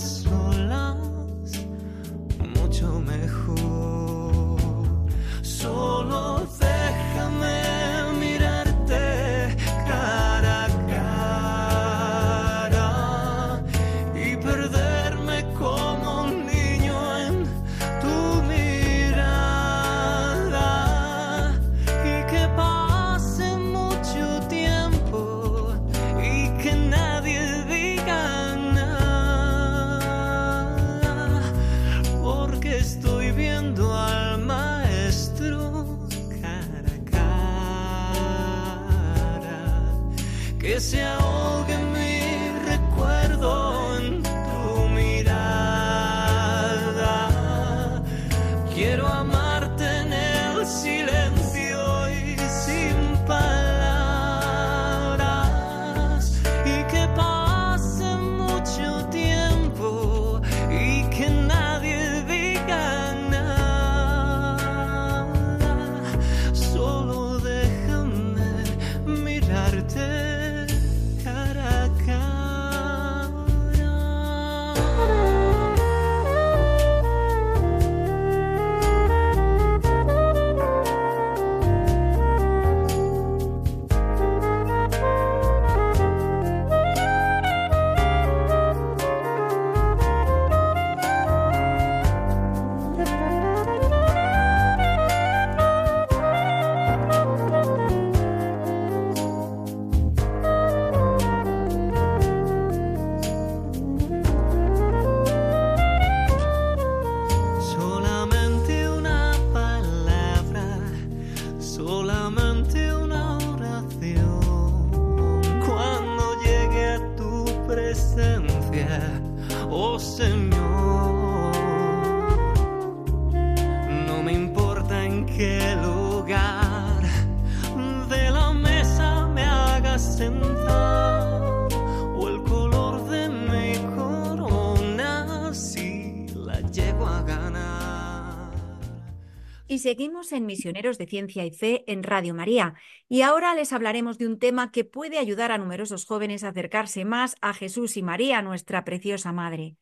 En 140.32 140.46
Misioneros 140.46 140.98
de 140.98 141.08
Ciencia 141.08 141.46
y 141.46 141.52
Fe 141.52 141.84
en 141.88 142.04
Radio 142.04 142.34
María. 142.34 142.74
Y 143.08 143.22
ahora 143.22 143.56
les 143.56 143.74
hablaremos 143.74 144.18
de 144.18 144.28
un 144.28 144.40
tema 144.40 144.72
que 144.72 144.84
puede 144.84 145.18
ayudar 145.18 145.52
a 145.52 145.58
numerosos 145.58 146.06
jóvenes 146.06 146.44
a 146.44 146.50
acercarse 146.50 147.06
más 147.06 147.36
a 147.42 147.54
Jesús 147.54 147.98
y 147.98 148.04
María, 148.04 148.42
nuestra 148.42 148.84
preciosa 148.84 149.32
Madre. 149.32 149.78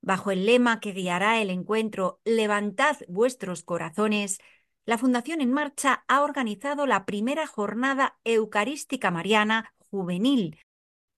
Bajo 0.00 0.30
el 0.30 0.46
lema 0.46 0.80
que 0.80 0.92
guiará 0.92 1.42
el 1.42 1.50
encuentro 1.50 2.20
Levantad 2.24 2.96
vuestros 3.08 3.62
corazones, 3.62 4.38
la 4.86 4.98
Fundación 4.98 5.40
En 5.40 5.52
Marcha 5.52 6.04
ha 6.08 6.22
organizado 6.22 6.86
la 6.86 7.04
primera 7.04 7.46
jornada 7.46 8.18
eucarística 8.24 9.10
mariana 9.10 9.74
juvenil, 9.90 10.58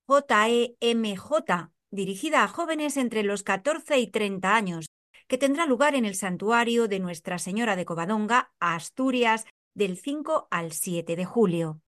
JEMJ, 0.09 1.71
dirigida 1.91 2.43
a 2.43 2.49
jóvenes 2.49 2.97
entre 2.97 3.23
los 3.23 3.43
14 3.43 3.99
y 3.99 4.09
30 4.09 4.55
años, 4.55 4.87
que 5.29 5.39
tendrá 5.39 5.67
lugar 5.67 5.95
en 5.95 6.05
el 6.05 6.15
santuario 6.15 6.89
de 6.89 7.01
Nuestra 7.01 7.39
Señora 7.39 7.77
de 7.77 7.85
Covadonga, 7.85 8.53
Asturias, 8.61 9.47
del 9.75 9.97
5 9.97 10.49
al 10.51 10.73
7 10.73 11.17
de 11.17 11.25
julio. 11.25 11.81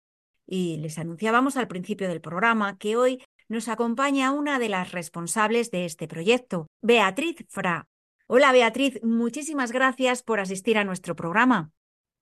Y 0.46 0.78
les 0.78 0.98
anunciábamos 0.98 1.56
al 1.56 1.68
principio 1.68 2.08
del 2.08 2.20
programa 2.20 2.78
que 2.78 2.96
hoy 2.96 3.22
nos 3.48 3.68
acompaña 3.68 4.32
una 4.32 4.58
de 4.58 4.68
las 4.68 4.92
responsables 4.92 5.70
de 5.70 5.84
este 5.84 6.08
proyecto, 6.08 6.66
Beatriz 6.80 7.44
Fra. 7.48 7.88
Hola 8.26 8.52
Beatriz, 8.52 9.00
muchísimas 9.02 9.70
gracias 9.70 10.22
por 10.22 10.40
asistir 10.40 10.78
a 10.78 10.84
nuestro 10.84 11.14
programa. 11.14 11.70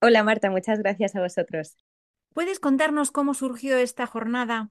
Hola 0.01 0.25
Marta, 0.25 0.51
muchas 0.51 0.81
gracias 0.81 1.15
a 1.15 1.21
vosotros. 1.21 1.77
¿Puedes 2.35 2.59
contarnos 2.59 3.13
cómo 3.13 3.35
surgió 3.35 3.77
esta 3.77 4.07
jornada? 4.07 4.71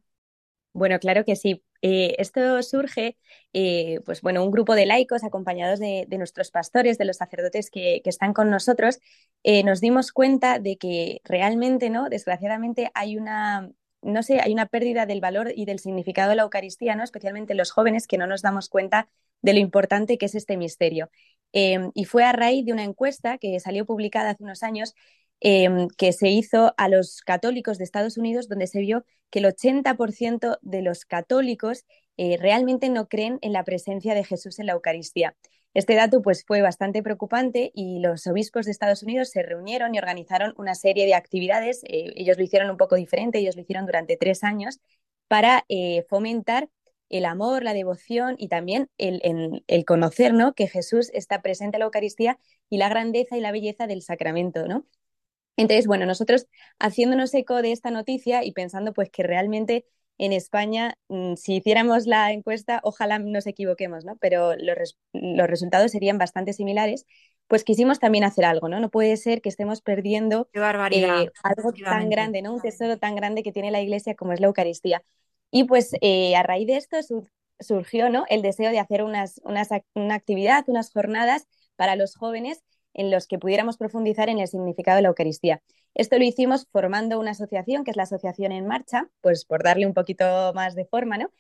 Bueno, 0.74 1.00
claro 1.00 1.24
que 1.26 1.36
sí. 1.36 1.64
Eh, 1.82 2.16
esto 2.20 2.62
surge, 2.64 3.18
eh, 3.54 4.00
pues 4.06 4.22
bueno, 4.22 4.44
un 4.44 4.52
grupo 4.52 4.76
de 4.76 4.86
laicos 4.86 5.24
acompañados 5.24 5.80
de, 5.80 6.06
nuestros 6.18 6.52
pastores, 6.52 6.98
de 6.98 7.06
los 7.06 7.18
sacerdotes 7.18 7.70
que, 7.72 8.02
que 8.04 8.10
están 8.10 8.34
con 8.34 8.50
nosotros, 8.50 9.00
eh, 9.44 9.64
nos 9.64 9.82
dimos 9.82 10.12
cuenta 10.12 10.60
de 10.60 10.78
que 10.78 11.22
realmente, 11.24 11.90
¿no? 11.90 12.10
Desgraciadamente 12.10 12.92
hay 12.94 13.18
una, 13.18 13.72
no 14.02 14.24
sé, 14.24 14.40
hay 14.42 14.54
una 14.54 14.68
pérdida 14.68 15.06
del 15.06 15.22
valor 15.22 15.52
y 15.56 15.66
del 15.66 15.80
significado 15.80 16.30
de 16.30 16.36
la 16.36 16.44
Eucaristía, 16.44 16.96
¿no? 16.96 17.04
Especialmente 17.04 17.56
los 17.56 17.72
jóvenes 17.72 18.08
que 18.08 18.18
no 18.18 18.28
nos 18.28 18.42
damos 18.42 18.70
cuenta 18.70 19.10
de 19.42 19.54
lo 19.54 19.60
importante 19.60 20.18
que 20.18 20.28
es 20.28 20.36
este 20.36 20.58
misterio. 20.58 21.10
y 21.54 22.06
fue 22.06 22.24
a 22.24 22.32
raíz 22.32 22.66
de 22.66 22.72
una 22.74 22.84
encuesta 22.84 23.38
que 23.38 23.60
salió 23.60 23.86
publicada 23.86 24.30
hace 24.32 24.44
unos 24.44 24.64
años 24.64 24.94
eh, 25.42 25.88
que 25.98 26.14
se 26.14 26.30
hizo 26.30 26.74
a 26.78 26.88
los 26.88 27.22
católicos 27.22 27.78
de 27.78 27.84
Estados 27.84 28.18
Unidos, 28.18 28.48
donde 28.48 28.68
se 28.68 28.80
vio 28.80 29.06
que 29.30 29.40
el 29.40 29.46
80% 29.46 30.60
de 30.62 30.82
los 30.82 31.06
católicos 31.06 31.86
eh, 32.18 32.38
realmente 32.38 32.90
no 32.90 33.08
creen 33.08 33.40
en 33.42 33.54
la 33.54 33.64
presencia 33.64 34.14
de 34.14 34.24
Jesús 34.24 34.60
en 34.60 34.68
la 34.68 34.74
Eucaristía. 34.74 35.36
Este 35.74 35.96
dato 35.96 36.22
pues, 36.22 36.44
fue 36.46 36.62
bastante 36.62 37.02
preocupante 37.02 37.72
y 37.74 38.00
los 38.00 38.28
obispos 38.28 38.66
de 38.66 38.72
Estados 38.72 39.04
Unidos 39.04 39.30
se 39.30 39.42
reunieron 39.42 39.96
y 39.96 40.00
organizaron 40.00 40.54
una 40.58 40.76
serie 40.76 41.06
de 41.06 41.16
actividades. 41.16 41.82
Eh, 41.86 42.12
ellos 42.16 42.38
lo 42.38 42.44
hicieron 42.44 42.70
un 42.70 42.78
poco 42.78 42.96
diferente, 42.96 43.40
ellos 43.40 43.56
lo 43.56 43.62
hicieron 43.62 43.86
durante 43.86 44.18
tres 44.18 44.44
años 44.44 44.80
para 45.28 45.66
eh, 45.70 46.06
fomentar 46.10 46.70
el 47.08 47.26
amor, 47.26 47.64
la 47.64 47.74
devoción 47.74 48.36
y 48.38 48.50
también 48.50 48.90
el, 48.98 49.22
el, 49.24 49.64
el 49.68 49.86
conocer 49.86 50.34
¿no? 50.34 50.54
que 50.54 50.68
Jesús 50.68 51.10
está 51.14 51.42
presente 51.42 51.78
en 51.78 51.80
la 51.80 51.86
Eucaristía 51.86 52.38
y 52.70 52.78
la 52.78 52.90
grandeza 52.90 53.38
y 53.38 53.42
la 53.42 53.52
belleza 53.52 53.88
del 53.88 54.02
sacramento. 54.02 54.68
¿no? 54.68 54.86
Entonces, 55.62 55.88
bueno, 55.88 56.06
nosotros 56.06 56.48
haciéndonos 56.80 57.34
eco 57.34 57.62
de 57.62 57.72
esta 57.72 57.92
noticia 57.92 58.44
y 58.44 58.52
pensando 58.52 58.94
pues 58.94 59.10
que 59.10 59.24
realmente 59.24 59.86
en 60.18 60.34
España, 60.34 60.98
mm, 61.10 61.36
si 61.36 61.56
hiciéramos 61.56 62.06
la 62.06 62.32
encuesta, 62.32 62.80
ojalá 62.84 63.20
nos 63.20 63.48
equivoquemos, 63.48 64.06
¿no? 64.06 64.18
Pero 64.18 64.56
los, 64.56 64.76
res 64.76 64.98
los 65.14 65.48
resultados 65.48 65.92
serían 65.92 66.18
bastante 66.18 66.54
similares, 66.54 67.06
pues 67.48 67.64
quisimos 67.64 68.00
también 68.00 68.24
hacer 68.24 68.46
algo, 68.46 68.70
¿no? 68.70 68.80
No 68.80 68.90
puede 68.90 69.18
ser 69.18 69.42
que 69.42 69.50
estemos 69.50 69.82
perdiendo 69.82 70.48
eh, 70.92 71.30
algo 71.44 71.74
tan 71.74 72.10
grande, 72.10 72.42
¿no? 72.42 72.54
Un 72.54 72.62
tesoro 72.62 72.98
tan 72.98 73.16
grande 73.16 73.44
que 73.44 73.52
tiene 73.52 73.72
la 73.72 73.82
Iglesia 73.82 74.16
como 74.16 74.34
es 74.34 74.40
la 74.40 74.48
Eucaristía. 74.48 75.04
Y 75.50 75.66
pues 75.66 75.92
eh, 76.02 76.36
a 76.36 76.44
raíz 76.44 76.68
de 76.68 76.78
esto 76.78 77.02
su 77.04 77.28
surgió, 77.62 78.10
¿no? 78.10 78.26
El 78.30 78.42
deseo 78.42 78.72
de 78.72 78.80
hacer 78.80 79.04
unas, 79.04 79.40
unas, 79.44 79.70
una 79.94 80.16
actividad, 80.16 80.64
unas 80.68 80.92
jornadas 80.92 81.48
para 81.76 81.96
los 81.96 82.16
jóvenes 82.16 82.64
en 82.94 83.12
los 83.12 83.28
que 83.28 83.40
pudiéramos 83.40 83.78
profundizar 83.78 84.30
en 84.30 84.40
el 84.40 84.48
significado 84.48 84.98
de 84.98 85.04
la 85.04 85.10
Eucaristía. 85.10 85.62
Esto 85.94 86.18
lo 86.18 86.24
hicimos 86.24 86.68
formando 86.72 87.20
una 87.20 87.32
asociación, 87.32 87.84
que 87.84 87.92
es 87.92 87.98
la 87.98 88.04
Asociación 88.04 88.52
en 88.52 88.68
Marcha, 88.68 89.10
pues 89.22 89.46
por 89.46 89.64
darle 89.64 89.86
un 89.86 89.94
poquito 89.94 90.52
más 90.54 90.76
de 90.76 90.86
forma, 90.86 91.18
¿no? 91.18 91.32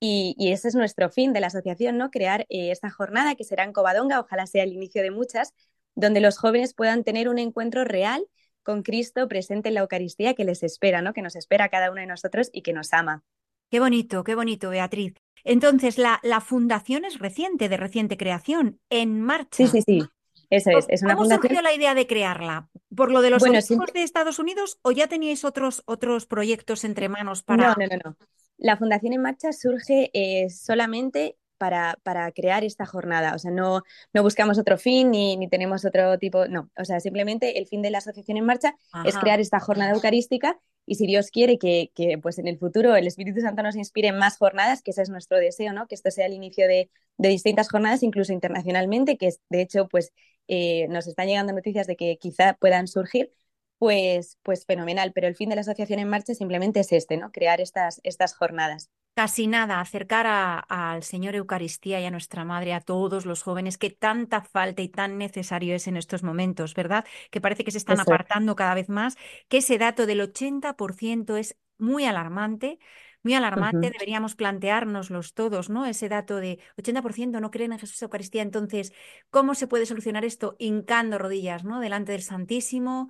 Y, 0.00 0.34
y 0.38 0.52
ese 0.52 0.68
es 0.68 0.74
nuestro 0.74 1.10
fin 1.10 1.32
de 1.32 1.40
la 1.40 1.48
asociación, 1.48 1.98
¿no? 1.98 2.10
Crear 2.10 2.46
eh, 2.48 2.70
esta 2.70 2.90
jornada 2.90 3.34
que 3.34 3.44
será 3.44 3.64
en 3.64 3.72
Covadonga, 3.72 4.20
ojalá 4.20 4.46
sea 4.46 4.64
el 4.64 4.72
inicio 4.72 5.02
de 5.02 5.10
muchas, 5.10 5.52
donde 5.94 6.20
los 6.20 6.38
jóvenes 6.38 6.74
puedan 6.74 7.04
tener 7.04 7.28
un 7.28 7.38
encuentro 7.38 7.84
real 7.84 8.26
con 8.62 8.82
Cristo 8.82 9.28
presente 9.28 9.68
en 9.68 9.74
la 9.74 9.80
Eucaristía 9.80 10.34
que 10.34 10.44
les 10.44 10.62
espera, 10.62 11.02
¿no? 11.02 11.12
Que 11.12 11.22
nos 11.22 11.36
espera 11.36 11.66
a 11.66 11.68
cada 11.68 11.90
uno 11.90 12.00
de 12.00 12.06
nosotros 12.06 12.50
y 12.52 12.62
que 12.62 12.72
nos 12.72 12.92
ama. 12.92 13.24
Qué 13.70 13.80
bonito, 13.80 14.24
qué 14.24 14.34
bonito, 14.34 14.70
Beatriz. 14.70 15.14
Entonces, 15.44 15.98
la, 15.98 16.20
la 16.22 16.40
fundación 16.40 17.04
es 17.04 17.18
reciente, 17.18 17.68
de 17.68 17.76
reciente 17.76 18.16
creación, 18.16 18.80
en 18.90 19.20
marcha. 19.20 19.56
Sí, 19.56 19.66
sí, 19.68 19.82
sí. 19.82 20.02
Eso 20.50 20.70
es, 20.70 20.86
es 20.88 21.02
una 21.02 21.14
¿Cómo 21.14 21.24
fundación. 21.24 21.42
surgió 21.42 21.62
la 21.62 21.72
idea 21.72 21.94
de 21.94 22.06
crearla? 22.06 22.68
¿Por 22.94 23.10
lo 23.12 23.22
de 23.22 23.30
los 23.30 23.40
Bueno, 23.40 23.60
siempre- 23.60 23.92
de 23.92 24.02
Estados 24.02 24.38
Unidos 24.38 24.78
o 24.82 24.90
ya 24.90 25.06
teníais 25.06 25.44
otros, 25.44 25.82
otros 25.86 26.26
proyectos 26.26 26.84
entre 26.84 27.08
manos 27.08 27.42
para... 27.42 27.68
No, 27.68 27.74
no, 27.78 27.86
no, 27.86 28.00
no. 28.04 28.16
La 28.58 28.76
Fundación 28.76 29.12
en 29.14 29.22
Marcha 29.22 29.52
surge 29.52 30.10
eh, 30.12 30.50
solamente 30.50 31.36
para, 31.56 31.98
para 32.02 32.30
crear 32.32 32.64
esta 32.64 32.84
jornada. 32.84 33.34
O 33.34 33.38
sea, 33.38 33.50
no, 33.50 33.82
no 34.12 34.22
buscamos 34.22 34.58
otro 34.58 34.76
fin 34.76 35.10
ni, 35.10 35.36
ni 35.36 35.48
tenemos 35.48 35.84
otro 35.84 36.18
tipo. 36.18 36.46
No, 36.46 36.70
o 36.76 36.84
sea, 36.84 37.00
simplemente 37.00 37.58
el 37.58 37.66
fin 37.66 37.80
de 37.82 37.90
la 37.90 37.98
Asociación 37.98 38.36
en 38.36 38.44
Marcha 38.44 38.74
es 39.04 39.16
crear 39.16 39.40
esta 39.40 39.60
jornada 39.60 39.92
eucarística 39.92 40.58
y 40.86 40.96
si 40.96 41.06
Dios 41.06 41.30
quiere 41.30 41.58
que, 41.58 41.92
que, 41.94 42.18
pues 42.18 42.38
en 42.38 42.48
el 42.48 42.58
futuro 42.58 42.96
el 42.96 43.06
Espíritu 43.06 43.40
Santo 43.40 43.62
nos 43.62 43.76
inspire 43.76 44.08
en 44.08 44.18
más 44.18 44.36
jornadas, 44.38 44.82
que 44.82 44.90
ese 44.90 45.02
es 45.02 45.10
nuestro 45.10 45.38
deseo, 45.38 45.72
¿no? 45.72 45.86
Que 45.86 45.94
esto 45.94 46.10
sea 46.10 46.26
el 46.26 46.32
inicio 46.32 46.66
de, 46.66 46.90
de 47.18 47.28
distintas 47.28 47.68
jornadas, 47.70 48.02
incluso 48.02 48.32
internacionalmente, 48.32 49.16
que 49.16 49.28
es, 49.28 49.40
de 49.50 49.60
hecho, 49.62 49.86
pues 49.88 50.12
eh, 50.50 50.88
nos 50.90 51.06
están 51.08 51.28
llegando 51.28 51.52
noticias 51.54 51.86
de 51.88 51.96
que 51.96 52.18
quizá 52.18 52.54
puedan 52.54 52.88
surgir, 52.88 53.32
pues, 53.78 54.38
pues 54.42 54.66
fenomenal. 54.66 55.12
Pero 55.14 55.28
el 55.28 55.36
fin 55.36 55.48
de 55.50 55.56
la 55.56 55.62
Asociación 55.62 56.00
en 56.00 56.08
Marcha 56.10 56.34
simplemente 56.34 56.80
es 56.80 56.92
este, 56.92 57.16
¿no? 57.18 57.32
Crear 57.32 57.60
estas, 57.62 58.00
estas 58.04 58.34
jornadas. 58.36 58.90
Casi 59.14 59.46
nada, 59.48 59.80
acercar 59.80 60.26
a- 60.26 60.58
al 60.60 61.02
Señor 61.02 61.34
Eucaristía 61.34 62.00
y 62.00 62.06
a 62.06 62.10
nuestra 62.10 62.44
Madre, 62.44 62.72
a 62.72 62.80
todos 62.80 63.26
los 63.26 63.42
jóvenes, 63.42 63.76
que 63.76 63.90
tanta 63.90 64.40
falta 64.42 64.80
y 64.82 64.88
tan 64.88 65.18
necesario 65.18 65.74
es 65.74 65.86
en 65.88 65.96
estos 65.98 66.22
momentos, 66.22 66.74
¿verdad? 66.74 67.04
Que 67.30 67.40
parece 67.40 67.64
que 67.64 67.70
se 67.70 67.76
están 67.78 68.00
Eso 68.00 68.00
apartando 68.00 68.56
cada 68.56 68.74
vez 68.74 68.88
más, 68.88 69.16
que 69.48 69.58
ese 69.58 69.76
dato 69.78 70.06
del 70.06 70.22
80% 70.22 71.36
es 71.36 71.58
muy 71.76 72.04
alarmante, 72.06 72.78
muy 73.22 73.34
alarmante, 73.34 73.76
Ujú. 73.80 73.92
deberíamos 73.92 74.34
planteárnoslos 74.36 75.34
todos, 75.34 75.70
¿no? 75.70 75.86
Ese 75.86 76.08
dato 76.08 76.36
de 76.36 76.58
80% 76.78 77.40
no 77.40 77.50
creen 77.50 77.72
en 77.72 77.78
Jesús 77.78 78.00
Eucaristía, 78.02 78.42
entonces, 78.42 78.92
¿cómo 79.30 79.54
se 79.54 79.66
puede 79.66 79.86
solucionar 79.86 80.24
esto? 80.24 80.56
Hincando 80.58 81.18
rodillas, 81.18 81.64
¿no? 81.64 81.80
Delante 81.80 82.12
del 82.12 82.22
Santísimo, 82.22 83.08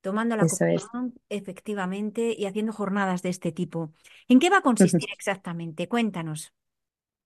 tomando 0.00 0.36
la 0.36 0.48
comunión, 0.48 1.14
efectivamente, 1.28 2.34
y 2.38 2.46
haciendo 2.46 2.72
jornadas 2.72 3.22
de 3.22 3.30
este 3.30 3.52
tipo. 3.52 3.92
¿En 4.28 4.38
qué 4.40 4.50
va 4.50 4.58
a 4.58 4.62
consistir 4.62 5.08
exactamente? 5.12 5.88
Cuéntanos. 5.88 6.52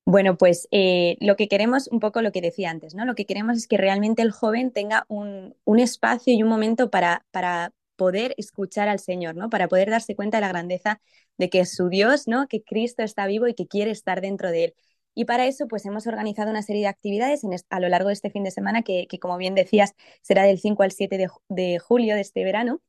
Bueno, 0.07 0.37
pues 0.37 0.69
eh, 0.71 1.17
lo 1.21 1.35
que 1.37 1.49
queremos, 1.49 1.89
un 1.89 1.99
poco 1.99 2.21
lo 2.21 2.31
que 2.31 2.43
decía 2.43 2.71
antes, 2.71 2.95
¿no? 2.95 3.07
Lo 3.07 3.15
que 3.15 3.25
queremos 3.25 3.57
es 3.57 3.67
que 3.67 3.79
realmente 3.79 4.21
el 4.23 4.33
joven 4.33 4.71
tenga 4.71 5.07
un, 5.09 5.57
un 5.65 5.79
espacio 5.81 6.35
y 6.35 6.43
un 6.43 6.49
momento 6.51 6.91
para, 6.91 7.25
para 7.31 7.73
poder 7.97 8.35
escuchar 8.39 8.89
al 8.89 8.99
Señor, 9.01 9.37
¿no? 9.37 9.51
Para 9.51 9.69
poder 9.69 9.91
darse 9.91 10.17
cuenta 10.17 10.39
de 10.39 10.43
la 10.43 10.49
grandeza 10.49 11.01
de 11.39 11.51
que 11.51 11.61
es 11.61 11.75
su 11.75 11.89
Dios, 11.89 12.27
¿no? 12.29 12.47
Que 12.49 12.63
Cristo 12.63 13.03
está 13.03 13.27
vivo 13.27 13.49
y 13.49 13.55
que 13.55 13.67
quiere 13.67 13.91
estar 13.91 14.21
dentro 14.21 14.51
de 14.51 14.65
él. 14.65 14.75
Y 15.15 15.27
para 15.27 15.47
eso, 15.47 15.69
pues 15.69 15.87
hemos 15.87 16.07
organizado 16.07 16.51
una 16.51 16.63
serie 16.63 16.83
de 16.83 16.89
actividades 16.89 17.43
a 17.71 17.81
lo 17.81 17.89
largo 17.89 18.09
de 18.09 18.15
este 18.15 18.31
fin 18.31 18.43
de 18.45 18.51
semana, 18.51 18.83
que, 18.83 19.07
como 19.21 19.37
bien 19.39 19.55
decías, 19.55 19.93
será 20.23 20.43
del 20.45 20.59
5 20.59 20.83
al 20.83 20.91
7 20.93 21.19
de, 21.19 21.29
ju- 21.29 21.41
de 21.49 21.79
julio 21.79 22.15
de 22.17 22.21
este 22.23 22.43
verano. 22.45 22.81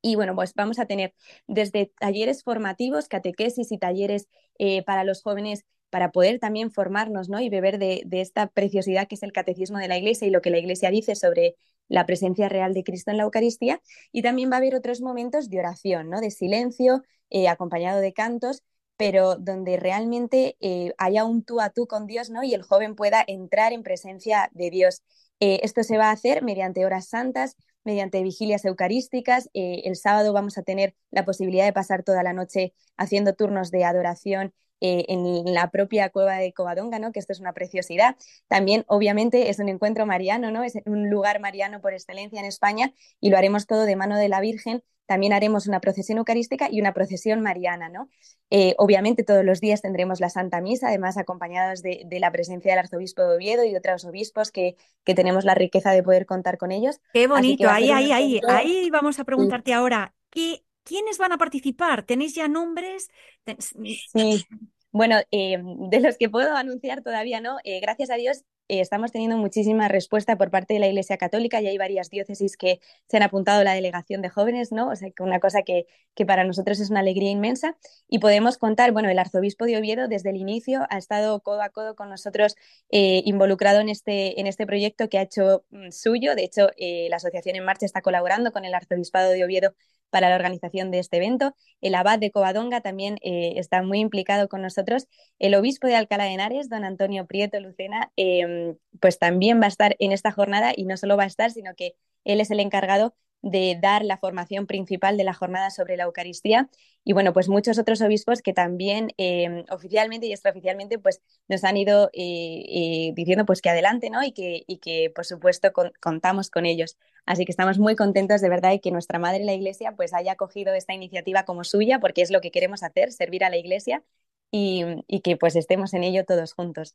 Y 0.00 0.14
bueno, 0.16 0.34
pues 0.34 0.54
vamos 0.54 0.78
a 0.78 0.86
tener 0.86 1.14
desde 1.48 1.92
talleres 1.98 2.44
formativos, 2.44 3.08
catequesis 3.08 3.72
y 3.72 3.78
talleres 3.78 4.28
eh, 4.58 4.84
para 4.84 5.04
los 5.04 5.22
jóvenes 5.22 5.64
para 5.90 6.12
poder 6.12 6.38
también 6.38 6.70
formarnos 6.70 7.28
¿no? 7.28 7.40
y 7.40 7.48
beber 7.48 7.78
de, 7.78 8.04
esta 8.12 8.46
preciosidad 8.48 9.08
que 9.08 9.14
es 9.16 9.22
el 9.22 9.32
catecismo 9.32 9.78
de 9.78 9.88
la 9.88 9.96
Iglesia 9.98 10.26
y 10.28 10.30
lo 10.30 10.40
que 10.42 10.50
la 10.50 10.58
Iglesia 10.58 10.90
dice 10.90 11.16
sobre 11.16 11.56
la 11.88 12.06
presencia 12.06 12.48
real 12.48 12.74
de 12.74 12.84
Cristo 12.84 13.10
en 13.10 13.16
la 13.16 13.24
Eucaristía. 13.24 13.80
Y 14.12 14.22
también 14.22 14.50
va 14.50 14.54
a 14.54 14.58
haber 14.58 14.74
otros 14.74 15.00
momentos 15.00 15.50
de 15.50 15.58
oración, 15.58 16.10
¿no? 16.10 16.20
de 16.20 16.30
silencio, 16.30 17.02
eh, 17.30 17.48
acompañado 17.48 18.00
de 18.00 18.12
cantos, 18.12 18.62
pero 18.96 19.36
donde 19.36 19.76
realmente 19.76 20.56
eh, 20.60 20.92
haya 20.98 21.24
un 21.24 21.44
tú 21.44 21.60
a 21.60 21.70
tú 21.70 21.86
con 21.86 22.06
Dios, 22.06 22.30
¿no? 22.30 22.42
Y 22.42 22.54
el 22.54 22.62
joven 22.62 22.96
pueda 22.96 23.22
entrar 23.26 23.72
en 23.72 23.82
presencia 23.82 24.50
de 24.54 24.70
Dios. 24.70 25.02
Eh, 25.40 25.60
esto 25.62 25.84
se 25.84 25.98
va 25.98 26.06
a 26.06 26.12
hacer 26.12 26.42
mediante 26.42 26.84
horas 26.84 27.08
santas, 27.08 27.56
mediante 27.84 28.22
vigilias 28.22 28.64
eucarísticas. 28.64 29.50
El 29.54 29.94
sábado 29.96 30.32
vamos 30.32 30.58
a 30.58 30.62
tener 30.62 30.94
la 31.10 31.24
posibilidad 31.24 31.64
de 31.64 31.72
pasar 31.72 32.02
toda 32.02 32.22
la 32.22 32.32
noche 32.32 32.74
haciendo 32.96 33.34
turnos 33.34 33.70
de 33.70 33.84
adoración 33.84 34.52
eh, 34.80 35.06
en 35.08 35.52
la 35.52 35.70
propia 35.70 36.10
cueva 36.10 36.36
de 36.36 36.52
Covadonga, 36.52 36.98
¿no? 36.98 37.10
que 37.12 37.18
esto 37.18 37.32
es 37.32 37.40
una 37.40 37.52
preciosidad. 37.52 38.16
También, 38.46 38.84
obviamente, 38.86 39.50
es 39.50 39.58
un 39.58 39.68
encuentro 39.68 40.06
mariano, 40.06 40.50
¿no? 40.50 40.62
es 40.62 40.74
un 40.86 41.10
lugar 41.10 41.40
mariano 41.40 41.80
por 41.80 41.92
excelencia 41.92 42.38
en 42.38 42.46
España 42.46 42.92
y 43.20 43.30
lo 43.30 43.38
haremos 43.38 43.66
todo 43.66 43.84
de 43.84 43.96
mano 43.96 44.16
de 44.16 44.28
la 44.28 44.40
Virgen. 44.40 44.84
También 45.06 45.32
haremos 45.32 45.66
una 45.66 45.80
procesión 45.80 46.18
eucarística 46.18 46.68
y 46.70 46.80
una 46.80 46.92
procesión 46.92 47.40
mariana. 47.40 47.88
¿no? 47.88 48.08
Eh, 48.50 48.74
obviamente, 48.78 49.24
todos 49.24 49.44
los 49.44 49.60
días 49.60 49.82
tendremos 49.82 50.20
la 50.20 50.30
Santa 50.30 50.60
Misa, 50.60 50.88
además 50.88 51.16
acompañados 51.16 51.82
de, 51.82 52.06
la 52.20 52.30
presencia 52.30 52.72
del 52.72 52.78
arzobispo 52.78 53.22
de 53.22 53.36
Oviedo 53.36 53.64
y 53.64 53.72
de 53.72 53.78
otros 53.78 54.04
obispos 54.04 54.52
que, 54.52 54.76
que, 55.04 55.14
tenemos 55.14 55.44
la 55.44 55.54
riqueza 55.54 55.90
de 55.92 56.02
poder 56.02 56.26
contar 56.26 56.58
con 56.58 56.70
ellos. 56.70 57.00
Qué 57.12 57.26
bonito, 57.26 57.68
ahí, 57.68 57.90
ahí, 57.90 58.12
ahí, 58.12 58.40
ahí 58.46 58.90
vamos 58.90 59.18
a 59.18 59.24
preguntarte 59.24 59.72
ahora, 59.72 60.14
¿qué, 60.30 60.62
¿Quiénes 60.88 61.18
van 61.18 61.32
a 61.32 61.38
participar? 61.38 62.02
¿Tenéis 62.04 62.34
ya 62.34 62.48
nombres? 62.48 63.10
Sí, 63.58 64.46
bueno, 64.90 65.16
eh, 65.30 65.58
de 65.90 66.00
los 66.00 66.16
que 66.16 66.30
puedo 66.30 66.56
anunciar 66.56 67.02
todavía 67.02 67.42
no. 67.42 67.58
Eh, 67.64 67.80
gracias 67.80 68.08
a 68.08 68.14
Dios 68.14 68.44
eh, 68.68 68.80
estamos 68.80 69.12
teniendo 69.12 69.36
muchísima 69.36 69.86
respuesta 69.86 70.36
por 70.38 70.50
parte 70.50 70.74
de 70.74 70.80
la 70.80 70.86
Iglesia 70.86 71.18
Católica 71.18 71.60
y 71.60 71.66
hay 71.66 71.76
varias 71.76 72.08
diócesis 72.08 72.56
que 72.56 72.80
se 73.06 73.18
han 73.18 73.22
apuntado 73.22 73.60
a 73.60 73.64
la 73.64 73.74
delegación 73.74 74.22
de 74.22 74.30
jóvenes, 74.30 74.72
¿no? 74.72 74.88
O 74.88 74.96
sea, 74.96 75.10
que 75.10 75.22
una 75.22 75.40
cosa 75.40 75.62
que, 75.62 75.86
que, 76.14 76.24
para 76.24 76.44
nosotros 76.44 76.80
es 76.80 76.88
una 76.88 77.00
alegría 77.00 77.30
inmensa. 77.30 77.76
Y 78.08 78.18
podemos 78.18 78.56
contar, 78.56 78.92
bueno, 78.92 79.10
el 79.10 79.18
arzobispo 79.18 79.66
de 79.66 79.76
Oviedo 79.76 80.08
desde 80.08 80.30
el 80.30 80.36
inicio 80.36 80.86
ha 80.88 80.96
estado 80.96 81.40
codo 81.42 81.60
a 81.60 81.68
codo 81.68 81.94
con 81.94 82.08
nosotros 82.08 82.56
involucrado 82.90 83.80
en 83.80 83.90
este, 83.90 84.40
en 84.40 84.46
este 84.46 84.66
proyecto 84.66 85.10
que 85.10 85.18
ha 85.18 85.22
hecho 85.22 85.64
mm, 85.70 85.90
suyo. 85.90 86.34
De 86.34 86.44
hecho, 86.44 86.70
la 86.78 87.16
Asociación 87.16 87.56
en 87.56 87.64
Marcha 87.64 87.84
está 87.84 88.00
colaborando 88.00 88.52
con 88.52 88.64
el 88.64 88.74
arzobispado 88.74 89.30
de 89.32 89.44
Oviedo 89.44 89.74
para 90.10 90.28
la 90.28 90.36
organización 90.36 90.90
de 90.90 90.98
este 90.98 91.18
evento. 91.18 91.54
El 91.80 91.94
abad 91.94 92.18
de 92.18 92.30
Covadonga 92.30 92.80
también 92.80 93.18
está 93.22 93.82
muy 93.82 94.00
implicado 94.00 94.48
con 94.48 94.62
nosotros. 94.62 95.06
El 95.38 95.54
obispo 95.54 95.86
de 95.86 95.96
Alcalá 95.96 96.24
de 96.24 96.30
Henares, 96.30 96.68
don 96.68 96.84
Antonio 96.84 97.26
Prieto 97.26 97.60
Lucena, 97.60 98.10
Em, 98.16 98.76
pues 99.00 99.18
también 99.18 99.60
va 99.60 99.66
a 99.66 99.68
estar 99.68 99.96
en 99.98 100.12
esta 100.12 100.32
jornada 100.32 100.72
y 100.76 100.84
no 100.84 100.96
solo 100.96 101.16
va 101.16 101.24
a 101.24 101.26
estar, 101.26 101.50
sino 101.50 101.74
que 101.74 101.94
él 102.24 102.40
es 102.40 102.50
el 102.50 102.60
encargado 102.60 103.14
de 103.42 103.78
dar 103.80 104.04
la 104.04 104.18
formación 104.18 104.66
principal 104.66 105.16
de 105.16 105.24
la 105.24 105.34
jornada 105.34 105.70
sobre 105.70 105.96
la 105.96 106.04
Eucaristía 106.04 106.68
y 107.04 107.12
bueno, 107.12 107.32
pues 107.32 107.48
muchos 107.48 107.78
otros 107.78 108.00
obispos 108.02 108.42
que 108.42 108.52
también 108.52 109.12
em, 109.16 109.64
oficialmente 109.70 110.26
y 110.26 110.32
extraoficialmente 110.32 110.98
pues 110.98 111.22
nos 111.48 111.64
han 111.64 111.76
ido 111.76 112.10
eh, 112.12 112.64
eh, 112.68 113.12
diciendo 113.14 113.46
pues 113.46 113.62
que 113.62 113.70
adelante, 113.70 114.10
¿no? 114.10 114.22
Y 114.22 114.32
que, 114.32 114.64
y 114.66 114.78
que 114.78 115.10
por 115.14 115.24
supuesto 115.24 115.72
contamos 116.00 116.50
con 116.50 116.66
ellos. 116.66 116.98
Así 117.26 117.44
que 117.44 117.52
estamos 117.52 117.78
muy 117.78 117.96
contentos 117.96 118.40
de 118.40 118.48
verdad 118.48 118.70
de 118.70 118.80
que 118.80 118.90
nuestra 118.90 119.18
Madre 119.18 119.44
la 119.44 119.54
Iglesia 119.54 119.94
pues 119.96 120.12
haya 120.14 120.36
cogido 120.36 120.74
esta 120.74 120.92
iniciativa 120.94 121.44
como 121.44 121.64
suya 121.64 122.00
porque 122.00 122.22
es 122.22 122.30
lo 122.30 122.40
que 122.40 122.50
queremos 122.50 122.82
hacer, 122.82 123.12
servir 123.12 123.44
a 123.44 123.50
la 123.50 123.56
Iglesia 123.56 124.02
y, 124.50 124.84
y 125.06 125.20
que 125.20 125.36
pues 125.36 125.56
estemos 125.56 125.94
en 125.94 126.04
ello 126.04 126.24
todos 126.24 126.52
juntos. 126.52 126.94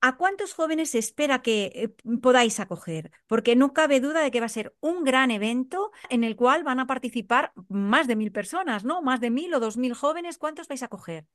¿A 0.00 0.16
cuántos 0.16 0.54
jóvenes 0.54 0.90
se 0.90 0.98
espera 0.98 1.42
que 1.42 1.72
eh, 1.74 1.88
podáis 2.22 2.60
acoger? 2.60 3.10
Porque 3.26 3.56
no 3.56 3.72
cabe 3.72 4.00
duda 4.00 4.20
de 4.22 4.30
que 4.30 4.40
va 4.40 4.46
a 4.46 4.48
ser 4.48 4.74
un 4.80 5.02
gran 5.02 5.30
evento 5.32 5.90
en 6.08 6.22
el 6.22 6.36
cual 6.36 6.62
van 6.62 6.78
a 6.78 6.86
participar 6.86 7.52
más 7.68 8.06
de 8.06 8.14
mil 8.14 8.30
personas, 8.30 8.84
¿no? 8.84 9.02
Más 9.02 9.20
de 9.20 9.30
mil 9.30 9.52
o 9.54 9.60
dos 9.60 9.76
mil 9.76 9.94
jóvenes. 9.94 10.38
¿Cuántos 10.38 10.68
vais 10.68 10.82
a 10.82 10.86
acoger? 10.86 11.26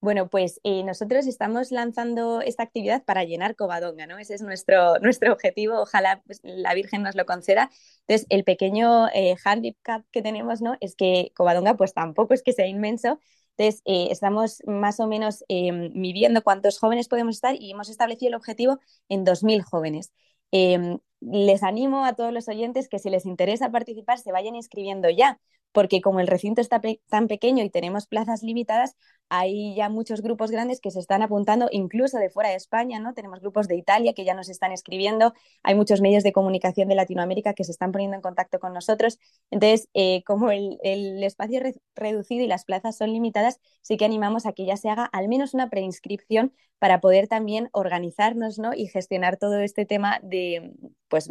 Bueno, 0.00 0.28
pues 0.28 0.60
eh, 0.62 0.84
nosotros 0.84 1.26
estamos 1.26 1.72
lanzando 1.72 2.40
esta 2.40 2.62
actividad 2.62 3.04
para 3.04 3.24
llenar 3.24 3.56
Covadonga, 3.56 4.06
¿no? 4.06 4.18
Ese 4.18 4.34
es 4.34 4.42
nuestro, 4.42 4.98
nuestro 5.02 5.32
objetivo, 5.32 5.80
ojalá 5.80 6.22
pues, 6.24 6.40
la 6.44 6.74
Virgen 6.74 7.02
nos 7.02 7.16
lo 7.16 7.26
conceda. 7.26 7.68
Entonces, 8.06 8.26
el 8.30 8.44
pequeño 8.44 9.08
eh, 9.08 9.34
handicap 9.44 10.04
que 10.12 10.22
tenemos, 10.22 10.60
¿no? 10.62 10.76
Es 10.80 10.94
que 10.94 11.32
Covadonga 11.34 11.76
pues 11.76 11.94
tampoco 11.94 12.32
es 12.34 12.42
que 12.44 12.52
sea 12.52 12.66
inmenso, 12.66 13.18
entonces, 13.58 13.82
eh, 13.86 14.08
estamos 14.10 14.62
más 14.66 15.00
o 15.00 15.08
menos 15.08 15.44
eh, 15.48 15.72
midiendo 15.72 16.42
cuántos 16.42 16.78
jóvenes 16.78 17.08
podemos 17.08 17.34
estar 17.34 17.56
y 17.60 17.72
hemos 17.72 17.88
establecido 17.88 18.28
el 18.28 18.34
objetivo 18.36 18.78
en 19.08 19.24
2.000 19.24 19.62
jóvenes. 19.62 20.12
Em, 20.52 20.98
les 21.20 21.62
animo 21.64 22.04
a 22.04 22.14
todos 22.14 22.32
los 22.32 22.48
oyentes 22.48 22.88
que 22.88 23.00
si 23.00 23.10
les 23.10 23.26
interesa 23.26 23.70
participar 23.70 24.18
se 24.18 24.30
vayan 24.32 24.54
inscribiendo 24.54 25.10
ya, 25.10 25.40
porque 25.72 26.00
como 26.00 26.20
el 26.20 26.26
recinto 26.26 26.60
está 26.60 26.80
tan 27.08 27.28
pequeño 27.28 27.64
y 27.64 27.70
tenemos 27.70 28.06
plazas 28.06 28.42
limitadas, 28.42 28.96
hay 29.28 29.74
ya 29.74 29.88
muchos 29.88 30.22
grupos 30.22 30.50
grandes 30.50 30.80
que 30.80 30.90
se 30.90 31.00
están 31.00 31.22
apuntando, 31.22 31.68
incluso 31.70 32.18
de 32.18 32.30
fuera 32.30 32.50
de 32.50 32.56
España, 32.56 32.98
¿no? 32.98 33.14
Tenemos 33.14 33.40
grupos 33.40 33.68
de 33.68 33.76
Italia 33.76 34.14
que 34.14 34.24
ya 34.24 34.34
nos 34.34 34.48
están 34.48 34.72
escribiendo, 34.72 35.34
hay 35.62 35.74
muchos 35.74 36.00
medios 36.00 36.22
de 36.22 36.32
comunicación 36.32 36.88
de 36.88 36.94
Latinoamérica 36.94 37.54
que 37.54 37.64
se 37.64 37.72
están 37.72 37.92
poniendo 37.92 38.16
en 38.16 38.22
contacto 38.22 38.58
con 38.58 38.72
nosotros. 38.72 39.18
Entonces, 39.50 39.88
eh, 39.94 40.22
como 40.24 40.50
el, 40.50 40.78
espacio 41.22 41.60
es 41.62 41.78
reducido 41.94 42.44
y 42.44 42.46
las 42.48 42.64
plazas 42.64 42.96
son 42.96 43.12
limitadas, 43.12 43.60
sí 43.82 43.96
que 43.96 44.04
animamos 44.04 44.46
a 44.46 44.52
que 44.52 44.64
ya 44.64 44.76
se 44.76 44.88
haga 44.88 45.04
al 45.04 45.28
menos 45.28 45.54
una 45.54 45.68
preinscripción 45.68 46.52
para 46.78 47.00
poder 47.00 47.28
también 47.28 47.68
organizarnos, 47.72 48.58
¿no? 48.58 48.72
Y 48.72 48.86
gestionar 48.86 49.36
todo 49.36 49.58
este 49.60 49.84
tema 49.84 50.20
de, 50.22 50.72
pues, 51.08 51.28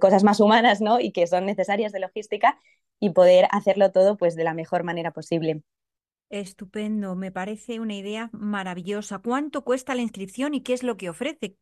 cosas 0.00 0.24
más 0.24 0.40
humanas, 0.40 0.80
¿no? 0.80 1.00
Y 1.00 1.12
que 1.12 1.26
son 1.26 1.46
necesarias 1.46 1.92
de 1.92 2.00
logística 2.00 2.58
y 2.98 3.10
poder 3.10 3.46
hacerlo 3.50 3.90
todo 3.92 4.16
pues 4.16 4.36
de 4.36 4.44
la 4.44 4.54
mejor 4.54 4.84
manera 4.84 5.10
posible. 5.10 5.62
Estupendo, 6.30 7.14
me 7.16 7.30
parece 7.32 7.80
una 7.80 7.94
idea 7.94 8.30
maravillosa. 8.32 9.18
¿Cuánto 9.18 9.62
cuesta 9.64 9.94
la 9.94 10.02
inscripción 10.02 10.54
y 10.54 10.62
qué 10.62 10.72
es 10.74 10.82
lo 10.82 10.96
que 10.96 11.10
ofrece? 11.10 11.56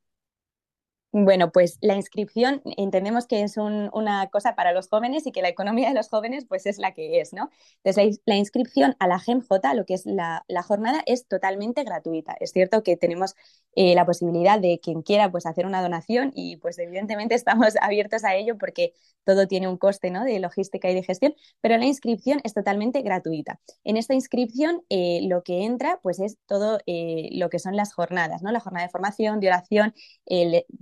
Bueno, 1.25 1.51
pues 1.51 1.79
la 1.81 1.97
inscripción 1.97 2.63
entendemos 2.77 3.27
que 3.27 3.43
es 3.43 3.57
una 3.57 4.29
cosa 4.31 4.55
para 4.55 4.73
los 4.73 4.89
jóvenes 4.89 5.27
y 5.27 5.33
que 5.33 5.43
la 5.43 5.49
economía 5.49 5.89
de 5.89 5.95
los 5.95 6.09
jóvenes 6.09 6.45
pues 6.49 6.65
es 6.67 6.79
la 6.79 6.95
que 6.95 7.21
es, 7.21 7.33
¿no? 7.33 7.51
Entonces 7.83 8.21
la, 8.25 8.37
inscripción 8.37 8.95
a 9.01 9.09
la 9.09 9.19
GEMJ, 9.19 9.49
lo 9.75 9.85
que 9.85 9.95
es 9.95 10.07
la, 10.07 10.45
jornada, 10.63 11.03
es 11.07 11.27
totalmente 11.27 11.83
gratuita. 11.83 12.37
Es 12.39 12.53
cierto 12.53 12.85
que 12.85 12.97
tenemos 12.97 13.35
eh, 13.75 13.97
la 13.97 14.07
posibilidad 14.07 14.61
de 14.61 14.79
quien 14.81 15.03
quiera 15.03 15.31
pues 15.31 15.45
hacer 15.47 15.67
una 15.67 15.83
donación 15.83 16.31
y 16.35 16.57
pues 16.59 16.79
evidentemente 16.79 17.35
estamos 17.35 17.75
abiertos 17.81 18.23
a 18.23 18.37
ello 18.37 18.57
porque 18.57 18.93
todo 19.25 19.49
tiene 19.49 19.67
un 19.67 19.77
coste 19.77 20.11
¿no? 20.11 20.25
de 20.25 20.39
logística 20.39 20.89
y 20.89 20.95
de 20.95 21.03
gestión, 21.03 21.35
pero 21.61 21.77
la 21.79 21.85
inscripción 21.85 22.41
es 22.45 22.55
totalmente 22.55 23.03
gratuita. 23.03 23.61
En 23.83 23.97
esta 23.97 24.15
inscripción 24.15 24.83
eh, 24.89 25.21
lo 25.25 25.43
que 25.43 25.65
entra 25.65 25.99
pues 26.03 26.21
es 26.21 26.39
todo 26.47 26.79
eh, 26.87 27.29
lo 27.33 27.51
que 27.51 27.59
son 27.59 27.75
las 27.77 27.93
jornadas, 27.93 28.43
¿no? 28.43 28.53
La 28.53 28.61
jornada 28.61 28.87
de 28.87 28.93
formación, 28.93 29.41
de 29.41 29.49
oración, 29.49 29.95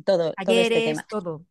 todo, 0.05 0.26
todo 0.33 0.57
este 0.57 0.81
tema. 0.81 1.07
todo. 1.09 1.43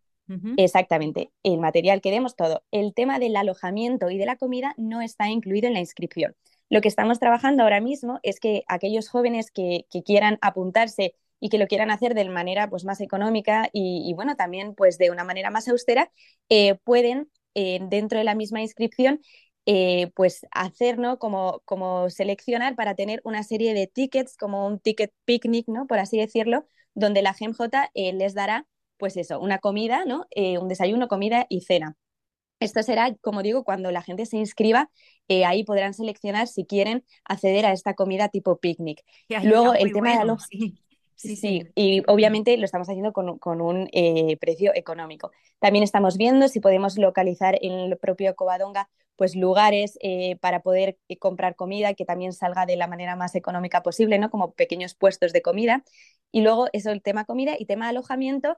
Exactamente, 0.57 1.31
el 1.43 1.59
material 1.59 2.01
que 2.01 2.09
demos, 2.09 2.35
todo. 2.35 2.63
El 2.71 2.93
tema 2.95 3.19
del 3.19 3.35
alojamiento 3.35 4.09
y 4.09 4.17
de 4.17 4.25
la 4.25 4.37
comida 4.37 4.73
no 4.77 5.01
está 5.01 5.29
incluido 5.29 5.67
en 5.67 5.73
la 5.73 5.79
inscripción. 5.79 6.35
Lo 6.69 6.81
que 6.81 6.87
estamos 6.87 7.19
trabajando 7.19 7.61
ahora 7.61 7.79
mismo 7.79 8.19
es 8.23 8.39
que 8.39 8.63
aquellos 8.67 9.07
jóvenes 9.07 9.51
que, 9.51 9.85
que 9.91 10.01
quieran 10.01 10.39
apuntarse 10.41 11.13
y 11.39 11.49
que 11.49 11.57
lo 11.57 11.67
quieran 11.67 11.91
hacer 11.91 12.15
de 12.15 12.27
manera 12.29 12.69
pues, 12.69 12.85
más 12.85 13.01
económica 13.01 13.69
y, 13.71 14.11
bueno, 14.15 14.35
también 14.35 14.73
pues 14.73 14.97
de 14.97 15.11
una 15.11 15.23
manera 15.23 15.51
más 15.51 15.67
austera, 15.67 16.11
eh, 16.49 16.75
pueden 16.83 17.29
eh, 17.53 17.79
dentro 17.83 18.17
de 18.17 18.23
la 18.23 18.35
misma 18.35 18.61
inscripción 18.61 19.21
eh, 19.67 20.11
pues 20.15 20.45
hacer, 20.51 20.97
¿no? 20.99 21.17
Como, 21.17 21.61
como 21.65 22.09
seleccionar 22.09 22.75
para 22.75 22.95
tener 22.95 23.21
una 23.23 23.43
serie 23.43 23.73
de 23.73 23.87
tickets, 23.87 24.37
como 24.37 24.67
un 24.67 24.79
ticket 24.79 25.11
picnic, 25.25 25.67
¿no? 25.67 25.87
Por 25.87 25.99
así 25.99 26.17
decirlo, 26.17 26.67
donde 26.95 27.21
la 27.21 27.33
GMJ 27.33 27.91
les 27.93 28.33
dará, 28.33 28.65
pues 28.97 29.17
eso, 29.17 29.39
una 29.39 29.59
comida, 29.59 30.05
¿no? 30.05 30.25
un 30.35 30.67
desayuno, 30.67 31.07
comida 31.07 31.45
y 31.49 31.61
cena. 31.61 31.95
Esto 32.61 32.81
será, 32.83 33.13
como 33.21 33.43
digo, 33.43 33.65
cuando 33.65 33.91
la 33.91 34.01
gente 34.01 34.25
se 34.25 34.37
inscriba, 34.37 34.89
ahí 35.45 35.63
podrán 35.65 35.93
seleccionar 35.93 36.47
si 36.47 36.65
quieren 36.65 37.05
acceder 37.25 37.65
a 37.65 37.73
esta 37.73 37.93
comida 37.95 38.29
tipo 38.29 38.57
picnic. 38.57 39.03
Luego, 39.43 39.73
el 39.73 39.91
tema 39.91 40.17
de 40.17 40.37
Sí, 40.49 40.79
sí, 41.15 41.71
y 41.75 42.03
obviamente 42.07 42.57
lo 42.57 42.65
estamos 42.65 42.89
haciendo 42.89 43.13
con, 43.13 43.61
un 43.61 43.89
eh, 43.91 44.37
precio 44.37 44.71
económico. 44.75 45.31
También 45.59 45.83
estamos 45.83 46.17
viendo 46.17 46.47
si 46.47 46.59
podemos 46.59 46.97
localizar 46.97 47.57
en 47.61 47.73
el 47.73 47.97
propio 47.97 48.35
Covadonga 48.35 48.89
pues 49.15 49.35
lugares 49.35 49.97
eh, 50.01 50.35
para 50.41 50.61
poder 50.61 50.97
eh, 51.07 51.17
comprar 51.17 51.55
comida 51.55 51.93
que 51.93 52.03
también 52.03 52.33
salga 52.33 52.65
de 52.65 52.75
la 52.75 52.87
manera 52.87 53.15
más 53.15 53.33
económica 53.35 53.81
posible, 53.81 54.19
¿no? 54.19 54.29
Como 54.29 54.53
pequeños 54.53 54.93
puestos 54.93 55.31
de 55.31 55.41
comida. 55.41 55.83
Y 56.31 56.41
luego 56.41 56.67
eso, 56.73 56.91
el 56.91 57.01
tema 57.01 57.25
comida 57.25 57.55
y 57.57 57.65
tema 57.65 57.89
alojamiento, 57.89 58.57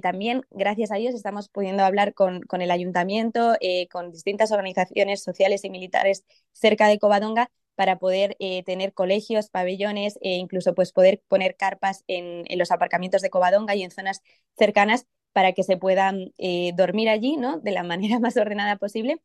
también, 0.00 0.40
gracias 0.50 0.90
a 0.92 0.94
Dios, 0.94 1.14
estamos 1.14 1.50
pudiendo 1.50 1.84
hablar 1.84 2.14
con, 2.14 2.40
con 2.40 2.62
el 2.62 2.70
ayuntamiento, 2.70 3.54
con 3.92 4.12
distintas 4.12 4.50
organizaciones 4.50 5.22
sociales 5.22 5.62
y 5.62 5.68
militares 5.68 6.24
cerca 6.52 6.88
de 6.88 6.98
Covadonga 6.98 7.50
para 7.74 7.98
poder 7.98 8.36
eh, 8.38 8.62
tener 8.64 8.92
colegios, 8.94 9.50
pabellones 9.50 10.18
e 10.22 10.34
incluso 10.36 10.74
pues 10.74 10.92
poder 10.92 11.22
poner 11.28 11.56
carpas 11.56 12.04
en, 12.06 12.44
los 12.58 12.70
aparcamientos 12.70 13.22
de 13.22 13.30
Covadonga 13.30 13.74
y 13.74 13.82
en 13.82 13.90
zonas 13.90 14.22
cercanas 14.56 15.06
para 15.32 15.52
que 15.52 15.64
se 15.64 15.76
puedan 15.76 16.32
eh, 16.38 16.72
dormir 16.76 17.08
allí 17.08 17.36
¿no? 17.36 17.58
de 17.60 17.72
la 17.72 17.82
manera 17.82 18.18
más 18.20 18.36
ordenada 18.36 18.76
posible 18.76 19.20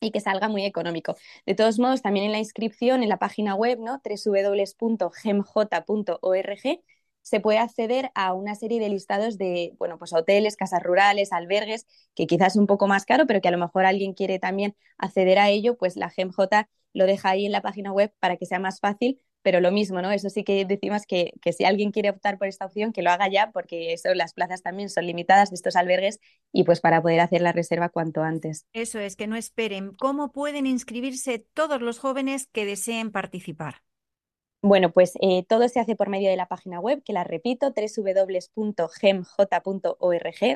y 0.00 0.10
que 0.10 0.20
salga 0.20 0.48
muy 0.48 0.64
económico. 0.64 1.16
De 1.46 1.54
todos 1.54 1.78
modos, 1.78 2.02
también 2.02 2.26
en 2.26 2.32
la 2.32 2.38
inscripción 2.38 3.02
en 3.02 3.08
la 3.08 3.18
página 3.18 3.54
web, 3.54 3.78
¿no? 3.80 4.00
www.gemj.org, 4.04 5.10
se 7.22 7.40
puede 7.40 7.58
acceder 7.58 8.10
a 8.14 8.32
una 8.32 8.54
serie 8.54 8.80
de 8.80 8.88
listados 8.88 9.36
de, 9.38 9.74
bueno, 9.78 9.98
pues 9.98 10.12
hoteles, 10.14 10.56
casas 10.56 10.82
rurales, 10.82 11.32
albergues, 11.32 11.86
que 12.14 12.26
quizás 12.26 12.54
es 12.54 12.56
un 12.56 12.66
poco 12.66 12.86
más 12.86 13.04
caro, 13.04 13.26
pero 13.26 13.40
que 13.40 13.48
a 13.48 13.50
lo 13.50 13.58
mejor 13.58 13.84
alguien 13.84 14.14
quiere 14.14 14.38
también 14.38 14.76
acceder 14.96 15.38
a 15.38 15.50
ello, 15.50 15.76
pues 15.76 15.96
la 15.96 16.10
GEMJ 16.10 16.38
lo 16.98 17.06
deja 17.06 17.30
ahí 17.30 17.46
en 17.46 17.52
la 17.52 17.62
página 17.62 17.92
web 17.92 18.12
para 18.20 18.36
que 18.36 18.44
sea 18.44 18.58
más 18.58 18.80
fácil, 18.80 19.20
pero 19.42 19.60
lo 19.60 19.70
mismo, 19.72 20.02
¿no? 20.02 20.10
Eso 20.10 20.28
sí 20.28 20.44
que 20.44 20.64
decimos 20.64 21.06
que, 21.06 21.32
que 21.40 21.52
si 21.52 21.64
alguien 21.64 21.90
quiere 21.90 22.10
optar 22.10 22.38
por 22.38 22.48
esta 22.48 22.66
opción, 22.66 22.92
que 22.92 23.02
lo 23.02 23.10
haga 23.10 23.28
ya, 23.28 23.50
porque 23.52 23.92
eso, 23.92 24.12
las 24.14 24.34
plazas 24.34 24.62
también 24.62 24.90
son 24.90 25.06
limitadas 25.06 25.50
de 25.50 25.54
estos 25.54 25.76
albergues 25.76 26.20
y 26.52 26.64
pues 26.64 26.80
para 26.80 27.00
poder 27.00 27.20
hacer 27.20 27.40
la 27.40 27.52
reserva 27.52 27.88
cuanto 27.88 28.22
antes. 28.22 28.66
Eso 28.72 28.98
es, 28.98 29.16
que 29.16 29.26
no 29.26 29.36
esperen. 29.36 29.94
¿Cómo 29.94 30.32
pueden 30.32 30.66
inscribirse 30.66 31.46
todos 31.54 31.80
los 31.80 31.98
jóvenes 31.98 32.48
que 32.52 32.66
deseen 32.66 33.10
participar? 33.10 33.76
Bueno, 34.60 34.90
pues 34.92 35.12
eh, 35.20 35.44
todo 35.48 35.68
se 35.68 35.78
hace 35.78 35.94
por 35.94 36.08
medio 36.08 36.28
de 36.30 36.36
la 36.36 36.48
página 36.48 36.80
web, 36.80 37.02
que 37.04 37.12
la 37.12 37.22
repito, 37.24 37.72
www.gemj.org. 37.76 38.96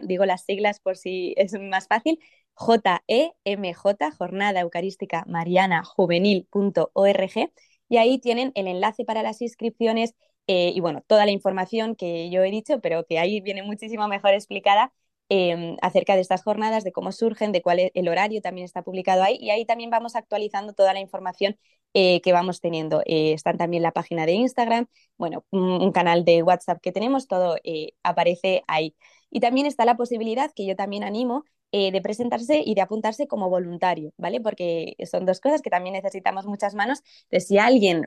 Digo 0.07 0.27
las 0.27 0.45
siglas 0.45 0.81
por 0.81 0.97
si 0.97 1.35
es 1.37 1.53
más 1.61 1.87
fácil. 1.87 2.19
J-E-M-J, 2.55 4.11
Jornada 4.13 4.61
Eucarística 4.61 5.25
Mariana 5.29 5.85
Juvenil.org. 5.85 7.53
Y 7.89 7.97
ahí 7.97 8.19
tienen 8.19 8.51
el 8.57 8.67
enlace 8.67 9.05
para 9.05 9.23
las 9.23 9.41
inscripciones 9.41 10.15
eh, 10.49 10.73
y 10.75 10.81
bueno, 10.81 11.03
toda 11.07 11.25
la 11.25 11.31
información 11.31 11.95
que 11.95 12.29
yo 12.31 12.43
he 12.43 12.51
dicho, 12.51 12.81
pero 12.81 13.05
que 13.07 13.19
ahí 13.21 13.41
viene 13.41 13.63
muchísimo 13.63 14.09
mejor 14.09 14.33
explicada 14.35 14.93
Em, 15.35 15.79
acerca 15.81 16.15
de 16.15 16.21
estas 16.21 16.43
jornadas, 16.43 16.85
de 16.85 16.93
cómo 16.93 17.11
surgen, 17.11 17.53
de 17.53 17.63
cuál 17.63 17.79
es 17.79 17.91
el 17.95 18.07
horario 18.09 18.43
también 18.43 18.67
está 18.67 18.83
publicado 18.83 19.23
ahí 19.23 19.39
y 19.41 19.49
ahí 19.49 19.65
también 19.65 19.89
vamos 19.89 20.15
actualizando 20.15 20.75
toda 20.75 20.93
la 20.93 21.01
información 21.01 21.57
eh, 21.95 22.21
que 22.21 22.35
vamos 22.35 22.61
teniendo. 22.61 23.01
Eh, 23.07 23.33
están 23.33 23.57
también 23.57 23.83
la 23.83 23.93
página 23.93 24.27
de 24.27 24.33
Instagram, 24.33 24.89
bueno, 25.17 25.47
un, 25.51 25.91
canal 25.93 26.27
de 26.27 26.43
WhatsApp 26.43 26.83
que 26.83 26.93
tenemos, 26.93 27.29
todo 27.29 27.57
eh, 27.65 27.93
aparece 28.03 28.63
ahí. 28.69 28.95
Y 29.31 29.41
también 29.41 29.67
está 29.67 29.87
la 29.87 29.97
posibilidad 29.97 30.53
que 30.55 30.67
yo 30.67 30.77
también 30.77 31.03
animo 31.03 31.45
de 31.73 32.03
presentarse 32.03 32.63
y 32.63 32.75
de 32.75 32.83
apuntarse 32.83 33.27
como 33.27 33.49
voluntario, 33.49 34.13
¿vale? 34.19 34.43
Porque 34.43 34.95
son 35.11 35.25
dos 35.25 35.41
cosas 35.41 35.63
que 35.63 35.71
también 35.71 35.95
necesitamos 35.95 36.45
muchas 36.45 36.75
manos. 36.75 37.01
De 37.31 37.41
si 37.41 37.57
alguien 37.57 38.05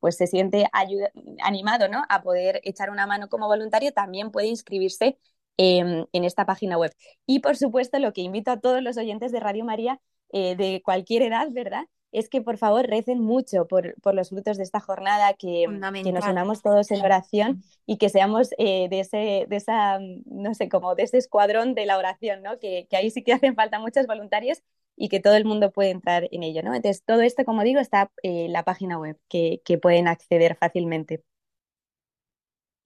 pues 0.00 0.18
se 0.18 0.26
siente 0.26 0.66
animado 1.42 1.88
¿no? 1.88 2.02
a 2.10 2.20
poder 2.22 2.60
echar 2.64 2.90
una 2.90 3.06
mano 3.06 3.30
como 3.30 3.46
voluntario, 3.46 3.92
también 3.94 4.30
puede 4.30 4.48
inscribirse 4.48 5.16
en 5.58 6.24
esta 6.24 6.46
página 6.46 6.78
web. 6.78 6.92
Y 7.26 7.40
por 7.40 7.56
supuesto, 7.56 7.98
lo 7.98 8.12
que 8.12 8.22
invito 8.22 8.50
a 8.50 8.60
todos 8.60 8.82
los 8.82 8.96
oyentes 8.96 9.32
de 9.32 9.40
Radio 9.40 9.64
María 9.64 10.00
eh, 10.30 10.56
de 10.56 10.82
cualquier 10.84 11.22
edad, 11.22 11.48
¿verdad? 11.50 11.86
Es 12.12 12.28
que 12.28 12.42
por 12.42 12.58
favor 12.58 12.86
recen 12.86 13.20
mucho 13.20 13.66
por, 13.66 13.94
los 14.14 14.28
frutos 14.30 14.56
de 14.56 14.62
esta 14.62 14.80
jornada, 14.80 15.34
que, 15.34 15.66
que, 16.02 16.12
nos 16.12 16.26
unamos 16.26 16.62
todos 16.62 16.90
en 16.90 17.02
oración 17.02 17.62
y 17.86 17.96
que 17.98 18.08
seamos 18.08 18.50
eh, 18.58 18.88
de, 18.88 19.00
ese, 19.00 19.46
de 19.48 19.56
esa, 19.56 19.98
no 20.26 20.54
sé, 20.54 20.68
como 20.68 20.94
de 20.94 21.02
ese 21.04 21.18
escuadrón 21.18 21.74
de 21.74 21.86
la 21.86 21.98
oración, 21.98 22.42
¿no? 22.42 22.58
Que, 22.58 22.86
que 22.88 22.96
ahí 22.96 23.10
sí 23.10 23.22
que 23.22 23.32
hacen 23.34 23.54
falta 23.54 23.78
muchos 23.78 24.06
voluntarios 24.06 24.62
y 24.96 25.08
que 25.08 25.20
todo 25.20 25.34
el 25.34 25.44
mundo 25.44 25.70
puede 25.70 25.90
entrar 25.90 26.28
en 26.30 26.42
ello, 26.42 26.62
¿no? 26.62 26.74
Entonces, 26.74 27.04
todo 27.04 27.20
esto, 27.22 27.44
como 27.44 27.62
digo, 27.62 27.80
está 27.80 28.10
en 28.22 28.52
la 28.52 28.64
página 28.64 28.98
web, 28.98 29.18
que, 29.28 29.60
que 29.64 29.78
pueden 29.78 30.08
acceder 30.08 30.56
fácilmente. 30.56 31.22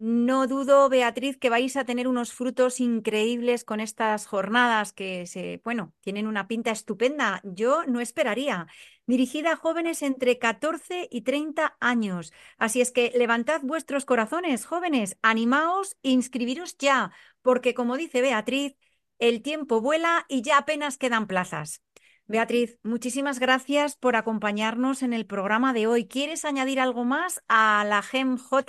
No 0.05 0.49
dudo, 0.49 0.89
Beatriz, 0.89 1.37
que 1.39 1.49
vais 1.49 1.77
a 1.77 1.85
tener 1.85 2.09
unos 2.09 2.33
frutos 2.33 2.81
increíbles 2.81 3.63
con 3.65 3.79
estas 3.79 4.27
jornadas 4.27 4.93
que 4.93 5.29
se, 5.29 5.61
bueno, 5.63 5.95
tienen 6.01 6.27
una 6.27 6.49
pinta 6.49 6.73
estupenda. 6.73 7.41
Yo 7.45 7.85
no 7.87 8.01
esperaría. 8.01 8.67
Dirigida 9.07 9.53
a 9.53 9.57
jóvenes 9.57 10.03
entre 10.03 10.41
14 10.41 11.07
y 11.09 11.21
30 11.21 11.77
años. 11.79 12.33
Así 12.59 12.81
es 12.81 12.91
que 12.91 13.13
levantad 13.15 13.61
vuestros 13.63 14.05
corazones, 14.05 14.67
jóvenes, 14.67 15.19
animaos, 15.23 15.97
inscribiros 16.03 16.77
ya, 16.79 17.13
porque 17.41 17.73
como 17.73 17.97
dice 17.97 18.23
Beatriz, 18.23 18.75
el 19.21 19.41
tiempo 19.41 19.81
vuela 19.81 20.27
y 20.29 20.43
ya 20.43 20.59
apenas 20.59 20.99
quedan 20.99 21.29
plazas. 21.29 21.81
Beatriz, 22.27 22.77
muchísimas 22.83 23.39
gracias 23.39 23.95
por 23.95 24.17
acompañarnos 24.17 25.05
en 25.05 25.13
el 25.13 25.27
programa 25.27 25.73
de 25.73 25.87
hoy. 25.87 26.09
¿Quieres 26.09 26.45
añadir 26.45 26.81
algo 26.81 27.05
más 27.05 27.41
a 27.47 27.85
la 27.89 28.03
GEMJ? 28.03 28.65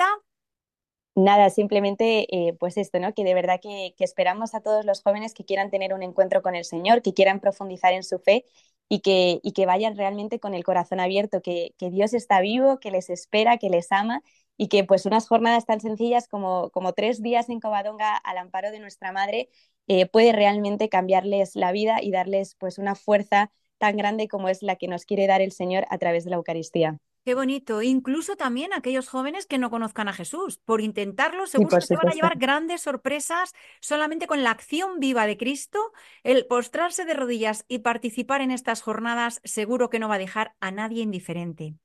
Nada, 1.16 1.52
simplemente 1.52 2.26
eh, 2.36 2.54
pues 2.60 2.76
esto, 2.78 3.00
¿no? 3.00 3.14
Que 3.14 3.24
de 3.24 3.36
verdad 3.36 3.60
que, 3.62 3.94
esperamos 4.00 4.56
a 4.56 4.62
todos 4.62 4.84
los 4.84 5.04
jóvenes 5.04 5.34
que 5.36 5.46
quieran 5.46 5.70
tener 5.70 5.94
un 5.94 6.02
encuentro 6.02 6.42
con 6.42 6.56
el 6.56 6.66
Señor, 6.66 7.04
que 7.04 7.14
quieran 7.14 7.40
profundizar 7.40 7.94
en 7.94 8.04
su 8.04 8.18
fe 8.18 8.46
y 8.90 9.02
que, 9.02 9.66
vayan 9.68 9.96
realmente 9.96 10.40
con 10.40 10.56
el 10.56 10.64
corazón 10.64 11.00
abierto, 11.00 11.42
que, 11.44 11.76
Dios 11.80 12.14
está 12.16 12.42
vivo, 12.42 12.80
que 12.80 12.90
les 12.90 13.12
espera, 13.12 13.58
que 13.58 13.70
les 13.70 13.92
ama 13.92 14.24
y 14.58 14.70
que 14.70 14.84
pues 14.84 15.06
unas 15.06 15.28
jornadas 15.28 15.66
tan 15.68 15.82
sencillas 15.82 16.28
como, 16.28 16.70
como 16.72 16.94
tres 16.94 17.22
días 17.22 17.50
en 17.50 17.60
Covadonga 17.60 18.16
al 18.18 18.38
amparo 18.38 18.72
de 18.72 18.80
nuestra 18.80 19.12
Madre 19.12 19.50
eh, 19.88 20.06
puede 20.08 20.32
realmente 20.32 20.90
cambiarles 20.90 21.56
la 21.56 21.72
vida 21.72 22.02
y 22.02 22.12
darles 22.12 22.56
pues 22.56 22.78
una 22.80 22.96
fuerza 22.96 23.52
tan 23.78 23.98
grande 23.98 24.28
como 24.28 24.50
es 24.50 24.64
la 24.64 24.76
que 24.78 24.88
nos 24.88 25.06
quiere 25.06 25.28
dar 25.28 25.42
el 25.42 25.52
Señor 25.52 25.86
a 25.90 25.98
través 25.98 26.24
de 26.24 26.32
la 26.32 26.38
Eucaristía. 26.38 27.00
Qué 27.26 27.36
bonito. 27.36 27.82
Incluso 27.82 28.36
también 28.36 28.74
aquellos 28.74 29.08
jóvenes 29.08 29.46
que 29.46 29.58
no 29.58 29.70
conozcan 29.70 30.10
a 30.10 30.14
Jesús. 30.14 30.58
Por 30.58 30.82
intentarlo, 30.82 31.48
seguro 31.48 31.78
que 31.78 31.82
se 31.82 31.96
van 31.96 32.10
a 32.10 32.14
llevar 32.14 32.38
grandes 32.38 32.82
sorpresas 32.82 33.54
solamente 33.80 34.28
con 34.28 34.44
la 34.44 34.52
acción 34.52 35.00
viva 35.00 35.26
de 35.26 35.38
Cristo. 35.38 35.80
El 36.24 36.46
postrarse 36.48 37.06
de 37.06 37.14
rodillas 37.14 37.64
y 37.70 37.80
participar 37.80 38.42
en 38.42 38.52
estas 38.52 38.82
jornadas 38.82 39.40
seguro 39.46 39.90
que 39.90 40.00
no 40.00 40.10
va 40.10 40.16
a 40.16 40.20
dejar 40.20 40.54
a 40.60 40.72
nadie 40.72 41.02
indiferente. 41.02 41.76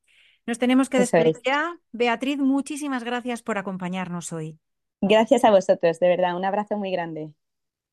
Nos 0.44 0.58
tenemos 0.58 0.88
que 0.88 0.98
despedir 0.98 1.36
ya. 1.44 1.78
Beatriz, 1.92 2.38
muchísimas 2.38 3.04
gracias 3.04 3.42
por 3.42 3.58
acompañarnos 3.58 4.32
hoy. 4.32 4.58
Gracias 5.00 5.44
a 5.44 5.50
vosotros, 5.50 6.00
de 6.00 6.08
verdad. 6.08 6.36
Un 6.36 6.44
abrazo 6.44 6.76
muy 6.76 6.90
grande. 6.90 7.32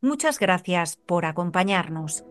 Muchas 0.00 0.38
gracias 0.38 0.96
por 0.96 1.24
acompañarnos. 1.24 2.22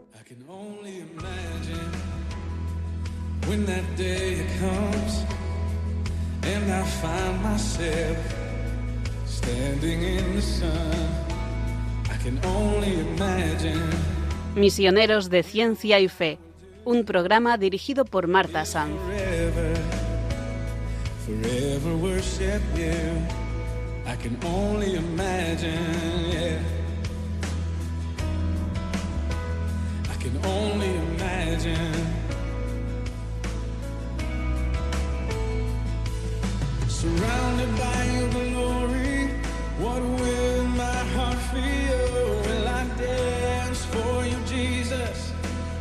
Misioneros 14.55 15.30
de 15.30 15.43
Ciencia 15.43 15.99
y 15.99 16.07
Fe, 16.07 16.39
un 16.86 17.03
programa 17.03 17.57
dirigido 17.57 18.05
por 18.05 18.28
Marta 18.28 18.63
Sanz. 18.63 18.95
Forever, 19.01 19.76
forever 21.26 21.95
worship 21.95 22.61
you. 22.78 22.93
I 24.09 24.15
can 24.15 24.38
only 24.45 24.95
imagine, 24.95 26.32
yeah. 26.32 26.87
Can 30.30 30.45
only 30.45 30.93
imagine. 30.95 32.05
Surrounded 36.88 37.71
by 37.78 38.03
your 38.15 38.30
glory, 38.32 39.28
what 39.80 40.01
will 40.01 40.63
my 40.84 40.99
heart 41.15 41.39
feel? 41.53 42.03
Will 42.47 42.67
I 42.67 42.84
dance 42.97 43.86
for 43.86 44.25
you, 44.25 44.38
Jesus? 44.45 45.32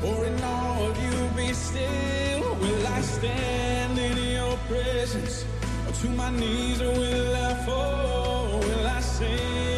Or 0.05 0.25
in 0.25 0.41
all 0.43 0.91
of 0.91 0.97
you 1.05 1.17
be 1.37 1.53
still? 1.53 2.55
Will 2.61 2.87
I 2.87 3.01
stand 3.01 3.99
in 3.99 4.17
your 4.39 4.57
presence? 4.69 5.45
Or 5.89 5.93
to 5.93 6.09
my 6.11 6.31
knees, 6.31 6.81
or 6.81 6.93
will 6.93 7.35
I 7.35 7.55
fall? 7.67 8.61
Will 8.61 8.87
I 8.87 9.01
sing? 9.01 9.76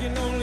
you 0.00 0.08
know 0.08 0.39